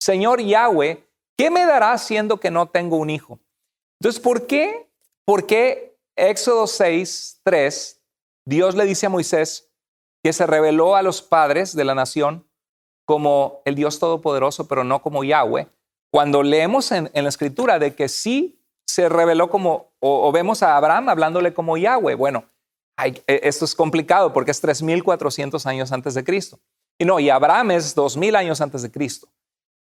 Señor 0.00 0.40
Yahweh, 0.40 1.06
¿qué 1.36 1.50
me 1.50 1.66
dará 1.66 1.96
siendo 1.98 2.40
que 2.40 2.50
no 2.50 2.68
tengo 2.68 2.96
un 2.96 3.10
hijo? 3.10 3.38
Entonces, 4.00 4.20
¿por 4.20 4.48
qué? 4.48 4.90
¿Por 5.24 5.46
qué 5.46 5.96
Éxodo 6.16 6.66
6, 6.66 7.42
3, 7.44 8.02
Dios 8.44 8.74
le 8.74 8.86
dice 8.86 9.06
a 9.06 9.10
Moisés, 9.10 9.70
que 10.24 10.32
se 10.32 10.48
reveló 10.48 10.96
a 10.96 11.02
los 11.02 11.22
padres 11.22 11.76
de 11.76 11.84
la 11.84 11.94
nación 11.94 12.44
como 13.04 13.62
el 13.64 13.76
Dios 13.76 14.00
Todopoderoso, 14.00 14.66
pero 14.66 14.82
no 14.82 15.00
como 15.00 15.22
Yahweh, 15.22 15.68
cuando 16.10 16.42
leemos 16.42 16.90
en, 16.92 17.10
la 17.12 17.28
escritura 17.28 17.78
de 17.78 17.94
que 17.94 18.08
sí 18.08 18.62
se 18.86 19.08
reveló 19.08 19.50
como, 19.50 19.92
o, 20.00 20.32
vemos 20.32 20.62
a 20.62 20.76
Abraham 20.76 21.08
hablándole 21.08 21.52
como 21.52 21.76
Yahweh, 21.76 22.14
bueno, 22.14 22.44
e, 23.02 23.22
esto 23.26 23.64
es 23.64 23.74
complicado 23.74 24.32
porque 24.32 24.50
es 24.50 24.62
3.400 24.62 25.66
años 25.66 25.92
antes 25.92 26.14
de 26.14 26.24
Cristo. 26.24 26.58
Y 26.98 27.04
no, 27.04 27.20
y 27.20 27.30
Abraham 27.30 27.72
es 27.72 27.96
2.000 27.96 28.36
años 28.36 28.60
antes 28.60 28.82
de 28.82 28.90
Cristo. 28.90 29.28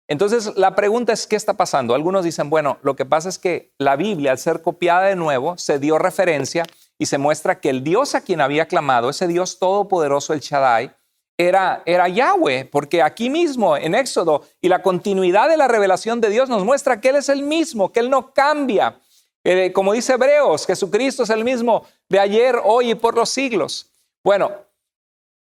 Entonces, 0.09 0.57
la 0.57 0.75
pregunta 0.77 1.13
es, 1.13 1.27
¿qué 1.27 1.35
está 1.35 1.55
pasando? 1.55 1.95
Algunos 1.95 2.25
dicen, 2.25 2.49
bueno, 2.49 2.79
lo 2.83 2.95
que 2.95 3.05
pasa 3.05 3.29
es 3.29 3.39
que 3.39 3.73
la 3.79 3.97
Biblia, 3.97 4.31
al 4.33 4.39
ser 4.39 4.63
copiada 4.63 5.05
de 5.05 5.17
nuevo, 5.17 5.59
se 5.59 5.79
dio 5.79 5.99
referencia 5.99 6.65
y 6.99 7.07
se 7.07 7.19
muestra 7.19 7.61
que 7.61 7.71
el 7.71 7.83
Dios 7.83 8.15
a 8.15 8.21
quien 8.21 8.41
había 8.41 8.67
clamado, 8.67 9.11
ese 9.11 9.27
Dios 9.27 9.59
todopoderoso, 9.59 10.33
el 10.33 10.41
Shaddai, 10.41 10.95
era, 11.39 11.83
era 11.85 12.09
Yahweh, 12.09 12.65
porque 12.67 13.03
aquí 13.03 13.29
mismo 13.29 13.77
en 13.77 13.95
Éxodo 13.95 14.43
y 14.61 14.69
la 14.69 14.83
continuidad 14.83 15.49
de 15.49 15.57
la 15.57 15.69
revelación 15.69 16.21
de 16.21 16.31
Dios 16.31 16.49
nos 16.49 16.65
muestra 16.65 17.01
que 17.01 17.11
Él 17.11 17.17
es 17.17 17.29
el 17.29 17.43
mismo, 17.43 17.93
que 17.93 18.01
Él 18.01 18.11
no 18.11 18.33
cambia. 18.33 18.99
Eh, 19.45 19.73
como 19.73 19.93
dice 19.93 20.15
Hebreos, 20.15 20.67
Jesucristo 20.67 21.23
es 21.23 21.31
el 21.31 21.45
mismo 21.45 21.85
de 22.09 22.19
ayer, 22.19 22.59
hoy 22.65 22.93
y 22.93 22.95
por 22.95 23.15
los 23.15 23.31
siglos. 23.31 23.91
Bueno, 24.25 24.51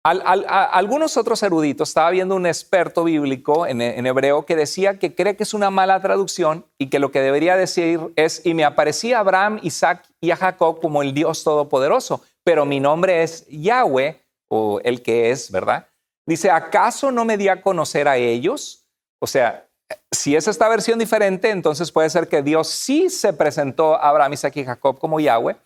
algunos 0.03 1.17
otros 1.17 1.43
eruditos, 1.43 1.89
estaba 1.91 2.11
viendo 2.11 2.35
un 2.35 2.47
experto 2.47 3.05
bíblico 3.05 3.67
en, 3.67 3.83
en, 3.83 4.07
hebreo 4.07 4.47
que 4.47 4.57
decía 4.57 4.99
que 4.99 5.15
cree 5.15 5.37
que 5.37 5.43
es 5.43 5.53
una 5.53 5.71
mala 5.71 6.01
traducción 6.01 6.65
y 6.79 6.89
que 6.89 6.99
lo 6.99 7.11
que 7.11 7.21
debería 7.21 7.57
decir 7.57 8.01
es, 8.17 8.47
y 8.47 8.55
me 8.55 8.65
aparecía 8.65 9.19
Abraham, 9.19 9.59
Isaac 9.63 10.07
y 10.21 10.31
a 10.31 10.37
Jacob 10.37 10.81
como 10.81 11.03
el 11.03 11.13
Dios 11.13 11.45
Todopoderoso, 11.45 12.23
pero 12.45 12.65
mi 12.65 12.81
nombre 12.81 13.23
es 13.23 13.47
Yahweh, 13.49 14.23
o 14.51 14.81
el 14.83 15.03
que 15.03 15.31
es, 15.31 15.51
¿verdad? 15.51 15.89
Dice, 16.27 16.51
¿acaso 16.51 17.11
no 17.11 17.25
me 17.25 17.37
di 17.37 17.49
a 17.49 17.63
conocer 17.63 18.09
a 18.09 18.17
ellos? 18.17 18.87
O 19.21 19.27
sea, 19.27 19.69
si 20.11 20.37
es 20.37 20.49
esta 20.49 20.69
versión 20.69 20.99
diferente, 20.99 21.51
entonces 21.51 21.91
puede 21.93 22.11
ser 22.11 22.29
que 22.29 22.43
Dios 22.43 22.69
sí 22.69 23.11
se 23.11 23.33
presentó 23.33 23.95
a 23.95 24.09
Abraham, 24.09 24.35
Isaac 24.35 24.57
y 24.57 24.65
Jacob 24.65 24.99
como 24.99 25.21
Yahweh, 25.21 25.57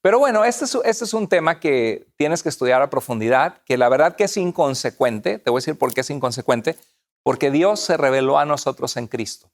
pero 0.00 0.18
bueno, 0.18 0.44
este 0.44 0.64
es, 0.64 0.74
este 0.84 1.04
es, 1.04 1.12
un 1.12 1.28
tema 1.28 1.58
que 1.58 2.06
tienes 2.16 2.42
que 2.42 2.48
estudiar 2.48 2.80
a 2.82 2.90
profundidad, 2.90 3.62
que 3.64 3.76
la 3.76 3.88
verdad 3.88 4.14
que 4.14 4.24
es 4.24 4.36
inconsecuente. 4.36 5.38
Te 5.38 5.50
voy 5.50 5.58
a 5.58 5.60
decir 5.60 5.76
por 5.76 5.92
qué 5.92 6.02
es 6.02 6.10
inconsecuente. 6.10 6.76
Porque 7.24 7.50
Dios 7.50 7.80
se 7.80 7.96
reveló 7.96 8.38
a 8.38 8.44
nosotros 8.44 8.96
en 8.96 9.08
Cristo. 9.08 9.50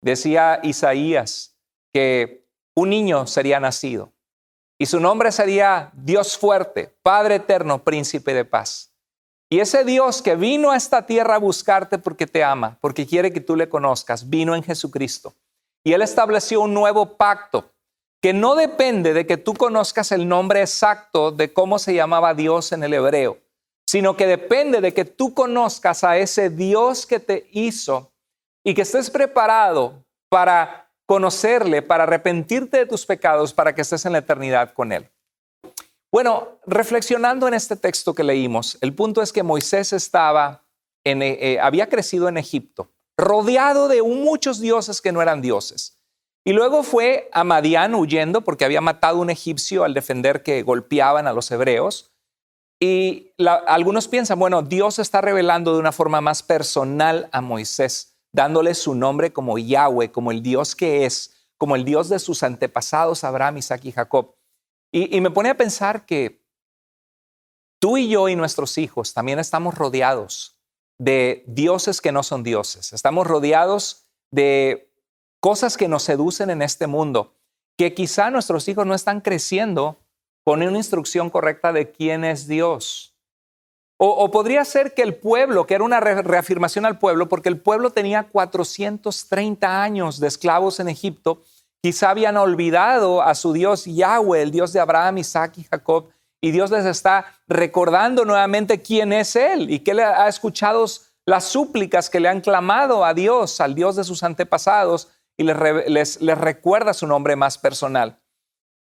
Decía 0.00 0.60
Isaías 0.62 1.56
que 1.92 2.46
un 2.74 2.90
niño 2.90 3.26
sería 3.26 3.58
nacido 3.58 4.12
y 4.80 4.86
su 4.86 4.98
nombre 4.98 5.30
sería 5.30 5.90
Dios 5.92 6.38
fuerte, 6.38 6.90
Padre 7.02 7.34
eterno, 7.34 7.84
príncipe 7.84 8.32
de 8.32 8.46
paz. 8.46 8.90
Y 9.50 9.60
ese 9.60 9.84
Dios 9.84 10.22
que 10.22 10.36
vino 10.36 10.70
a 10.70 10.76
esta 10.76 11.04
tierra 11.04 11.34
a 11.34 11.38
buscarte 11.38 11.98
porque 11.98 12.26
te 12.26 12.42
ama, 12.42 12.78
porque 12.80 13.06
quiere 13.06 13.30
que 13.30 13.42
tú 13.42 13.56
le 13.56 13.68
conozcas, 13.68 14.30
vino 14.30 14.54
en 14.54 14.62
Jesucristo. 14.62 15.34
Y 15.84 15.92
Él 15.92 16.00
estableció 16.00 16.62
un 16.62 16.72
nuevo 16.72 17.18
pacto 17.18 17.70
que 18.22 18.32
no 18.32 18.54
depende 18.54 19.12
de 19.12 19.26
que 19.26 19.36
tú 19.36 19.52
conozcas 19.52 20.12
el 20.12 20.26
nombre 20.26 20.62
exacto 20.62 21.30
de 21.30 21.52
cómo 21.52 21.78
se 21.78 21.92
llamaba 21.92 22.32
Dios 22.32 22.72
en 22.72 22.82
el 22.82 22.94
hebreo, 22.94 23.36
sino 23.86 24.16
que 24.16 24.26
depende 24.26 24.80
de 24.80 24.94
que 24.94 25.04
tú 25.04 25.34
conozcas 25.34 26.04
a 26.04 26.16
ese 26.16 26.48
Dios 26.48 27.04
que 27.04 27.20
te 27.20 27.50
hizo 27.52 28.12
y 28.64 28.72
que 28.72 28.82
estés 28.82 29.10
preparado 29.10 30.06
para 30.30 30.89
conocerle, 31.10 31.82
para 31.82 32.04
arrepentirte 32.04 32.76
de 32.76 32.86
tus 32.86 33.04
pecados, 33.04 33.52
para 33.52 33.74
que 33.74 33.80
estés 33.80 34.06
en 34.06 34.12
la 34.12 34.18
eternidad 34.18 34.72
con 34.72 34.92
Él. 34.92 35.10
Bueno, 36.12 36.60
reflexionando 36.68 37.48
en 37.48 37.54
este 37.54 37.74
texto 37.74 38.14
que 38.14 38.22
leímos, 38.22 38.78
el 38.80 38.94
punto 38.94 39.20
es 39.20 39.32
que 39.32 39.42
Moisés 39.42 39.92
estaba 39.92 40.62
en, 41.02 41.22
eh, 41.22 41.36
eh, 41.40 41.58
había 41.58 41.88
crecido 41.88 42.28
en 42.28 42.36
Egipto, 42.36 42.92
rodeado 43.18 43.88
de 43.88 44.00
muchos 44.04 44.60
dioses 44.60 45.00
que 45.00 45.10
no 45.10 45.20
eran 45.20 45.42
dioses. 45.42 46.00
Y 46.44 46.52
luego 46.52 46.84
fue 46.84 47.28
a 47.32 47.42
Madián 47.42 47.96
huyendo 47.96 48.42
porque 48.42 48.64
había 48.64 48.80
matado 48.80 49.18
a 49.18 49.22
un 49.22 49.30
egipcio 49.30 49.82
al 49.82 49.94
defender 49.94 50.44
que 50.44 50.62
golpeaban 50.62 51.26
a 51.26 51.32
los 51.32 51.50
hebreos. 51.50 52.12
Y 52.80 53.32
algunos 53.66 54.06
piensan, 54.06 54.38
bueno, 54.38 54.62
Dios 54.62 55.00
está 55.00 55.20
revelando 55.20 55.72
de 55.72 55.80
una 55.80 55.90
forma 55.90 56.20
más 56.20 56.44
personal 56.44 57.28
a 57.32 57.40
Moisés, 57.40 58.09
dándole 58.32 58.74
su 58.74 58.94
nombre 58.94 59.32
como 59.32 59.58
Yahweh, 59.58 60.10
como 60.10 60.30
el 60.30 60.42
Dios 60.42 60.74
que 60.74 61.06
es, 61.06 61.34
como 61.58 61.76
el 61.76 61.84
Dios 61.84 62.08
de 62.08 62.18
sus 62.18 62.42
antepasados, 62.42 63.24
Abraham, 63.24 63.58
Isaac 63.58 63.84
y 63.84 63.92
Jacob. 63.92 64.34
Y, 64.92 65.16
y 65.16 65.20
me 65.20 65.30
pone 65.30 65.50
a 65.50 65.56
pensar 65.56 66.06
que 66.06 66.42
tú 67.78 67.96
y 67.96 68.08
yo 68.08 68.28
y 68.28 68.36
nuestros 68.36 68.78
hijos 68.78 69.14
también 69.14 69.38
estamos 69.38 69.74
rodeados 69.74 70.60
de 70.98 71.44
dioses 71.46 72.00
que 72.00 72.12
no 72.12 72.22
son 72.22 72.42
dioses. 72.42 72.92
Estamos 72.92 73.26
rodeados 73.26 74.06
de 74.30 74.92
cosas 75.40 75.76
que 75.76 75.88
nos 75.88 76.02
seducen 76.02 76.50
en 76.50 76.62
este 76.62 76.86
mundo, 76.86 77.34
que 77.76 77.94
quizá 77.94 78.30
nuestros 78.30 78.68
hijos 78.68 78.86
no 78.86 78.94
están 78.94 79.22
creciendo 79.22 79.98
con 80.44 80.62
una 80.62 80.76
instrucción 80.76 81.30
correcta 81.30 81.72
de 81.72 81.90
quién 81.90 82.24
es 82.24 82.46
Dios. 82.46 83.09
O, 84.02 84.30
podría 84.30 84.64
ser 84.64 84.94
que 84.94 85.02
el 85.02 85.14
pueblo, 85.14 85.66
que 85.66 85.74
era 85.74 85.84
una 85.84 86.00
reafirmación 86.00 86.86
al 86.86 86.98
pueblo, 86.98 87.28
porque 87.28 87.50
el 87.50 87.60
pueblo 87.60 87.90
tenía 87.90 88.22
430 88.22 89.82
años 89.82 90.18
de 90.18 90.26
esclavos 90.26 90.80
en 90.80 90.88
Egipto, 90.88 91.42
quizá 91.82 92.08
habían 92.08 92.38
olvidado 92.38 93.20
a 93.20 93.34
su 93.34 93.52
Dios 93.52 93.84
Yahweh, 93.84 94.40
el 94.40 94.52
Dios 94.52 94.72
de 94.72 94.80
Abraham, 94.80 95.18
Isaac 95.18 95.58
y 95.58 95.64
Jacob, 95.64 96.08
y 96.40 96.50
Dios 96.50 96.70
les 96.70 96.86
está 96.86 97.26
recordando 97.46 98.24
nuevamente 98.24 98.80
quién 98.80 99.12
es 99.12 99.36
Él 99.36 99.70
y 99.70 99.80
que 99.80 99.92
le 99.92 100.02
ha 100.02 100.28
escuchado 100.28 100.86
las 101.26 101.44
súplicas 101.44 102.08
que 102.08 102.20
le 102.20 102.30
han 102.30 102.40
clamado 102.40 103.04
a 103.04 103.12
Dios, 103.12 103.60
al 103.60 103.74
Dios 103.74 103.96
de 103.96 104.04
sus 104.04 104.22
antepasados, 104.22 105.08
y 105.36 105.42
les, 105.44 106.18
recuerda 106.38 106.94
su 106.94 107.06
nombre 107.06 107.36
más 107.36 107.58
personal. 107.58 108.18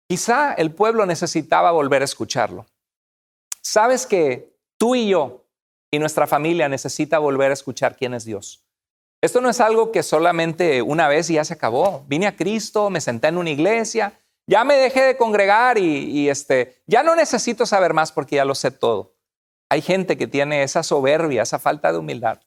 Quizá 0.07 0.53
el 0.53 0.75
pueblo 0.75 1.07
necesitaba 1.07 1.71
volver 1.71 2.03
a 2.03 2.05
escucharlo. 2.05 2.67
Sabes 3.63 4.07
que 4.07 4.58
tú 4.79 4.95
y 4.95 5.09
yo 5.09 5.45
y 5.91 5.99
nuestra 5.99 6.27
familia 6.27 6.69
necesita 6.69 7.19
volver 7.19 7.51
a 7.51 7.55
escuchar 7.55 7.97
quién 7.97 8.15
es 8.15 8.25
Dios. 8.25 8.65
Esto 9.21 9.41
no 9.41 9.51
es 9.51 9.61
algo 9.61 9.91
que 9.91 10.03
solamente 10.03 10.81
una 10.81 11.09
vez 11.09 11.29
y 11.29 11.35
ya 11.35 11.45
se 11.45 11.55
acabó. 11.55 12.05
Vine 12.07 12.29
a 12.29 12.37
Cristo, 12.37 12.89
me 12.89 13.01
senté 13.01 13.29
en 13.29 13.39
una 13.39 13.51
iglesia, 13.51 14.19
ya 14.47 14.65
me 14.65 14.77
dejé 14.77 15.03
de 15.03 15.17
congregar 15.17 15.77
y, 15.77 16.29
este, 16.29 16.81
ya 16.87 17.03
no 17.03 17.17
necesito 17.17 17.67
saber 17.67 17.95
más 17.95 18.13
porque 18.13 18.37
ya 18.37 18.45
lo 18.45 18.55
sé 18.55 18.71
todo. 18.71 19.15
Hay 19.69 19.83
gente 19.83 20.17
que 20.17 20.27
tiene 20.27 20.63
esa 20.63 20.83
soberbia, 20.83 21.43
esa 21.43 21.59
falta 21.59 21.93
de 21.93 21.99
humildad 21.99 22.41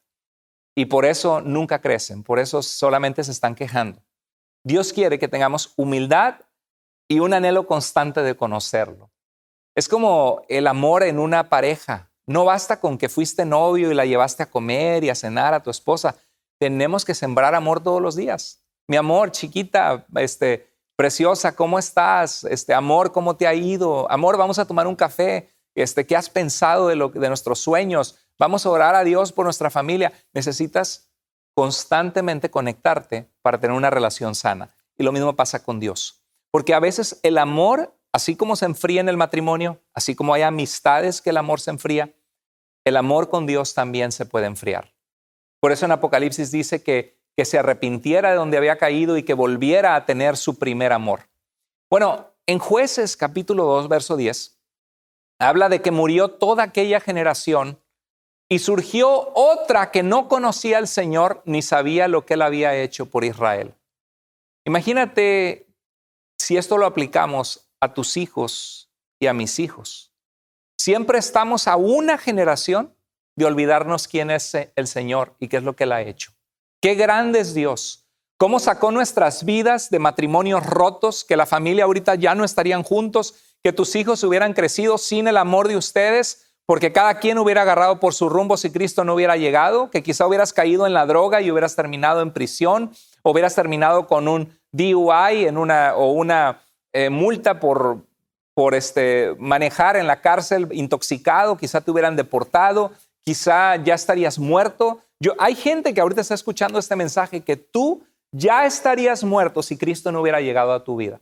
y 0.76 0.86
por 0.86 1.06
eso 1.06 1.42
nunca 1.42 1.82
crecen, 1.82 2.24
por 2.24 2.40
eso 2.40 2.64
solamente 2.64 3.24
se 3.24 3.32
están 3.32 3.54
quejando. 3.54 4.02
Dios 4.64 4.94
quiere 4.94 5.20
que 5.20 5.28
tengamos 5.28 5.74
humildad 5.76 6.42
y 7.08 7.20
un 7.20 7.34
anhelo 7.34 7.68
constante 7.68 8.22
de 8.22 8.36
conocerlo. 8.36 9.12
Es 9.76 9.90
como 9.90 10.42
el 10.48 10.68
amor 10.68 11.04
en 11.04 11.20
una 11.20 11.50
pareja. 11.50 12.11
No 12.32 12.46
basta 12.46 12.80
con 12.80 12.98
que 12.98 13.10
fuiste 13.10 13.44
novio 13.44 13.92
y 13.92 13.94
la 13.94 14.06
llevaste 14.06 14.44
a 14.44 14.50
comer 14.50 15.04
y 15.04 15.10
a 15.10 15.16
cenar 15.16 15.54
a 15.54 15.62
tu 15.62 15.70
esposa. 15.70 16.16
Tenemos 16.58 17.04
que 17.04 17.14
sembrar 17.14 17.54
amor 17.56 17.84
todos 17.84 18.02
los 18.02 18.16
días. 18.16 18.64
Mi 18.88 18.96
amor, 18.96 19.32
chiquita, 19.32 20.06
este, 20.16 20.72
preciosa, 20.96 21.54
¿cómo 21.56 21.78
estás? 21.78 22.46
Este, 22.46 22.74
amor, 22.74 23.12
¿cómo 23.12 23.36
te 23.36 23.48
ha 23.48 23.54
ido? 23.54 24.10
Amor, 24.10 24.38
vamos 24.38 24.60
a 24.60 24.66
tomar 24.66 24.88
un 24.88 24.96
café. 24.96 25.50
Este, 25.76 26.06
¿qué 26.06 26.16
has 26.16 26.30
pensado 26.30 26.88
de, 26.88 26.96
lo, 26.96 27.10
de 27.10 27.28
nuestros 27.28 27.60
sueños? 27.60 28.18
Vamos 28.40 28.66
a 28.66 28.70
orar 28.70 28.96
a 28.96 29.04
Dios 29.04 29.34
por 29.34 29.44
nuestra 29.44 29.70
familia. 29.70 30.14
Necesitas 30.34 31.12
constantemente 31.54 32.50
conectarte 32.50 33.30
para 33.42 33.60
tener 33.60 33.76
una 33.76 33.90
relación 33.90 34.36
sana. 34.36 34.74
Y 34.98 35.04
lo 35.04 35.12
mismo 35.12 35.36
pasa 35.36 35.64
con 35.64 35.82
Dios. 35.82 36.24
Porque 36.50 36.74
a 36.74 36.80
veces 36.80 37.20
el 37.24 37.38
amor, 37.38 37.94
así 38.14 38.38
como 38.38 38.56
se 38.56 38.66
enfría 38.66 39.02
en 39.02 39.10
el 39.10 39.18
matrimonio, 39.18 39.82
así 39.94 40.16
como 40.16 40.34
hay 40.34 40.44
amistades 40.44 41.22
que 41.22 41.32
el 41.32 41.38
amor 41.38 41.60
se 41.60 41.72
enfría, 41.72 42.14
el 42.86 42.98
amor 42.98 43.30
con 43.30 43.46
Dios 43.46 43.74
también 43.74 44.12
se 44.12 44.26
puede 44.26 44.48
enfriar. 44.48 44.94
Por 45.60 45.72
eso 45.72 45.86
en 45.86 45.92
Apocalipsis 45.92 46.52
dice 46.52 46.84
que, 46.84 47.20
que 47.38 47.46
se 47.46 47.60
arrepintiera 47.60 48.32
de 48.32 48.36
donde 48.36 48.58
había 48.58 48.78
caído 48.78 49.18
y 49.18 49.24
que 49.24 49.34
volviera 49.34 49.96
a 49.96 50.06
tener 50.06 50.38
su 50.38 50.58
primer 50.58 50.92
amor. 50.92 51.30
Bueno, 51.90 52.32
en 52.48 52.60
jueces 52.60 53.16
capítulo 53.16 53.66
2, 53.66 53.88
verso 53.88 54.18
10, 54.18 54.60
habla 55.40 55.70
de 55.70 55.82
que 55.82 55.92
murió 55.92 56.30
toda 56.30 56.64
aquella 56.64 57.00
generación 57.00 57.80
y 58.50 58.60
surgió 58.60 59.32
otra 59.34 59.92
que 59.92 60.04
no 60.04 60.28
conocía 60.28 60.78
al 60.78 60.88
Señor 60.88 61.42
ni 61.46 61.62
sabía 61.62 62.08
lo 62.08 62.26
que 62.26 62.34
él 62.34 62.42
había 62.42 62.76
hecho 62.76 63.06
por 63.06 63.24
Israel. 63.24 63.74
Imagínate 64.66 65.68
si 66.38 66.58
esto 66.58 66.78
lo 66.78 66.86
aplicamos 66.86 67.72
a 67.80 67.94
tus 67.94 68.18
hijos 68.18 68.92
y 69.20 69.28
a 69.28 69.34
mis 69.34 69.60
hijos. 69.60 70.11
Siempre 70.84 71.20
estamos 71.20 71.68
a 71.68 71.76
una 71.76 72.18
generación 72.18 72.96
de 73.36 73.46
olvidarnos 73.46 74.08
quién 74.08 74.32
es 74.32 74.58
el 74.76 74.88
Señor 74.88 75.36
y 75.38 75.48
qué 75.48 75.58
es 75.58 75.64
lo 75.64 75.76
que 75.76 75.84
él 75.84 75.92
ha 75.92 76.02
hecho. 76.02 76.32
Qué 76.82 76.96
grande 76.96 77.40
es 77.40 77.54
Dios. 77.54 78.08
Cómo 78.38 78.60
sacó 78.60 78.90
nuestras 78.90 79.46
vidas 79.46 79.92
de 79.92 80.00
matrimonios 80.00 80.66
rotos, 80.66 81.24
que 81.24 81.38
la 81.38 81.46
familia 81.46 81.84
ahorita 81.84 82.16
ya 82.16 82.34
no 82.34 82.44
estarían 82.44 82.82
juntos, 82.82 83.36
que 83.62 83.74
tus 83.74 83.96
hijos 83.96 84.24
hubieran 84.24 84.54
crecido 84.54 84.98
sin 84.98 85.28
el 85.28 85.38
amor 85.38 85.68
de 85.68 85.78
ustedes, 85.78 86.52
porque 86.66 86.92
cada 86.92 87.20
quien 87.20 87.38
hubiera 87.38 87.62
agarrado 87.62 88.00
por 88.00 88.16
su 88.16 88.28
rumbo 88.28 88.58
si 88.58 88.72
Cristo 88.72 89.04
no 89.04 89.14
hubiera 89.14 89.38
llegado, 89.38 89.92
que 89.92 90.02
quizá 90.02 90.26
hubieras 90.26 90.52
caído 90.52 90.88
en 90.88 90.96
la 90.96 91.06
droga 91.06 91.42
y 91.42 91.52
hubieras 91.52 91.76
terminado 91.76 92.22
en 92.22 92.34
prisión, 92.34 92.92
hubieras 93.22 93.54
terminado 93.54 94.08
con 94.08 94.28
un 94.28 94.58
DUI 94.72 95.46
en 95.46 95.60
una, 95.60 95.94
o 95.96 96.12
una 96.14 96.64
eh, 96.92 97.12
multa 97.12 97.60
por, 97.60 98.04
por 98.62 98.76
este, 98.76 99.36
manejar 99.40 99.96
en 99.96 100.06
la 100.06 100.22
cárcel 100.22 100.68
intoxicado, 100.70 101.58
quizá 101.58 101.82
te 101.82 101.90
hubieran 101.90 102.16
deportado, 102.16 102.92
quizá 103.24 103.76
ya 103.78 103.96
estarías 103.96 104.38
muerto. 104.38 105.02
Yo, 105.20 105.34
hay 105.40 105.56
gente 105.56 105.96
que 105.96 106.00
ahorita 106.00 106.22
está 106.22 106.36
escuchando 106.36 106.78
este 106.78 106.96
mensaje 106.96 107.42
que 107.42 107.56
tú 107.56 108.04
ya 108.32 108.68
estarías 108.68 109.24
muerto 109.24 109.64
si 109.64 109.80
Cristo 109.80 110.12
no 110.12 110.22
hubiera 110.22 110.42
llegado 110.42 110.74
a 110.74 110.84
tu 110.84 110.96
vida. 110.96 111.20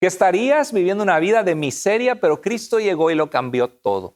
Que 0.00 0.06
estarías 0.06 0.72
viviendo 0.72 1.04
una 1.04 1.18
vida 1.18 1.42
de 1.42 1.54
miseria, 1.54 2.22
pero 2.22 2.40
Cristo 2.40 2.80
llegó 2.80 3.10
y 3.10 3.16
lo 3.16 3.28
cambió 3.28 3.68
todo. 3.68 4.14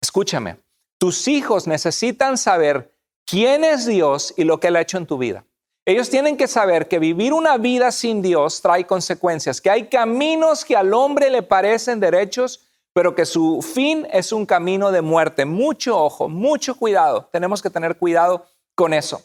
Escúchame, 0.00 0.56
tus 0.98 1.28
hijos 1.28 1.68
necesitan 1.68 2.36
saber 2.36 2.92
quién 3.24 3.62
es 3.62 3.86
Dios 3.86 4.34
y 4.36 4.42
lo 4.42 4.58
que 4.58 4.66
Él 4.66 4.74
ha 4.74 4.80
hecho 4.80 4.98
en 4.98 5.06
tu 5.06 5.18
vida. 5.18 5.44
Ellos 5.84 6.10
tienen 6.10 6.36
que 6.36 6.46
saber 6.46 6.86
que 6.86 7.00
vivir 7.00 7.32
una 7.32 7.56
vida 7.56 7.90
sin 7.90 8.22
Dios 8.22 8.62
trae 8.62 8.86
consecuencias, 8.86 9.60
que 9.60 9.70
hay 9.70 9.88
caminos 9.88 10.64
que 10.64 10.76
al 10.76 10.94
hombre 10.94 11.28
le 11.28 11.42
parecen 11.42 11.98
derechos, 11.98 12.60
pero 12.92 13.14
que 13.16 13.26
su 13.26 13.62
fin 13.62 14.06
es 14.12 14.32
un 14.32 14.46
camino 14.46 14.92
de 14.92 15.02
muerte. 15.02 15.44
Mucho 15.44 15.98
ojo, 15.98 16.28
mucho 16.28 16.76
cuidado. 16.76 17.28
Tenemos 17.32 17.62
que 17.62 17.70
tener 17.70 17.96
cuidado 17.96 18.46
con 18.76 18.94
eso. 18.94 19.22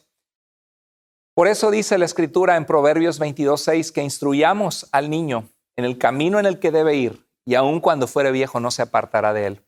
Por 1.36 1.48
eso 1.48 1.70
dice 1.70 2.00
la 2.00 2.06
escritura 2.06 2.58
en 2.58 2.66
Proverbios 2.66 3.22
22.6 3.22 3.92
que 3.92 4.02
instruyamos 4.02 4.88
al 4.92 5.12
niño 5.12 5.48
en 5.76 5.86
el 5.86 6.00
camino 6.00 6.40
en 6.40 6.48
el 6.48 6.60
que 6.60 6.72
debe 6.72 6.96
ir 6.96 7.28
y 7.46 7.54
aun 7.54 7.80
cuando 7.80 8.08
fuere 8.08 8.32
viejo 8.32 8.60
no 8.60 8.72
se 8.72 8.82
apartará 8.82 9.34
de 9.34 9.46
él. 9.46 9.67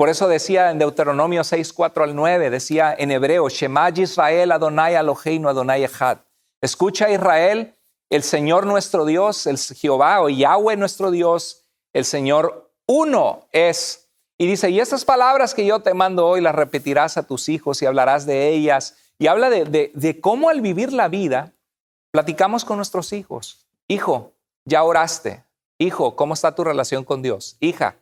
Por 0.00 0.08
eso 0.08 0.28
decía 0.28 0.70
en 0.70 0.78
Deuteronomio 0.78 1.44
6, 1.44 1.74
4 1.74 2.04
al 2.04 2.16
9, 2.16 2.48
decía 2.48 2.94
en 2.96 3.10
hebreo, 3.10 3.50
Shema 3.50 3.90
Israel 3.90 4.50
Adonai 4.50 4.94
Eloheinu 4.94 5.50
Adonai 5.50 5.84
Echad. 5.84 6.20
Escucha 6.62 7.10
Israel, 7.10 7.76
el 8.08 8.22
Señor 8.22 8.64
nuestro 8.64 9.04
Dios, 9.04 9.46
el 9.46 9.58
Jehová 9.58 10.22
o 10.22 10.30
Yahweh 10.30 10.78
nuestro 10.78 11.10
Dios, 11.10 11.66
el 11.92 12.06
Señor 12.06 12.72
uno 12.86 13.46
es. 13.52 14.08
Y 14.38 14.46
dice, 14.46 14.70
y 14.70 14.80
estas 14.80 15.04
palabras 15.04 15.52
que 15.52 15.66
yo 15.66 15.80
te 15.80 15.92
mando 15.92 16.26
hoy 16.26 16.40
las 16.40 16.54
repetirás 16.54 17.18
a 17.18 17.24
tus 17.24 17.50
hijos 17.50 17.82
y 17.82 17.84
hablarás 17.84 18.24
de 18.24 18.48
ellas. 18.48 18.96
Y 19.18 19.26
habla 19.26 19.50
de, 19.50 19.92
de 19.92 20.20
cómo 20.22 20.48
al 20.48 20.62
vivir 20.62 20.94
la 20.94 21.08
vida, 21.08 21.52
platicamos 22.10 22.64
con 22.64 22.78
nuestros 22.78 23.12
hijos. 23.12 23.66
Hijo, 23.86 24.32
ya 24.64 24.82
oraste. 24.82 25.44
Hijo, 25.76 26.16
¿cómo 26.16 26.32
está 26.32 26.54
tu 26.54 26.64
relación 26.64 27.04
con 27.04 27.20
Dios? 27.20 27.58
Hija, 27.60 27.96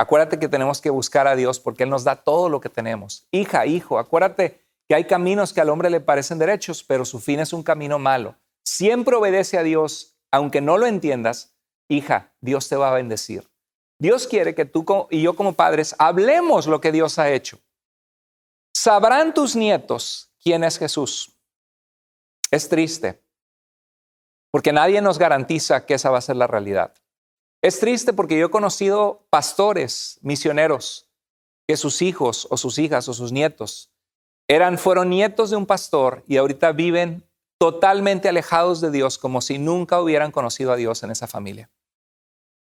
Acuérdate 0.00 0.38
que 0.38 0.48
tenemos 0.48 0.80
que 0.80 0.88
buscar 0.88 1.26
a 1.26 1.36
Dios 1.36 1.60
porque 1.60 1.82
Él 1.82 1.90
nos 1.90 2.04
da 2.04 2.16
todo 2.16 2.48
lo 2.48 2.58
que 2.62 2.70
tenemos. 2.70 3.28
Hija, 3.32 3.66
hijo, 3.66 3.98
acuérdate 3.98 4.64
que 4.88 4.94
hay 4.94 5.04
caminos 5.04 5.52
que 5.52 5.60
al 5.60 5.68
hombre 5.68 5.90
le 5.90 6.00
parecen 6.00 6.38
derechos, 6.38 6.82
pero 6.82 7.04
su 7.04 7.20
fin 7.20 7.38
es 7.38 7.52
un 7.52 7.62
camino 7.62 7.98
malo. 7.98 8.34
Siempre 8.64 9.14
obedece 9.14 9.58
a 9.58 9.62
Dios, 9.62 10.16
aunque 10.30 10.62
no 10.62 10.78
lo 10.78 10.86
entiendas. 10.86 11.54
Hija, 11.86 12.32
Dios 12.40 12.66
te 12.70 12.76
va 12.76 12.88
a 12.88 12.94
bendecir. 12.94 13.46
Dios 13.98 14.26
quiere 14.26 14.54
que 14.54 14.64
tú 14.64 14.86
y 15.10 15.20
yo 15.20 15.36
como 15.36 15.52
padres 15.52 15.94
hablemos 15.98 16.66
lo 16.66 16.80
que 16.80 16.92
Dios 16.92 17.18
ha 17.18 17.30
hecho. 17.30 17.58
Sabrán 18.74 19.34
tus 19.34 19.54
nietos 19.54 20.32
quién 20.42 20.64
es 20.64 20.78
Jesús. 20.78 21.38
Es 22.50 22.70
triste, 22.70 23.22
porque 24.50 24.72
nadie 24.72 25.02
nos 25.02 25.18
garantiza 25.18 25.84
que 25.84 25.92
esa 25.92 26.08
va 26.08 26.16
a 26.16 26.22
ser 26.22 26.36
la 26.36 26.46
realidad. 26.46 26.94
Es 27.62 27.78
triste 27.78 28.12
porque 28.12 28.38
yo 28.38 28.46
he 28.46 28.50
conocido 28.50 29.26
pastores, 29.28 30.18
misioneros, 30.22 31.08
que 31.68 31.76
sus 31.76 32.02
hijos 32.02 32.46
o 32.50 32.56
sus 32.56 32.78
hijas 32.78 33.08
o 33.08 33.14
sus 33.14 33.32
nietos 33.32 33.92
eran, 34.48 34.78
fueron 34.78 35.10
nietos 35.10 35.50
de 35.50 35.56
un 35.56 35.66
pastor 35.66 36.24
y 36.26 36.36
ahorita 36.36 36.72
viven 36.72 37.22
totalmente 37.60 38.28
alejados 38.28 38.80
de 38.80 38.90
Dios 38.90 39.18
como 39.18 39.40
si 39.40 39.58
nunca 39.58 40.00
hubieran 40.00 40.32
conocido 40.32 40.72
a 40.72 40.76
Dios 40.76 41.02
en 41.02 41.10
esa 41.10 41.26
familia. 41.28 41.70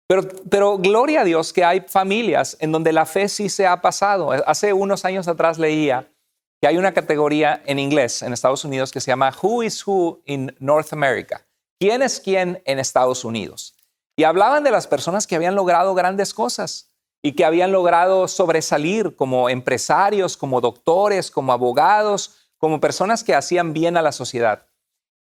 Pero, 0.06 0.28
pero 0.50 0.78
gloria 0.78 1.22
a 1.22 1.24
Dios 1.24 1.52
que 1.52 1.64
hay 1.64 1.80
familias 1.80 2.56
en 2.60 2.70
donde 2.70 2.92
la 2.92 3.06
fe 3.06 3.28
sí 3.28 3.48
se 3.48 3.66
ha 3.66 3.80
pasado. 3.80 4.30
Hace 4.46 4.72
unos 4.72 5.04
años 5.04 5.26
atrás 5.26 5.58
leía 5.58 6.12
que 6.60 6.68
hay 6.68 6.76
una 6.76 6.92
categoría 6.92 7.62
en 7.66 7.78
inglés 7.78 8.22
en 8.22 8.32
Estados 8.32 8.64
Unidos 8.64 8.92
que 8.92 9.00
se 9.00 9.10
llama 9.10 9.34
Who 9.42 9.62
is 9.62 9.84
Who 9.86 10.22
in 10.26 10.54
North 10.60 10.92
America. 10.92 11.46
¿Quién 11.80 12.02
es 12.02 12.20
quién 12.20 12.62
en 12.66 12.78
Estados 12.78 13.24
Unidos? 13.24 13.73
Y 14.16 14.24
hablaban 14.24 14.62
de 14.62 14.70
las 14.70 14.86
personas 14.86 15.26
que 15.26 15.36
habían 15.36 15.54
logrado 15.54 15.94
grandes 15.94 16.32
cosas 16.34 16.92
y 17.22 17.32
que 17.32 17.44
habían 17.44 17.72
logrado 17.72 18.28
sobresalir 18.28 19.16
como 19.16 19.48
empresarios, 19.48 20.36
como 20.36 20.60
doctores, 20.60 21.30
como 21.30 21.52
abogados, 21.52 22.50
como 22.58 22.80
personas 22.80 23.24
que 23.24 23.34
hacían 23.34 23.72
bien 23.72 23.96
a 23.96 24.02
la 24.02 24.12
sociedad. 24.12 24.66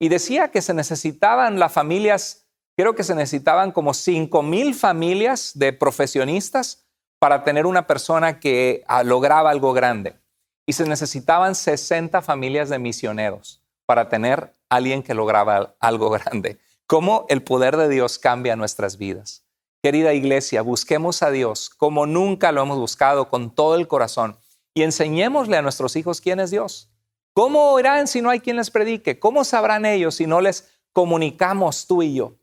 Y 0.00 0.08
decía 0.08 0.50
que 0.50 0.62
se 0.62 0.74
necesitaban 0.74 1.58
las 1.58 1.72
familias, 1.72 2.46
creo 2.76 2.94
que 2.94 3.04
se 3.04 3.14
necesitaban 3.14 3.70
como 3.70 3.94
5 3.94 4.42
mil 4.42 4.74
familias 4.74 5.52
de 5.54 5.72
profesionistas 5.72 6.86
para 7.18 7.44
tener 7.44 7.66
una 7.66 7.86
persona 7.86 8.40
que 8.40 8.82
ah, 8.88 9.04
lograba 9.04 9.50
algo 9.50 9.72
grande. 9.72 10.18
Y 10.66 10.72
se 10.72 10.86
necesitaban 10.86 11.54
60 11.54 12.22
familias 12.22 12.70
de 12.70 12.78
misioneros 12.78 13.62
para 13.84 14.08
tener 14.08 14.54
alguien 14.70 15.02
que 15.02 15.14
lograba 15.14 15.74
algo 15.80 16.10
grande 16.10 16.58
cómo 16.90 17.24
el 17.28 17.44
poder 17.44 17.76
de 17.76 17.88
Dios 17.88 18.18
cambia 18.18 18.56
nuestras 18.56 18.96
vidas. 18.96 19.46
Querida 19.80 20.12
iglesia, 20.12 20.60
busquemos 20.60 21.22
a 21.22 21.30
Dios 21.30 21.70
como 21.70 22.04
nunca 22.04 22.50
lo 22.50 22.62
hemos 22.62 22.78
buscado 22.80 23.28
con 23.28 23.54
todo 23.54 23.76
el 23.76 23.86
corazón 23.86 24.36
y 24.74 24.82
enseñémosle 24.82 25.56
a 25.56 25.62
nuestros 25.62 25.94
hijos 25.94 26.20
quién 26.20 26.40
es 26.40 26.50
Dios. 26.50 26.90
¿Cómo 27.32 27.70
oirán 27.70 28.08
si 28.08 28.20
no 28.20 28.28
hay 28.28 28.40
quien 28.40 28.56
les 28.56 28.72
predique? 28.72 29.20
¿Cómo 29.20 29.44
sabrán 29.44 29.86
ellos 29.86 30.16
si 30.16 30.26
no 30.26 30.40
les 30.40 30.68
comunicamos 30.92 31.86
tú 31.86 32.02
y 32.02 32.16
yo? 32.16 32.34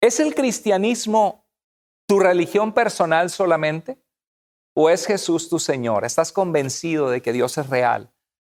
¿Es 0.00 0.20
el 0.20 0.34
cristianismo 0.34 1.46
tu 2.06 2.18
religión 2.18 2.72
personal 2.72 3.28
solamente? 3.28 4.02
¿O 4.74 4.88
es 4.88 5.04
Jesús 5.04 5.50
tu 5.50 5.58
Señor? 5.58 6.06
¿Estás 6.06 6.32
convencido 6.32 7.10
de 7.10 7.20
que 7.20 7.34
Dios 7.34 7.58
es 7.58 7.68
real? 7.68 8.10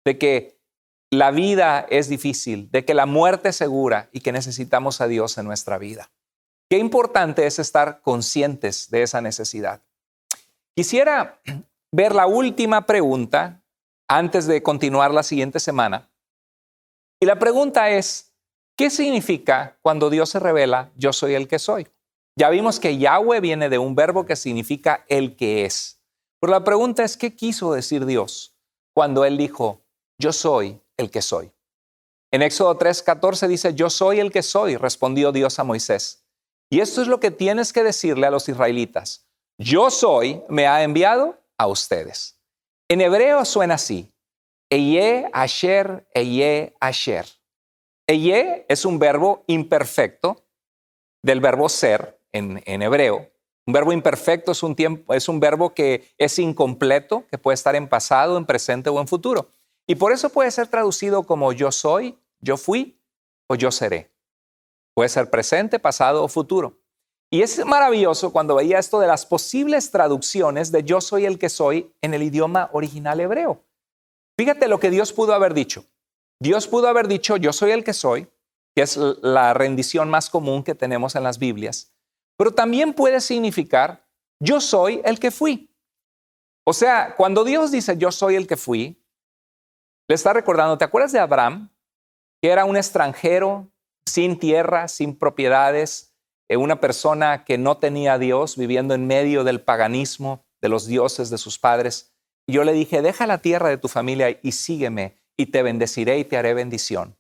¿De 0.05 0.17
que 0.17 0.58
la 1.11 1.31
vida 1.31 1.87
es 1.89 2.09
difícil, 2.09 2.71
de 2.71 2.85
que 2.85 2.95
la 2.95 3.07
muerte 3.07 3.51
es 3.51 3.57
segura 3.57 4.11
y 4.13 4.21
que 4.21 4.33
necesitamos 4.33 5.01
a 5.01 5.09
Dios 5.09 5.39
en 5.39 5.47
nuestra 5.47 5.79
vida. 5.79 6.11
Qué 6.71 6.79
importante 6.79 7.47
es 7.47 7.59
estar 7.59 8.03
conscientes 8.03 8.91
de 8.91 9.03
esa 9.03 9.23
necesidad. 9.23 9.83
Quisiera 10.77 11.41
ver 11.93 12.15
la 12.15 12.27
última 12.27 12.85
pregunta 12.85 13.63
antes 14.07 14.47
de 14.47 14.63
continuar 14.63 15.13
la 15.13 15.23
siguiente 15.23 15.61
semana. 15.61 16.11
Y 17.21 17.27
la 17.27 17.39
pregunta 17.39 17.91
es, 17.91 18.35
¿qué 18.77 18.91
significa 18.91 19.79
cuando 19.83 20.11
Dios 20.11 20.31
se 20.31 20.39
revela, 20.39 20.91
yo 20.97 21.13
soy 21.13 21.35
el 21.35 21.49
que 21.49 21.59
soy? 21.59 21.89
Ya 22.39 22.51
vimos 22.51 22.79
que 22.79 22.99
Yahweh 22.99 23.41
viene 23.41 23.69
de 23.69 23.79
un 23.79 23.95
verbo 23.95 24.25
que 24.25 24.37
significa 24.37 25.05
el 25.09 25.37
que 25.37 25.65
es. 25.65 26.01
Pero 26.41 26.53
la 26.53 26.63
pregunta 26.63 27.03
es, 27.03 27.17
¿qué 27.17 27.35
quiso 27.35 27.73
decir 27.73 28.07
Dios 28.07 28.57
cuando 28.95 29.25
Él 29.25 29.37
dijo, 29.37 29.83
yo 30.21 30.33
soy 30.33 30.81
el 30.99 31.11
que 31.11 31.23
soy. 31.23 31.51
En 32.31 32.43
Éxodo 32.43 32.79
3:14 32.79 33.49
dice, 33.49 33.75
yo 33.75 33.89
soy 33.89 34.21
el 34.21 34.31
que 34.31 34.43
soy, 34.43 34.77
respondió 34.77 35.33
Dios 35.33 35.59
a 35.59 35.65
Moisés. 35.65 36.27
Y 36.71 36.81
esto 36.81 37.01
es 37.01 37.09
lo 37.09 37.21
que 37.21 37.31
tienes 37.31 37.73
que 37.73 37.83
decirle 37.83 38.27
a 38.27 38.31
los 38.31 38.49
israelitas. 38.49 39.27
Yo 39.57 39.91
soy, 39.91 40.43
me 40.49 40.67
ha 40.67 40.83
enviado 40.83 41.41
a 41.57 41.67
ustedes. 41.67 42.39
En 42.89 43.01
hebreo 43.01 43.45
suena 43.45 43.75
así. 43.75 44.13
Eye, 44.71 45.31
asher, 45.33 46.07
eye, 46.15 46.77
asher. 46.79 47.27
Eye 48.07 48.67
es 48.69 48.85
un 48.85 48.99
verbo 48.99 49.45
imperfecto 49.47 50.45
del 51.23 51.41
verbo 51.41 51.69
ser 51.71 52.21
en, 52.33 52.63
en 52.67 52.83
hebreo. 52.83 53.31
Un 53.67 53.73
verbo 53.73 53.93
imperfecto 53.93 54.53
es 54.53 54.63
un, 54.63 54.75
tiempo, 54.75 55.13
es 55.13 55.29
un 55.29 55.41
verbo 55.41 55.75
que 55.75 56.09
es 56.17 56.39
incompleto, 56.39 57.27
que 57.31 57.37
puede 57.37 57.55
estar 57.55 57.77
en 57.77 57.89
pasado, 57.89 58.39
en 58.39 58.47
presente 58.47 58.89
o 58.89 59.01
en 59.01 59.09
futuro. 59.09 59.51
Y 59.91 59.95
por 59.95 60.13
eso 60.13 60.29
puede 60.29 60.51
ser 60.51 60.69
traducido 60.69 61.23
como 61.23 61.53
yo 61.53 61.73
soy, 61.73 62.19
yo 62.41 62.59
fui 62.59 63.01
o 63.49 63.55
yo 63.55 63.73
seré. 63.73 64.13
Puede 64.95 65.09
ser 65.09 65.31
presente, 65.31 65.79
pasado 65.79 66.23
o 66.23 66.29
futuro. 66.29 66.79
Y 67.31 67.41
es 67.41 67.65
maravilloso 67.65 68.31
cuando 68.31 68.57
veía 68.57 68.79
esto 68.79 69.01
de 69.01 69.07
las 69.07 69.25
posibles 69.25 69.91
traducciones 69.91 70.71
de 70.71 70.85
yo 70.85 71.01
soy 71.01 71.25
el 71.25 71.39
que 71.39 71.49
soy 71.49 71.91
en 72.03 72.13
el 72.13 72.23
idioma 72.23 72.69
original 72.73 73.19
hebreo. 73.19 73.65
Fíjate 74.37 74.69
lo 74.69 74.79
que 74.79 74.91
Dios 74.91 75.13
pudo 75.15 75.33
haber 75.33 75.55
dicho. 75.55 75.87
Dios 76.39 76.69
pudo 76.69 76.89
haber 76.89 77.09
dicho 77.09 77.39
yo 77.39 77.53
soy 77.55 77.71
el 77.71 77.83
que 77.83 77.95
soy, 77.95 78.29
que 78.75 78.83
es 78.83 78.97
la 78.97 79.55
rendición 79.55 80.11
más 80.11 80.29
común 80.29 80.63
que 80.63 80.75
tenemos 80.75 81.17
en 81.17 81.25
las 81.25 81.39
Biblias, 81.39 81.93
pero 82.37 82.53
también 82.53 82.93
puede 82.93 83.21
significar 83.21 84.07
yo 84.39 84.61
soy 84.61 85.01
el 85.05 85.19
que 85.19 85.31
fui. 85.31 85.75
O 86.65 86.75
sea, 86.75 87.15
cuando 87.17 87.43
Dios 87.43 87.71
dice 87.71 87.97
yo 87.97 88.13
soy 88.13 88.37
el 88.37 88.47
que 88.47 88.57
fui, 88.57 89.03
le 90.09 90.15
está 90.15 90.33
recordando, 90.33 90.79
¿te 90.79 90.85
acuerdas 90.85 91.13
de 91.13 91.21
Abraham? 91.21 91.71
Que 92.43 92.49
era 92.49 92.65
un 92.65 92.77
extranjero 92.77 93.71
sin 94.07 94.39
tierra, 94.39 94.89
sin 94.89 95.17
propiedades, 95.17 96.15
eh, 96.49 96.57
una 96.57 96.81
persona 96.81 97.45
que 97.45 97.59
no 97.59 97.77
tenía 97.77 98.19
Dios, 98.19 98.57
viviendo 98.57 98.95
en 98.95 99.07
medio 99.07 99.45
del 99.45 99.61
paganismo, 99.61 100.47
de 100.63 100.71
los 100.71 100.87
dioses 100.87 101.31
de 101.31 101.39
sus 101.39 101.59
padres. 101.59 102.15
Yo 102.49 102.65
le 102.65 102.73
dije, 102.73 103.03
deja 103.03 103.27
la 103.27 103.39
tierra 103.39 103.69
de 103.69 103.77
tu 103.77 103.89
familia 103.89 104.39
y 104.43 104.53
sígueme, 104.53 105.19
y 105.37 105.47
te 105.47 105.63
bendeciré 105.63 106.19
y 106.19 106.25
te 106.25 106.39
haré 106.39 106.55
bendición. 106.55 107.17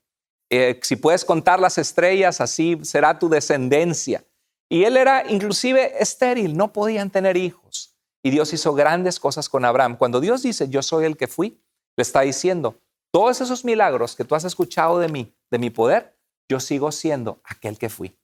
Eh, 0.50 0.80
si 0.82 0.96
puedes 0.96 1.26
contar 1.26 1.60
las 1.60 1.76
estrellas, 1.76 2.40
así 2.40 2.78
será 2.82 3.18
tu 3.18 3.28
descendencia. 3.28 4.24
Y 4.70 4.84
él 4.84 4.96
era 4.96 5.24
inclusive 5.28 6.02
estéril, 6.02 6.56
no 6.56 6.72
podían 6.72 7.10
tener 7.10 7.36
hijos. 7.36 7.96
Y 8.22 8.30
Dios 8.30 8.52
hizo 8.54 8.74
grandes 8.74 9.20
cosas 9.20 9.48
con 9.48 9.64
Abraham. 9.64 9.96
Cuando 9.96 10.20
Dios 10.20 10.42
dice, 10.42 10.68
yo 10.68 10.82
soy 10.82 11.04
el 11.04 11.16
que 11.16 11.28
fui, 11.28 11.62
le 11.98 12.02
está 12.02 12.20
diciendo, 12.20 12.80
todos 13.12 13.40
esos 13.40 13.64
milagros 13.64 14.14
que 14.14 14.22
tú 14.22 14.36
has 14.36 14.44
escuchado 14.44 15.00
de 15.00 15.08
mí, 15.08 15.34
de 15.50 15.58
mi 15.58 15.68
poder, 15.68 16.16
yo 16.48 16.60
sigo 16.60 16.92
siendo 16.92 17.40
aquel 17.42 17.76
que 17.76 17.88
fui. 17.88 18.16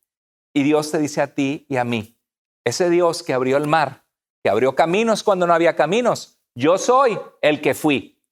Y 0.55 0.63
Dios 0.63 0.93
te 0.93 0.99
dice 0.99 1.21
a 1.21 1.35
ti 1.35 1.67
y 1.69 1.77
a 1.77 1.83
mí, 1.83 2.17
ese 2.65 2.89
Dios 2.89 3.25
que 3.25 3.35
abrió 3.35 3.57
el 3.57 3.67
mar, 3.67 4.07
que 4.45 4.51
abrió 4.51 4.77
caminos 4.77 5.25
cuando 5.25 5.45
no 5.49 5.55
había 5.55 5.75
caminos, 5.75 6.39
yo 6.57 6.79
soy 6.79 7.19
el 7.43 7.61
que 7.61 7.75
fui. 7.75 8.23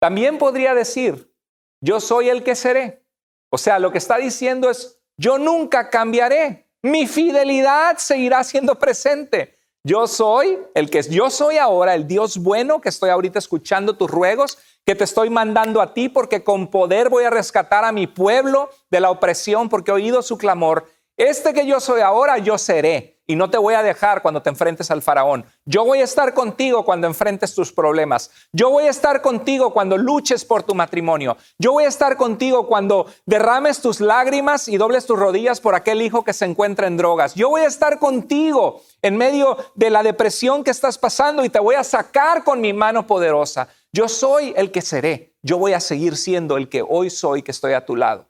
También 0.00 0.36
podría 0.36 0.74
decir, 0.74 1.32
yo 1.80 2.00
soy 2.00 2.28
el 2.28 2.42
que 2.42 2.56
seré. 2.56 3.06
O 3.52 3.58
sea, 3.58 3.78
lo 3.78 3.92
que 3.92 3.98
está 3.98 4.16
diciendo 4.18 4.68
es, 4.68 5.00
yo 5.16 5.38
nunca 5.38 5.90
cambiaré. 5.90 6.68
Mi 6.82 7.06
fidelidad 7.06 7.98
seguirá 7.98 8.42
siendo 8.42 8.80
presente. 8.80 9.55
Yo 9.86 10.08
soy 10.08 10.58
el 10.74 10.90
que 10.90 11.00
yo 11.02 11.30
soy 11.30 11.58
ahora, 11.58 11.94
el 11.94 12.08
Dios 12.08 12.38
bueno 12.38 12.80
que 12.80 12.88
estoy 12.88 13.10
ahorita 13.10 13.38
escuchando 13.38 13.96
tus 13.96 14.10
ruegos, 14.10 14.58
que 14.84 14.96
te 14.96 15.04
estoy 15.04 15.30
mandando 15.30 15.80
a 15.80 15.94
ti 15.94 16.08
porque 16.08 16.42
con 16.42 16.72
poder 16.72 17.08
voy 17.08 17.22
a 17.22 17.30
rescatar 17.30 17.84
a 17.84 17.92
mi 17.92 18.08
pueblo 18.08 18.68
de 18.90 18.98
la 18.98 19.12
opresión 19.12 19.68
porque 19.68 19.92
he 19.92 19.94
oído 19.94 20.22
su 20.22 20.38
clamor. 20.38 20.86
Este 21.16 21.54
que 21.54 21.66
yo 21.66 21.80
soy 21.80 22.02
ahora, 22.02 22.36
yo 22.36 22.58
seré 22.58 23.16
y 23.26 23.36
no 23.36 23.48
te 23.48 23.56
voy 23.56 23.72
a 23.72 23.82
dejar 23.82 24.20
cuando 24.20 24.42
te 24.42 24.50
enfrentes 24.50 24.90
al 24.90 25.00
faraón. 25.00 25.46
Yo 25.64 25.82
voy 25.82 26.00
a 26.00 26.04
estar 26.04 26.34
contigo 26.34 26.84
cuando 26.84 27.06
enfrentes 27.06 27.54
tus 27.54 27.72
problemas. 27.72 28.30
Yo 28.52 28.68
voy 28.68 28.84
a 28.84 28.90
estar 28.90 29.22
contigo 29.22 29.72
cuando 29.72 29.96
luches 29.96 30.44
por 30.44 30.62
tu 30.62 30.74
matrimonio. 30.74 31.38
Yo 31.58 31.72
voy 31.72 31.84
a 31.84 31.88
estar 31.88 32.18
contigo 32.18 32.66
cuando 32.66 33.06
derrames 33.24 33.80
tus 33.80 34.00
lágrimas 34.00 34.68
y 34.68 34.76
dobles 34.76 35.06
tus 35.06 35.18
rodillas 35.18 35.60
por 35.60 35.74
aquel 35.74 36.02
hijo 36.02 36.22
que 36.22 36.34
se 36.34 36.44
encuentra 36.44 36.86
en 36.86 36.98
drogas. 36.98 37.34
Yo 37.34 37.48
voy 37.48 37.62
a 37.62 37.66
estar 37.66 37.98
contigo 37.98 38.82
en 39.00 39.16
medio 39.16 39.56
de 39.74 39.88
la 39.88 40.02
depresión 40.02 40.62
que 40.64 40.70
estás 40.70 40.98
pasando 40.98 41.46
y 41.46 41.48
te 41.48 41.60
voy 41.60 41.76
a 41.76 41.84
sacar 41.84 42.44
con 42.44 42.60
mi 42.60 42.74
mano 42.74 43.06
poderosa. 43.06 43.68
Yo 43.90 44.06
soy 44.08 44.52
el 44.54 44.70
que 44.70 44.82
seré. 44.82 45.34
Yo 45.40 45.56
voy 45.56 45.72
a 45.72 45.80
seguir 45.80 46.18
siendo 46.18 46.58
el 46.58 46.68
que 46.68 46.84
hoy 46.86 47.08
soy, 47.08 47.40
que 47.40 47.52
estoy 47.52 47.72
a 47.72 47.86
tu 47.86 47.96
lado. 47.96 48.25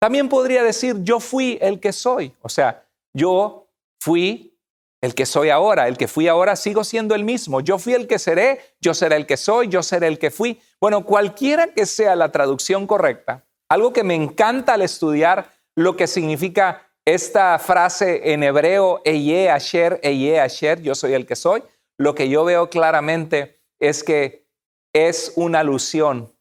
También 0.00 0.28
podría 0.28 0.62
decir, 0.62 0.96
yo 1.02 1.20
fui 1.20 1.58
el 1.60 1.80
que 1.80 1.92
soy. 1.92 2.34
O 2.42 2.48
sea, 2.48 2.84
yo 3.14 3.68
fui 4.00 4.58
el 5.00 5.14
que 5.14 5.26
soy 5.26 5.50
ahora, 5.50 5.88
el 5.88 5.96
que 5.96 6.08
fui 6.08 6.28
ahora 6.28 6.56
sigo 6.56 6.84
siendo 6.84 7.14
el 7.14 7.24
mismo. 7.24 7.60
Yo 7.60 7.78
fui 7.78 7.94
el 7.94 8.06
que 8.06 8.18
seré, 8.18 8.60
yo 8.80 8.94
seré 8.94 9.16
el 9.16 9.26
que 9.26 9.36
soy, 9.36 9.68
yo 9.68 9.82
seré 9.82 10.08
el 10.08 10.18
que 10.18 10.30
fui. 10.30 10.60
Bueno, 10.80 11.04
cualquiera 11.04 11.68
que 11.68 11.86
sea 11.86 12.16
la 12.16 12.32
traducción 12.32 12.86
correcta, 12.86 13.44
algo 13.68 13.92
que 13.92 14.04
me 14.04 14.14
encanta 14.14 14.74
al 14.74 14.82
estudiar 14.82 15.52
lo 15.76 15.96
que 15.96 16.06
significa 16.06 16.88
esta 17.04 17.58
frase 17.58 18.32
en 18.32 18.42
hebreo, 18.42 19.00
Eye 19.04 19.50
Asher, 19.50 20.00
Eye 20.02 20.40
Asher, 20.40 20.82
yo 20.82 20.94
soy 20.94 21.14
el 21.14 21.26
que 21.26 21.36
soy, 21.36 21.62
lo 21.96 22.14
que 22.14 22.28
yo 22.28 22.44
veo 22.44 22.68
claramente 22.68 23.60
es 23.78 24.02
que 24.02 24.46
es 24.92 25.32
una 25.36 25.60
alusión 25.60 26.32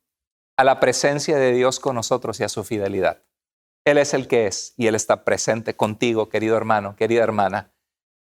a 0.57 0.63
la 0.63 0.79
presencia 0.79 1.37
de 1.37 1.53
Dios 1.53 1.79
con 1.79 1.95
nosotros 1.95 2.39
y 2.39 2.43
a 2.43 2.49
su 2.49 2.63
fidelidad. 2.63 3.21
Él 3.87 3.97
es 3.97 4.13
el 4.13 4.27
que 4.27 4.47
es 4.47 4.73
y 4.75 4.87
Él 4.87 4.95
está 4.95 5.23
presente 5.23 5.75
contigo, 5.75 6.27
querido 6.27 6.57
hermano, 6.57 6.95
querida 6.97 7.23
hermana. 7.23 7.71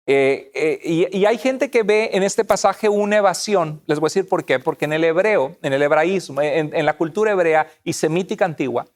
Eh, 0.06 0.50
eh, 0.54 1.10
y, 1.12 1.24
hay 1.26 1.36
gente 1.36 1.70
que 1.70 1.82
ve 1.82 2.10
en 2.14 2.22
este 2.22 2.44
pasaje 2.44 2.88
una 2.88 3.16
evasión. 3.16 3.82
Les 3.86 3.98
voy 3.98 4.06
a 4.06 4.10
decir 4.10 4.28
por 4.28 4.44
qué. 4.44 4.60
Porque 4.60 4.84
en 4.84 4.92
el 4.92 5.02
hebreo, 5.02 5.56
en 5.60 5.72
el 5.72 5.82
hebraísmo, 5.82 6.40
en, 6.40 6.86
la 6.86 6.96
cultura 6.96 7.32
hebrea 7.32 7.68
y 7.82 7.92
semítica 7.92 8.44
antigua, 8.44 8.86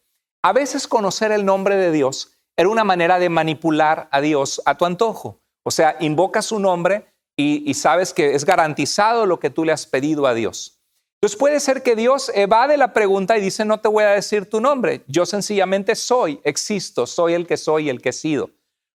a 0.42 0.52
veces 0.52 0.86
conocer 0.86 1.32
el 1.32 1.44
nombre 1.44 1.76
de 1.76 1.90
Dios 1.90 2.38
era 2.56 2.68
una 2.68 2.84
manera 2.84 3.18
de 3.18 3.28
manipular 3.28 4.08
a 4.12 4.20
Dios 4.20 4.62
a 4.64 4.76
tu 4.78 4.86
antojo. 4.86 5.40
O 5.64 5.70
sea, 5.70 5.96
invocas 5.98 6.46
su 6.46 6.60
nombre 6.60 7.06
y, 7.36 7.74
sabes 7.74 8.14
que 8.14 8.34
es 8.34 8.44
garantizado 8.44 9.26
lo 9.26 9.40
que 9.40 9.50
tú 9.50 9.64
le 9.64 9.72
has 9.72 9.86
pedido 9.86 10.28
a 10.28 10.34
Dios. 10.34 10.81
Entonces 11.22 11.38
puede 11.38 11.60
ser 11.60 11.84
que 11.84 11.94
Dios 11.94 12.32
evade 12.34 12.76
la 12.76 12.92
pregunta 12.92 13.38
y 13.38 13.40
dice, 13.40 13.64
no 13.64 13.78
te 13.78 13.86
voy 13.86 14.02
a 14.02 14.08
decir 14.08 14.50
tu 14.50 14.60
nombre, 14.60 15.04
yo 15.06 15.24
sencillamente 15.24 15.94
soy, 15.94 16.40
existo, 16.42 17.06
soy 17.06 17.34
el 17.34 17.46
que 17.46 17.56
soy 17.56 17.88
el 17.88 18.02
que 18.02 18.08
he 18.08 18.12
sido. 18.12 18.50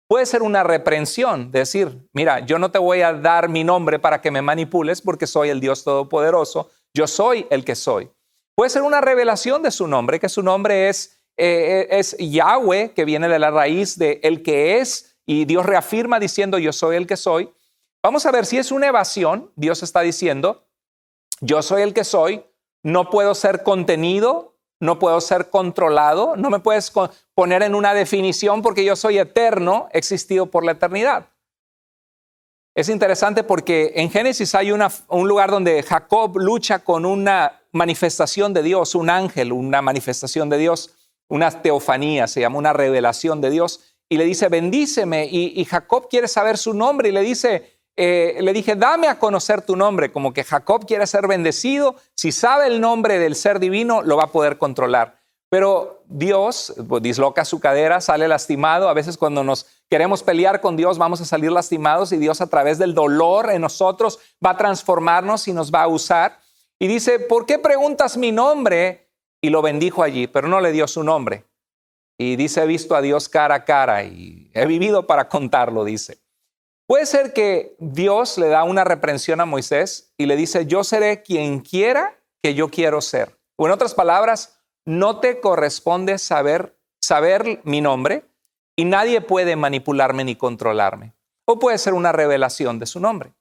Puede 0.08 0.26
ser 0.26 0.42
una 0.42 0.64
reprensión, 0.64 1.52
decir, 1.52 2.08
mira, 2.12 2.40
yo 2.40 2.58
no 2.58 2.72
te 2.72 2.80
voy 2.80 3.02
a 3.02 3.12
dar 3.12 3.48
mi 3.48 3.62
nombre 3.62 4.00
para 4.00 4.20
que 4.20 4.32
me 4.32 4.42
manipules 4.42 5.00
porque 5.02 5.28
soy 5.28 5.50
el 5.50 5.60
Dios 5.60 5.84
Todopoderoso, 5.84 6.68
yo 6.92 7.06
soy 7.06 7.46
el 7.48 7.64
que 7.64 7.76
soy. 7.76 8.10
Puede 8.56 8.70
ser 8.70 8.82
una 8.82 9.00
revelación 9.00 9.62
de 9.62 9.70
su 9.70 9.86
nombre, 9.86 10.18
que 10.18 10.28
su 10.28 10.42
nombre 10.42 10.88
es, 10.88 11.20
eh, 11.36 11.86
es 11.90 12.16
Yahweh, 12.18 12.92
que 12.92 13.04
viene 13.04 13.28
de 13.28 13.38
la 13.38 13.52
raíz 13.52 13.96
de 13.98 14.18
el 14.24 14.42
que 14.42 14.80
es, 14.80 15.16
y 15.26 15.44
Dios 15.44 15.64
reafirma 15.64 16.18
diciendo, 16.18 16.58
yo 16.58 16.72
soy 16.72 16.96
el 16.96 17.06
que 17.06 17.16
soy. 17.16 17.52
Vamos 18.02 18.26
a 18.26 18.32
ver 18.32 18.46
si 18.46 18.58
es 18.58 18.72
una 18.72 18.88
evasión, 18.88 19.52
Dios 19.54 19.84
está 19.84 20.00
diciendo, 20.00 20.65
yo 21.40 21.62
soy 21.62 21.82
el 21.82 21.94
que 21.94 22.04
soy, 22.04 22.44
no 22.82 23.10
puedo 23.10 23.34
ser 23.34 23.62
contenido, 23.62 24.56
no 24.80 24.98
puedo 24.98 25.20
ser 25.20 25.50
controlado, 25.50 26.36
no 26.36 26.50
me 26.50 26.60
puedes 26.60 26.92
poner 27.34 27.62
en 27.62 27.74
una 27.74 27.94
definición 27.94 28.62
porque 28.62 28.84
yo 28.84 28.96
soy 28.96 29.18
eterno, 29.18 29.88
existido 29.92 30.46
por 30.46 30.64
la 30.64 30.72
eternidad. 30.72 31.30
Es 32.74 32.90
interesante 32.90 33.42
porque 33.42 33.94
en 33.96 34.10
Génesis 34.10 34.54
hay 34.54 34.70
un 34.70 35.28
lugar 35.28 35.50
donde 35.50 35.82
Jacob 35.82 36.36
lucha 36.36 36.80
con 36.80 37.06
una 37.06 37.62
manifestación 37.72 38.52
de 38.52 38.62
Dios, 38.62 38.94
un 38.94 39.08
ángel, 39.08 39.52
una 39.52 39.80
manifestación 39.80 40.50
de 40.50 40.58
Dios, 40.58 40.94
una 41.28 41.62
teofanía, 41.62 42.26
se 42.26 42.40
llama 42.40 42.58
una 42.58 42.74
revelación 42.74 43.40
de 43.40 43.50
Dios, 43.50 43.96
y 44.08 44.18
le 44.18 44.24
dice, 44.24 44.48
bendíceme, 44.48 45.26
y, 45.26 45.58
y 45.58 45.64
Jacob 45.64 46.08
quiere 46.08 46.28
saber 46.28 46.58
su 46.58 46.74
nombre 46.74 47.08
y 47.08 47.12
le 47.12 47.22
dice, 47.22 47.75
eh, 47.96 48.36
le 48.40 48.52
dije, 48.52 48.76
dame 48.76 49.08
a 49.08 49.18
conocer 49.18 49.62
tu 49.62 49.74
nombre, 49.74 50.12
como 50.12 50.32
que 50.32 50.44
Jacob 50.44 50.86
quiere 50.86 51.06
ser 51.06 51.26
bendecido, 51.26 51.96
si 52.14 52.30
sabe 52.30 52.66
el 52.66 52.80
nombre 52.80 53.18
del 53.18 53.34
ser 53.34 53.58
divino, 53.58 54.02
lo 54.02 54.16
va 54.16 54.24
a 54.24 54.32
poder 54.32 54.58
controlar. 54.58 55.18
Pero 55.48 56.02
Dios 56.06 56.74
pues, 56.88 57.02
disloca 57.02 57.44
su 57.44 57.60
cadera, 57.60 58.00
sale 58.00 58.26
lastimado. 58.28 58.88
A 58.88 58.94
veces 58.94 59.16
cuando 59.16 59.44
nos 59.44 59.66
queremos 59.88 60.22
pelear 60.22 60.60
con 60.60 60.76
Dios 60.76 60.98
vamos 60.98 61.20
a 61.20 61.24
salir 61.24 61.52
lastimados 61.52 62.12
y 62.12 62.16
Dios 62.16 62.40
a 62.40 62.48
través 62.48 62.78
del 62.78 62.94
dolor 62.94 63.50
en 63.50 63.62
nosotros 63.62 64.18
va 64.44 64.50
a 64.50 64.56
transformarnos 64.56 65.46
y 65.48 65.52
nos 65.52 65.72
va 65.72 65.82
a 65.82 65.88
usar. 65.88 66.40
Y 66.78 66.88
dice, 66.88 67.20
¿por 67.20 67.46
qué 67.46 67.58
preguntas 67.58 68.16
mi 68.16 68.32
nombre? 68.32 69.08
Y 69.40 69.50
lo 69.50 69.62
bendijo 69.62 70.02
allí, 70.02 70.26
pero 70.26 70.48
no 70.48 70.60
le 70.60 70.72
dio 70.72 70.88
su 70.88 71.04
nombre. 71.04 71.44
Y 72.18 72.36
dice, 72.36 72.62
he 72.62 72.66
visto 72.66 72.96
a 72.96 73.00
Dios 73.00 73.28
cara 73.28 73.54
a 73.54 73.64
cara 73.64 74.02
y 74.02 74.50
he 74.52 74.66
vivido 74.66 75.06
para 75.06 75.28
contarlo, 75.28 75.84
dice. 75.84 76.25
Puede 76.86 77.06
ser 77.06 77.32
que 77.32 77.74
Dios 77.80 78.38
le 78.38 78.48
da 78.48 78.62
una 78.62 78.84
reprensión 78.84 79.40
a 79.40 79.44
Moisés 79.44 80.12
y 80.16 80.26
le 80.26 80.36
dice, 80.36 80.66
yo 80.66 80.84
seré 80.84 81.22
quien 81.22 81.60
quiera 81.60 82.20
que 82.42 82.54
yo 82.54 82.68
quiero 82.68 83.00
ser. 83.00 83.36
O 83.56 83.66
en 83.66 83.72
otras 83.72 83.94
palabras, 83.94 84.60
no 84.84 85.18
te 85.18 85.40
corresponde 85.40 86.18
saber, 86.18 86.78
saber 87.00 87.60
mi 87.64 87.80
nombre 87.80 88.24
y 88.76 88.84
nadie 88.84 89.20
puede 89.20 89.56
manipularme 89.56 90.22
ni 90.22 90.36
controlarme. 90.36 91.14
O 91.44 91.58
puede 91.58 91.78
ser 91.78 91.94
una 91.94 92.12
revelación 92.12 92.78
de 92.78 92.86
su 92.86 93.00
nombre. 93.00 93.34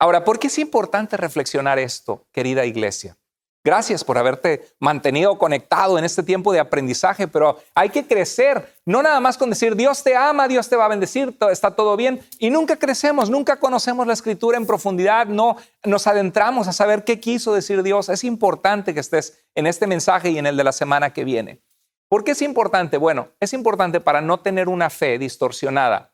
Ahora, 0.00 0.24
¿por 0.24 0.40
qué 0.40 0.48
es 0.48 0.58
importante 0.58 1.16
reflexionar 1.16 1.78
esto, 1.78 2.26
querida 2.32 2.64
iglesia? 2.64 3.16
Gracias 3.64 4.02
por 4.02 4.18
haberte 4.18 4.66
mantenido 4.80 5.38
conectado 5.38 5.96
en 5.96 6.04
este 6.04 6.24
tiempo 6.24 6.52
de 6.52 6.58
aprendizaje, 6.58 7.28
pero 7.28 7.60
hay 7.74 7.90
que 7.90 8.04
crecer, 8.04 8.74
no 8.84 9.04
nada 9.04 9.20
más 9.20 9.38
con 9.38 9.50
decir 9.50 9.76
Dios 9.76 10.02
te 10.02 10.16
ama, 10.16 10.48
Dios 10.48 10.68
te 10.68 10.74
va 10.74 10.86
a 10.86 10.88
bendecir, 10.88 11.36
está 11.48 11.76
todo 11.76 11.96
bien, 11.96 12.20
y 12.40 12.50
nunca 12.50 12.76
crecemos, 12.76 13.30
nunca 13.30 13.60
conocemos 13.60 14.04
la 14.04 14.14
escritura 14.14 14.56
en 14.58 14.66
profundidad, 14.66 15.26
no 15.26 15.56
nos 15.84 16.08
adentramos 16.08 16.66
a 16.66 16.72
saber 16.72 17.04
qué 17.04 17.20
quiso 17.20 17.54
decir 17.54 17.84
Dios. 17.84 18.08
Es 18.08 18.24
importante 18.24 18.94
que 18.94 19.00
estés 19.00 19.44
en 19.54 19.68
este 19.68 19.86
mensaje 19.86 20.30
y 20.30 20.38
en 20.38 20.46
el 20.46 20.56
de 20.56 20.64
la 20.64 20.72
semana 20.72 21.12
que 21.12 21.22
viene. 21.22 21.62
¿Por 22.08 22.24
qué 22.24 22.32
es 22.32 22.42
importante? 22.42 22.96
Bueno, 22.96 23.28
es 23.38 23.52
importante 23.52 24.00
para 24.00 24.20
no 24.20 24.40
tener 24.40 24.68
una 24.68 24.90
fe 24.90 25.18
distorsionada 25.18 26.12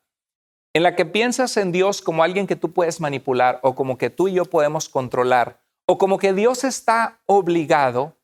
en 0.74 0.82
la 0.82 0.94
que 0.94 1.06
piensas 1.06 1.56
en 1.56 1.72
Dios 1.72 2.02
como 2.02 2.22
alguien 2.22 2.46
que 2.46 2.56
tú 2.56 2.72
puedes 2.72 3.00
manipular 3.00 3.58
o 3.62 3.74
como 3.74 3.96
que 3.96 4.10
tú 4.10 4.28
y 4.28 4.34
yo 4.34 4.44
podemos 4.44 4.88
controlar 4.88 5.60
o 5.90 5.96
como 5.96 6.18
que 6.18 6.34
Dios 6.34 6.64
está 6.64 7.18
obligado 7.24 8.14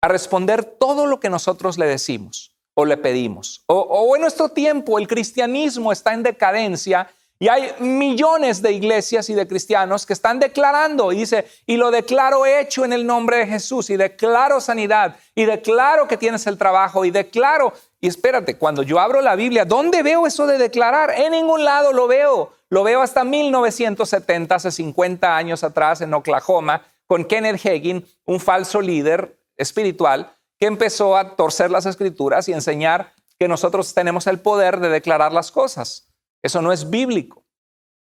a 0.00 0.08
responder 0.08 0.64
todo 0.64 1.06
lo 1.06 1.18
que 1.18 1.28
nosotros 1.28 1.76
le 1.76 1.86
decimos 1.86 2.54
o 2.74 2.84
le 2.84 2.96
pedimos. 2.96 3.64
O, 3.66 4.14
en 4.14 4.22
nuestro 4.22 4.48
tiempo 4.48 4.96
el 4.96 5.08
cristianismo 5.08 5.90
está 5.90 6.14
en 6.14 6.22
decadencia 6.22 7.10
y 7.40 7.48
hay 7.48 7.72
millones 7.80 8.62
de 8.62 8.72
iglesias 8.72 9.28
y 9.28 9.34
de 9.34 9.48
cristianos 9.48 10.06
que 10.06 10.12
están 10.12 10.38
declarando 10.38 11.10
y 11.10 11.16
dice, 11.16 11.46
y 11.66 11.76
lo 11.76 11.90
declaro 11.90 12.46
hecho 12.46 12.84
en 12.84 12.92
el 12.92 13.04
nombre 13.04 13.38
de 13.38 13.46
Jesús 13.46 13.90
y 13.90 13.96
declaro 13.96 14.60
sanidad 14.60 15.16
y 15.34 15.46
declaro 15.46 16.06
que 16.06 16.16
tienes 16.16 16.46
el 16.46 16.58
trabajo 16.58 17.04
y 17.04 17.10
declaro, 17.10 17.72
y 18.00 18.06
espérate, 18.06 18.56
cuando 18.56 18.84
yo 18.84 19.00
abro 19.00 19.20
la 19.20 19.34
Biblia, 19.34 19.64
¿dónde 19.64 20.04
veo 20.04 20.28
eso 20.28 20.46
de 20.46 20.58
declarar? 20.58 21.10
En 21.16 21.32
ningún 21.32 21.64
lado 21.64 21.92
lo 21.92 22.06
veo. 22.06 22.52
Lo 22.68 22.84
veo 22.84 23.02
hasta 23.02 23.24
1970, 23.24 24.54
hace 24.54 24.70
50 24.70 25.36
años 25.36 25.64
atrás 25.64 26.00
en 26.02 26.14
Oklahoma, 26.14 26.82
con 27.10 27.24
Kenneth 27.24 27.66
Hagin, 27.66 28.06
un 28.24 28.38
falso 28.38 28.80
líder 28.80 29.36
espiritual 29.56 30.32
que 30.60 30.66
empezó 30.66 31.16
a 31.16 31.34
torcer 31.34 31.68
las 31.68 31.84
escrituras 31.84 32.48
y 32.48 32.52
enseñar 32.52 33.12
que 33.36 33.48
nosotros 33.48 33.92
tenemos 33.94 34.28
el 34.28 34.38
poder 34.38 34.78
de 34.78 34.90
declarar 34.90 35.32
las 35.32 35.50
cosas. 35.50 36.08
Eso 36.40 36.62
no 36.62 36.70
es 36.70 36.88
bíblico. 36.88 37.42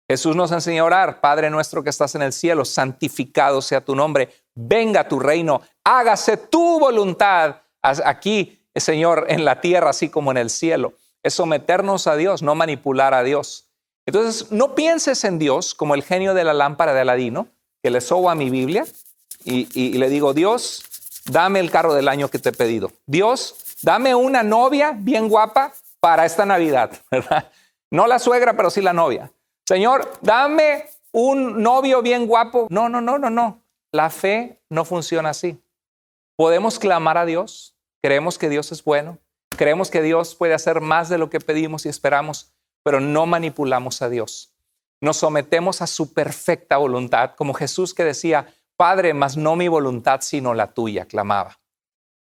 Jesús 0.07 0.35
nos 0.35 0.51
enseñó 0.51 0.83
a 0.83 0.85
orar, 0.85 1.21
Padre 1.21 1.49
nuestro 1.49 1.83
que 1.83 1.89
estás 1.89 2.13
en 2.13 2.21
el 2.21 2.33
cielo, 2.33 2.65
santificado 2.65 3.63
sea 3.63 3.83
tu 3.83 3.95
nombre, 3.95 4.29
venga 4.53 5.07
tu 5.07 5.19
reino, 5.19 5.63
hágase 5.83 6.37
tu 6.37 6.79
voluntad 6.79 7.63
aquí, 7.81 8.63
Señor, 8.75 9.25
en 9.29 9.43
la 9.43 9.59
tierra, 9.59 9.89
así 9.89 10.09
como 10.09 10.29
en 10.29 10.37
el 10.37 10.51
cielo. 10.51 10.93
Es 11.23 11.33
someternos 11.33 12.05
a 12.05 12.15
Dios, 12.15 12.43
no 12.43 12.53
manipular 12.53 13.15
a 13.15 13.23
Dios. 13.23 13.71
Entonces, 14.05 14.51
no 14.51 14.75
pienses 14.75 15.23
en 15.23 15.39
Dios 15.39 15.73
como 15.73 15.95
el 15.95 16.03
genio 16.03 16.35
de 16.35 16.43
la 16.43 16.53
lámpara 16.53 16.93
de 16.93 17.01
Aladino, 17.01 17.47
que 17.81 17.89
le 17.89 18.01
sobo 18.01 18.29
a 18.29 18.35
mi 18.35 18.49
Biblia 18.49 18.85
y, 19.43 19.97
le 19.97 20.09
digo, 20.09 20.33
Dios, 20.33 20.83
dame 21.25 21.59
el 21.59 21.71
carro 21.71 21.93
del 21.93 22.07
año 22.07 22.29
que 22.29 22.39
te 22.39 22.49
he 22.49 22.53
pedido. 22.53 22.91
Dios, 23.05 23.55
dame 23.81 24.13
una 24.15 24.43
novia 24.43 24.93
bien 24.95 25.29
guapa 25.29 25.73
para 25.99 26.25
esta 26.25 26.45
Navidad, 26.45 26.91
¿verdad? 27.11 27.51
No 27.91 28.07
la 28.07 28.19
suegra, 28.19 28.55
pero 28.55 28.69
sí 28.69 28.81
la 28.81 28.93
novia. 28.93 29.31
Señor, 29.65 30.11
dame 30.21 30.85
un 31.11 31.61
novio 31.61 32.01
bien 32.01 32.27
guapo. 32.27 32.67
No, 32.69 32.89
no, 32.89 33.01
no, 33.01 33.17
no, 33.17 33.29
no. 33.29 33.61
La 33.91 34.09
fe 34.09 34.59
no 34.69 34.85
funciona 34.85 35.29
así. 35.29 35.59
Podemos 36.35 36.79
clamar 36.79 37.17
a 37.17 37.25
Dios, 37.25 37.75
creemos 38.01 38.37
que 38.37 38.49
Dios 38.49 38.71
es 38.71 38.83
bueno, 38.83 39.17
creemos 39.57 39.89
que 39.89 40.01
Dios 40.01 40.35
puede 40.35 40.53
hacer 40.53 40.79
más 40.79 41.09
de 41.09 41.17
lo 41.17 41.29
que 41.29 41.39
pedimos 41.39 41.85
y 41.85 41.89
esperamos, 41.89 42.53
pero 42.83 42.99
no 42.99 43.25
manipulamos 43.25 44.01
a 44.01 44.09
Dios. 44.09 44.53
Nos 45.01 45.17
sometemos 45.17 45.81
a 45.81 45.87
su 45.87 46.13
perfecta 46.13 46.77
voluntad, 46.77 47.35
como 47.35 47.53
Jesús 47.53 47.93
que 47.93 48.03
decía, 48.03 48.53
Padre, 48.75 49.13
mas 49.13 49.37
no 49.37 49.55
mi 49.55 49.67
voluntad, 49.67 50.21
sino 50.21 50.53
la 50.53 50.73
tuya, 50.73 51.05
clamaba. 51.05 51.59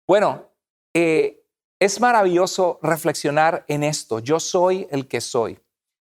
Bueno, 0.07 0.49
eh, 0.93 1.43
es 1.79 1.99
maravilloso 1.99 2.79
reflexionar 2.81 3.65
en 3.67 3.83
esto. 3.83 4.19
Yo 4.19 4.39
soy 4.39 4.87
el 4.89 5.07
que 5.07 5.21
soy. 5.21 5.59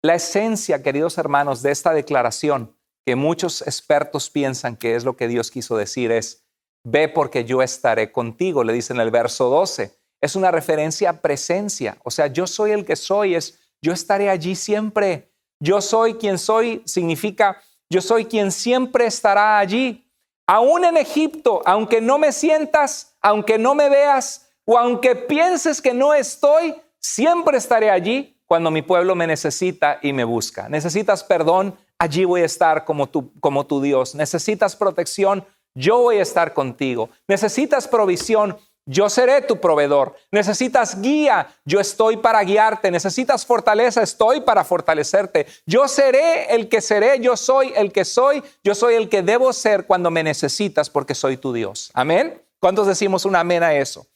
La 0.04 0.16
esencia, 0.16 0.84
queridos 0.84 1.18
hermanos, 1.18 1.62
de 1.64 1.72
esta 1.72 1.94
declaración, 1.94 2.76
que 3.06 3.16
muchos 3.16 3.62
expertos 3.62 4.30
piensan 4.30 4.76
que 4.76 4.96
es 4.96 5.04
lo 5.04 5.16
que 5.16 5.28
Dios 5.28 5.50
quiso 5.50 5.78
decir, 5.78 6.12
es, 6.12 6.46
ve 6.84 7.08
porque 7.08 7.46
yo 7.46 7.62
estaré 7.62 8.12
contigo, 8.12 8.64
le 8.64 8.74
dice 8.74 8.94
en 8.94 9.00
el 9.00 9.12
verso 9.12 9.50
12. 9.50 9.98
Es 10.22 10.36
una 10.36 10.52
referencia 10.52 11.10
a 11.10 11.22
presencia, 11.22 11.98
o 12.04 12.12
sea, 12.12 12.28
yo 12.28 12.48
soy 12.48 12.72
el 12.72 12.86
que 12.86 12.96
soy, 12.96 13.36
es, 13.36 13.60
yo 13.82 13.94
estaré 13.94 14.30
allí 14.30 14.56
siempre. 14.56 15.32
Yo 15.60 15.82
soy 15.82 16.16
quien 16.16 16.38
soy 16.38 16.82
significa, 16.86 17.62
yo 17.90 18.02
soy 18.02 18.26
quien 18.26 18.52
siempre 18.52 19.06
estará 19.06 19.60
allí. 19.60 20.06
Aún 20.46 20.86
en 20.86 20.98
Egipto, 20.98 21.62
aunque 21.66 22.00
no 22.00 22.18
me 22.18 22.32
sientas, 22.32 23.18
aunque 23.22 23.58
no 23.58 23.76
me 23.76 23.90
veas, 23.90 24.50
o 24.66 24.78
aunque 24.78 25.16
pienses 25.16 25.82
que 25.82 25.94
no 25.94 26.14
estoy, 26.14 26.76
siempre 27.00 27.58
estaré 27.58 27.90
allí 27.90 28.38
cuando 28.46 28.72
mi 28.72 28.82
pueblo 28.82 29.16
me 29.16 29.28
necesita 29.28 30.00
y 30.02 30.14
me 30.14 30.24
busca. 30.24 30.70
Necesitas 30.70 31.24
perdón, 31.24 31.78
allí 32.00 32.26
voy 32.26 32.42
a 32.42 32.46
estar 32.46 32.86
como 32.86 33.08
tu, 33.08 33.32
como 33.40 33.66
tu 33.66 33.82
Dios. 33.82 34.16
Necesitas 34.16 34.76
protección, 34.76 35.46
yo 35.76 36.00
voy 36.00 36.18
a 36.18 36.22
estar 36.22 36.54
contigo. 36.54 37.10
Necesitas 37.28 37.88
provisión, 37.88 38.58
yo 38.88 39.10
seré 39.10 39.42
tu 39.42 39.60
proveedor. 39.60 40.16
Necesitas 40.32 41.02
guía, 41.02 41.54
yo 41.66 41.82
estoy 41.82 42.18
para 42.18 42.42
guiarte. 42.44 42.90
Necesitas 42.90 43.46
fortaleza, 43.46 44.02
estoy 44.02 44.42
para 44.42 44.64
fortalecerte. 44.64 45.46
Yo 45.66 45.90
seré 45.90 46.56
el 46.56 46.70
que 46.70 46.80
seré, 46.80 47.20
yo 47.20 47.36
soy 47.36 47.74
el 47.76 47.92
que 47.92 48.06
soy, 48.06 48.42
yo 48.64 48.74
soy 48.74 48.96
el 48.96 49.10
que 49.10 49.22
debo 49.22 49.52
ser 49.52 49.86
cuando 49.86 50.10
me 50.10 50.24
necesitas 50.24 50.90
porque 50.90 51.16
soy 51.16 51.36
tu 51.36 51.52
Dios. 51.52 51.92
Amén. 51.94 52.42
¿Cuántos 52.60 52.88
decimos 52.88 53.26
un 53.26 53.36
amén 53.36 53.62
a 53.62 53.76
eso? 53.76 54.08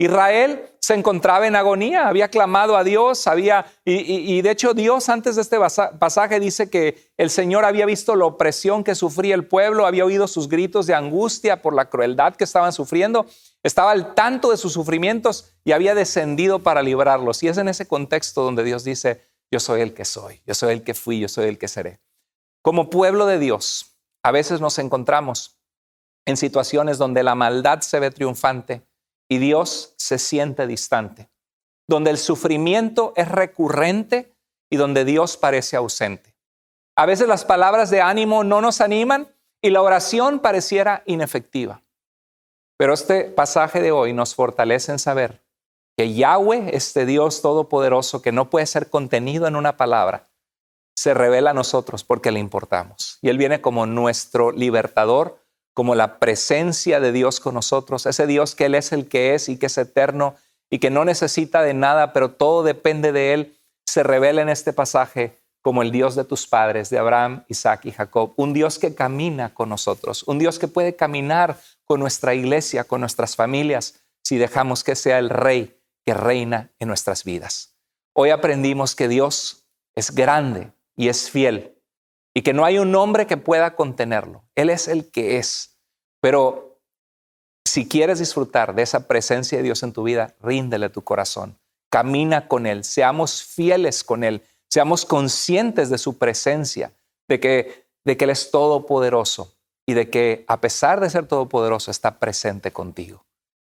Israel 0.00 0.64
se 0.80 0.94
encontraba 0.94 1.46
en 1.46 1.54
agonía, 1.54 2.08
había 2.08 2.28
clamado 2.28 2.74
a 2.74 2.84
Dios, 2.84 3.26
había, 3.26 3.66
y, 3.84 4.40
de 4.40 4.50
hecho 4.50 4.72
Dios 4.72 5.10
antes 5.10 5.36
de 5.36 5.42
este 5.42 5.58
pasaje 5.98 6.40
dice 6.40 6.70
que 6.70 7.12
el 7.18 7.28
Señor 7.28 7.66
había 7.66 7.84
visto 7.84 8.16
la 8.16 8.24
opresión 8.24 8.82
que 8.82 8.94
sufría 8.94 9.34
el 9.34 9.46
pueblo, 9.46 9.84
había 9.84 10.06
oído 10.06 10.26
sus 10.26 10.48
gritos 10.48 10.86
de 10.86 10.94
angustia 10.94 11.60
por 11.60 11.74
la 11.74 11.90
crueldad 11.90 12.34
que 12.34 12.44
estaban 12.44 12.72
sufriendo, 12.72 13.26
estaba 13.62 13.90
al 13.90 14.14
tanto 14.14 14.50
de 14.50 14.56
sus 14.56 14.72
sufrimientos 14.72 15.52
y 15.64 15.72
había 15.72 15.94
descendido 15.94 16.60
para 16.60 16.82
librarlos. 16.82 17.42
Y 17.42 17.48
es 17.48 17.58
en 17.58 17.68
ese 17.68 17.86
contexto 17.86 18.42
donde 18.42 18.64
Dios 18.64 18.84
dice, 18.84 19.26
yo 19.50 19.60
soy 19.60 19.80
el 19.82 19.94
que 19.94 20.04
soy, 20.04 20.40
yo 20.46 20.54
soy 20.54 20.72
el 20.72 20.82
que 20.82 20.94
fui, 20.94 21.20
yo 21.20 21.28
soy 21.28 21.48
el 21.48 21.58
que 21.58 21.68
seré. 21.68 22.00
Como 22.62 22.90
pueblo 22.90 23.26
de 23.26 23.38
Dios, 23.38 23.96
a 24.22 24.30
veces 24.30 24.60
nos 24.60 24.78
encontramos 24.78 25.58
en 26.26 26.36
situaciones 26.36 26.98
donde 26.98 27.22
la 27.22 27.34
maldad 27.34 27.80
se 27.80 28.00
ve 28.00 28.10
triunfante 28.10 28.82
y 29.28 29.38
Dios 29.38 29.94
se 29.96 30.18
siente 30.18 30.66
distante, 30.66 31.30
donde 31.88 32.10
el 32.10 32.18
sufrimiento 32.18 33.12
es 33.16 33.28
recurrente 33.28 34.36
y 34.70 34.76
donde 34.76 35.04
Dios 35.04 35.36
parece 35.36 35.76
ausente. 35.76 36.34
A 36.96 37.06
veces 37.06 37.28
las 37.28 37.44
palabras 37.44 37.90
de 37.90 38.00
ánimo 38.00 38.44
no 38.44 38.60
nos 38.60 38.80
animan 38.80 39.28
y 39.62 39.70
la 39.70 39.82
oración 39.82 40.40
pareciera 40.40 41.02
inefectiva. 41.06 41.82
Pero 42.80 42.94
este 42.94 43.24
pasaje 43.24 43.82
de 43.82 43.92
hoy 43.92 44.14
nos 44.14 44.34
fortalece 44.34 44.90
en 44.90 44.98
saber 44.98 45.44
que 45.98 46.14
Yahweh, 46.14 46.74
este 46.74 47.04
Dios 47.04 47.42
todopoderoso 47.42 48.22
que 48.22 48.32
no 48.32 48.48
puede 48.48 48.64
ser 48.64 48.88
contenido 48.88 49.46
en 49.46 49.54
una 49.54 49.76
palabra, 49.76 50.30
se 50.96 51.12
revela 51.12 51.50
a 51.50 51.52
nosotros 51.52 52.04
porque 52.04 52.32
le 52.32 52.40
importamos. 52.40 53.18
Y 53.20 53.28
Él 53.28 53.36
viene 53.36 53.60
como 53.60 53.84
nuestro 53.84 54.50
libertador, 54.50 55.44
como 55.74 55.94
la 55.94 56.18
presencia 56.18 57.00
de 57.00 57.12
Dios 57.12 57.38
con 57.38 57.52
nosotros, 57.52 58.06
ese 58.06 58.26
Dios 58.26 58.54
que 58.54 58.64
Él 58.64 58.74
es 58.74 58.92
el 58.92 59.10
que 59.10 59.34
es 59.34 59.50
y 59.50 59.58
que 59.58 59.66
es 59.66 59.76
eterno 59.76 60.36
y 60.70 60.78
que 60.78 60.88
no 60.88 61.04
necesita 61.04 61.60
de 61.60 61.74
nada, 61.74 62.14
pero 62.14 62.30
todo 62.30 62.62
depende 62.62 63.12
de 63.12 63.34
Él, 63.34 63.58
se 63.84 64.02
revela 64.04 64.40
en 64.40 64.48
este 64.48 64.72
pasaje 64.72 65.38
como 65.62 65.82
el 65.82 65.90
Dios 65.90 66.14
de 66.14 66.24
tus 66.24 66.46
padres, 66.46 66.90
de 66.90 66.98
Abraham, 66.98 67.44
Isaac 67.48 67.84
y 67.84 67.92
Jacob, 67.92 68.32
un 68.36 68.52
Dios 68.52 68.78
que 68.78 68.94
camina 68.94 69.52
con 69.54 69.68
nosotros, 69.68 70.22
un 70.24 70.38
Dios 70.38 70.58
que 70.58 70.68
puede 70.68 70.96
caminar 70.96 71.58
con 71.84 72.00
nuestra 72.00 72.34
iglesia, 72.34 72.84
con 72.84 73.00
nuestras 73.00 73.36
familias, 73.36 74.00
si 74.22 74.38
dejamos 74.38 74.84
que 74.84 74.96
sea 74.96 75.18
el 75.18 75.30
Rey 75.30 75.78
que 76.04 76.14
reina 76.14 76.70
en 76.78 76.88
nuestras 76.88 77.24
vidas. 77.24 77.74
Hoy 78.14 78.30
aprendimos 78.30 78.94
que 78.94 79.08
Dios 79.08 79.66
es 79.94 80.14
grande 80.14 80.72
y 80.96 81.08
es 81.08 81.30
fiel 81.30 81.76
y 82.34 82.42
que 82.42 82.52
no 82.52 82.64
hay 82.64 82.78
un 82.78 82.94
hombre 82.94 83.26
que 83.26 83.36
pueda 83.36 83.74
contenerlo. 83.76 84.44
Él 84.54 84.70
es 84.70 84.88
el 84.88 85.10
que 85.10 85.38
es. 85.38 85.78
Pero 86.20 86.80
si 87.64 87.88
quieres 87.88 88.18
disfrutar 88.18 88.74
de 88.74 88.82
esa 88.82 89.06
presencia 89.06 89.58
de 89.58 89.64
Dios 89.64 89.82
en 89.82 89.92
tu 89.92 90.02
vida, 90.02 90.34
ríndele 90.40 90.90
tu 90.90 91.02
corazón. 91.02 91.58
Camina 91.90 92.46
con 92.46 92.66
Él, 92.66 92.84
seamos 92.84 93.42
fieles 93.42 94.04
con 94.04 94.22
Él, 94.22 94.42
seamos 94.70 95.04
conscientes 95.04 95.90
de 95.90 95.98
su 95.98 96.16
presencia, 96.18 96.92
de 97.28 97.40
que, 97.40 97.86
de 98.04 98.16
que 98.16 98.24
Él 98.24 98.30
es 98.30 98.50
todopoderoso 98.50 99.54
y 99.86 99.94
de 99.94 100.08
que 100.08 100.44
a 100.46 100.60
pesar 100.60 101.00
de 101.00 101.10
ser 101.10 101.26
todopoderoso 101.26 101.90
está 101.90 102.18
presente 102.18 102.72
contigo. 102.72 103.24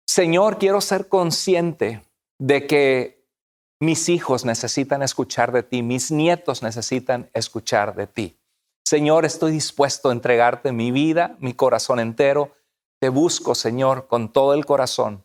Señor, 0.06 0.58
quiero 0.58 0.80
ser 0.80 1.08
consciente 1.08 2.02
de 2.38 2.66
que 2.66 3.20
mis 3.80 4.08
hijos 4.08 4.44
necesitan 4.44 5.02
escuchar 5.02 5.52
de 5.52 5.62
ti, 5.62 5.82
mis 5.82 6.10
nietos 6.10 6.62
necesitan 6.62 7.30
escuchar 7.32 7.94
de 7.94 8.06
ti. 8.06 8.36
Señor, 8.84 9.24
estoy 9.24 9.52
dispuesto 9.52 10.08
a 10.08 10.12
entregarte 10.12 10.72
mi 10.72 10.90
vida, 10.90 11.36
mi 11.38 11.54
corazón 11.54 12.00
entero. 12.00 12.56
Te 13.00 13.08
busco, 13.08 13.54
Señor, 13.54 14.08
con 14.08 14.32
todo 14.32 14.52
el 14.52 14.66
corazón. 14.66 15.24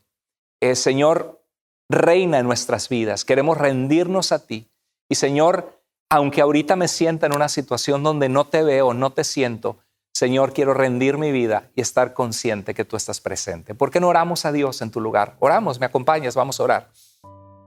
Eh, 0.62 0.76
Señor, 0.76 1.44
reina 1.90 2.40
en 2.40 2.46
nuestras 2.46 2.90
vidas. 2.90 3.26
Queremos 3.26 3.58
rendirnos 3.58 4.32
a 4.32 4.46
ti. 4.46 4.70
Y 5.10 5.16
Señor, 5.16 5.82
aunque 6.10 6.42
ahorita 6.42 6.76
me 6.76 6.88
sienta 6.88 7.26
en 7.26 7.36
una 7.36 7.50
situación 7.50 8.04
donde 8.04 8.30
no 8.30 8.48
te 8.48 8.64
veo, 8.64 8.94
no 8.94 9.12
te 9.12 9.24
siento, 9.24 9.78
Señor, 10.14 10.54
quiero 10.54 10.74
rendir 10.74 11.18
mi 11.18 11.34
vida 11.34 11.72
y 11.76 11.82
estar 11.82 12.14
consciente 12.14 12.74
que 12.74 12.86
tú 12.86 12.96
estás 12.96 13.20
presente. 13.20 13.76
¿Por 13.76 13.92
qué 13.92 14.00
no 14.00 14.08
oramos 14.08 14.46
a 14.46 14.54
Dios 14.54 14.82
en 14.82 14.90
tu 14.90 15.02
lugar? 15.02 15.36
Oramos, 15.40 15.80
me 15.80 15.86
acompañas, 15.86 16.36
vamos 16.36 16.60
a 16.60 16.64
orar. 16.64 16.90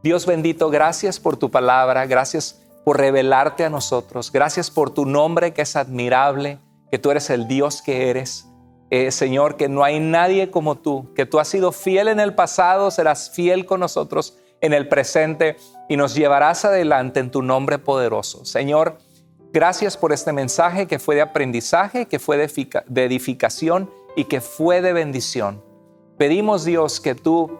Dios 0.02 0.24
bendito, 0.24 0.70
gracias 0.70 1.20
por 1.20 1.36
tu 1.36 1.50
palabra, 1.50 2.06
gracias 2.06 2.62
por 2.86 2.96
revelarte 2.96 3.66
a 3.66 3.68
nosotros. 3.68 4.32
Gracias 4.32 4.70
por 4.70 4.88
tu 4.88 5.04
nombre 5.04 5.52
que 5.52 5.60
es 5.60 5.76
admirable, 5.76 6.58
que 6.90 6.98
tú 6.98 7.10
eres 7.10 7.28
el 7.28 7.48
Dios 7.48 7.82
que 7.82 8.08
eres. 8.08 8.46
Eh, 8.88 9.10
Señor, 9.10 9.56
que 9.58 9.68
no 9.68 9.84
hay 9.84 10.00
nadie 10.00 10.50
como 10.50 10.78
tú, 10.78 11.12
que 11.14 11.26
tú 11.26 11.40
has 11.40 11.48
sido 11.48 11.70
fiel 11.70 12.08
en 12.08 12.18
el 12.18 12.34
pasado, 12.34 12.90
serás 12.90 13.30
fiel 13.30 13.66
con 13.66 13.80
nosotros 13.80 14.38
en 14.62 14.72
el 14.72 14.88
presente 14.88 15.58
y 15.88 15.96
nos 15.96 16.14
llevarás 16.14 16.64
adelante 16.64 17.20
en 17.20 17.30
tu 17.30 17.42
nombre 17.42 17.78
poderoso. 17.78 18.44
Señor, 18.44 18.98
gracias 19.52 19.96
por 19.96 20.12
este 20.12 20.32
mensaje 20.32 20.86
que 20.86 20.98
fue 20.98 21.14
de 21.14 21.22
aprendizaje, 21.22 22.06
que 22.06 22.18
fue 22.18 22.36
de 22.36 23.04
edificación 23.04 23.90
y 24.16 24.24
que 24.24 24.40
fue 24.40 24.82
de 24.82 24.92
bendición. 24.92 25.62
Pedimos 26.18 26.64
Dios 26.64 27.00
que 27.00 27.14
tú 27.14 27.58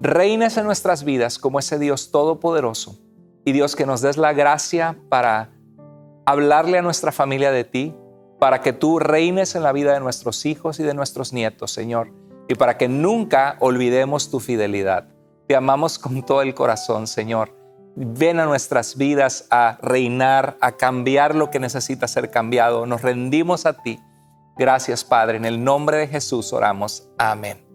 reines 0.00 0.56
en 0.56 0.66
nuestras 0.66 1.04
vidas 1.04 1.38
como 1.38 1.58
ese 1.58 1.78
Dios 1.78 2.10
todopoderoso 2.10 2.98
y 3.44 3.52
Dios, 3.52 3.76
que 3.76 3.86
nos 3.86 4.00
des 4.00 4.16
la 4.16 4.32
gracia 4.32 4.96
para 5.08 5.50
hablarle 6.26 6.78
a 6.78 6.82
nuestra 6.82 7.12
familia 7.12 7.52
de 7.52 7.64
ti, 7.64 7.94
para 8.40 8.60
que 8.60 8.72
tú 8.72 8.98
reines 8.98 9.54
en 9.54 9.62
la 9.62 9.72
vida 9.72 9.94
de 9.94 10.00
nuestros 10.00 10.44
hijos 10.44 10.80
y 10.80 10.82
de 10.82 10.94
nuestros 10.94 11.32
nietos, 11.32 11.70
Señor, 11.70 12.12
y 12.48 12.56
para 12.56 12.76
que 12.76 12.88
nunca 12.88 13.56
olvidemos 13.60 14.30
tu 14.30 14.40
fidelidad. 14.40 15.08
Te 15.46 15.54
amamos 15.54 15.98
con 15.98 16.24
todo 16.24 16.42
el 16.42 16.54
corazón, 16.54 17.06
Señor. 17.06 17.55
Ven 17.96 18.38
a 18.38 18.44
nuestras 18.44 18.96
vidas 18.96 19.46
a 19.50 19.78
reinar, 19.82 20.56
a 20.60 20.72
cambiar 20.72 21.34
lo 21.34 21.50
que 21.50 21.58
necesita 21.58 22.06
ser 22.06 22.30
cambiado. 22.30 22.86
Nos 22.86 23.02
rendimos 23.02 23.66
a 23.66 23.72
ti. 23.82 24.00
Gracias, 24.56 25.02
Padre. 25.02 25.38
En 25.38 25.44
el 25.44 25.64
nombre 25.64 25.96
de 25.96 26.06
Jesús 26.06 26.52
oramos. 26.52 27.08
Amén. 27.18 27.66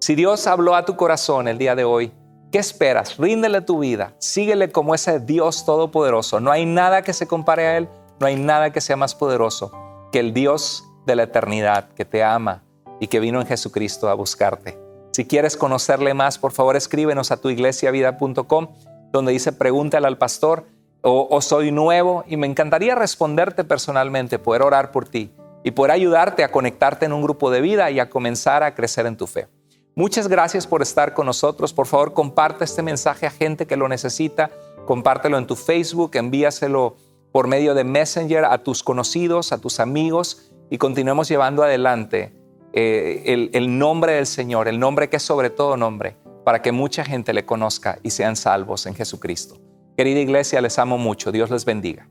Si 0.00 0.14
Dios 0.14 0.46
habló 0.46 0.76
a 0.76 0.84
tu 0.84 0.96
corazón 0.96 1.48
el 1.48 1.58
día 1.58 1.74
de 1.74 1.84
hoy, 1.84 2.12
¿Qué 2.52 2.60
esperas? 2.60 3.16
Ríndele 3.18 3.60
tu 3.60 3.80
vida, 3.80 4.14
síguele 4.18 4.70
como 4.70 4.94
ese 4.94 5.18
Dios 5.18 5.64
todopoderoso. 5.64 6.38
No 6.38 6.52
hay 6.52 6.64
nada 6.64 7.02
que 7.02 7.12
se 7.12 7.26
compare 7.26 7.66
a 7.66 7.76
Él, 7.76 7.88
no 8.20 8.26
hay 8.26 8.36
nada 8.36 8.70
que 8.72 8.80
sea 8.80 8.96
más 8.96 9.14
poderoso 9.14 9.72
que 10.12 10.20
el 10.20 10.32
Dios 10.32 10.84
de 11.06 11.16
la 11.16 11.24
eternidad 11.24 11.88
que 11.90 12.04
te 12.04 12.22
ama 12.22 12.62
y 13.00 13.08
que 13.08 13.20
vino 13.20 13.40
en 13.40 13.46
Jesucristo 13.46 14.08
a 14.08 14.14
buscarte. 14.14 14.78
Si 15.12 15.26
quieres 15.26 15.56
conocerle 15.56 16.14
más, 16.14 16.38
por 16.38 16.52
favor 16.52 16.76
escríbenos 16.76 17.30
a 17.30 17.36
tuiglesiavida.com 17.36 18.68
donde 19.12 19.32
dice 19.32 19.52
pregúntale 19.52 20.06
al 20.06 20.18
pastor 20.18 20.66
o, 21.08 21.40
soy 21.40 21.70
nuevo 21.70 22.24
y 22.26 22.36
me 22.36 22.48
encantaría 22.48 22.96
responderte 22.96 23.62
personalmente, 23.62 24.40
poder 24.40 24.62
orar 24.62 24.90
por 24.90 25.08
ti 25.08 25.30
y 25.62 25.70
poder 25.70 25.92
ayudarte 25.92 26.42
a 26.42 26.50
conectarte 26.50 27.06
en 27.06 27.12
un 27.12 27.22
grupo 27.22 27.50
de 27.50 27.60
vida 27.60 27.90
y 27.92 28.00
a 28.00 28.10
comenzar 28.10 28.64
a 28.64 28.74
crecer 28.74 29.06
en 29.06 29.16
tu 29.16 29.28
fe. 29.28 29.46
Muchas 29.94 30.26
gracias 30.26 30.66
por 30.66 30.82
estar 30.82 31.14
con 31.14 31.26
nosotros. 31.26 31.72
Por 31.72 31.86
favor, 31.86 32.12
comparte 32.12 32.64
este 32.64 32.82
mensaje 32.82 33.26
a 33.26 33.30
gente 33.30 33.66
que 33.66 33.76
lo 33.76 33.88
necesita. 33.88 34.50
Compártelo 34.84 35.38
en 35.38 35.46
tu 35.46 35.54
Facebook, 35.54 36.10
envíaselo 36.14 36.96
por 37.30 37.46
medio 37.46 37.74
de 37.74 37.84
Messenger 37.84 38.44
a 38.44 38.58
tus 38.58 38.82
conocidos, 38.82 39.52
a 39.52 39.58
tus 39.58 39.78
amigos 39.78 40.50
y 40.70 40.78
continuemos 40.78 41.28
llevando 41.28 41.62
adelante 41.62 42.32
eh, 42.72 43.22
el, 43.26 43.50
el 43.52 43.78
nombre 43.78 44.12
del 44.14 44.26
Señor, 44.26 44.68
el 44.68 44.78
nombre 44.78 45.08
que 45.08 45.16
es 45.16 45.22
sobre 45.22 45.50
todo 45.50 45.76
nombre, 45.76 46.16
para 46.46 46.62
que 46.62 46.70
mucha 46.70 47.04
gente 47.04 47.32
le 47.32 47.44
conozca 47.44 47.98
y 48.04 48.10
sean 48.10 48.36
salvos 48.36 48.86
en 48.86 48.94
Jesucristo. 48.94 49.58
Querida 49.96 50.20
iglesia, 50.20 50.60
les 50.60 50.78
amo 50.78 50.96
mucho. 50.96 51.32
Dios 51.32 51.50
les 51.50 51.64
bendiga. 51.64 52.08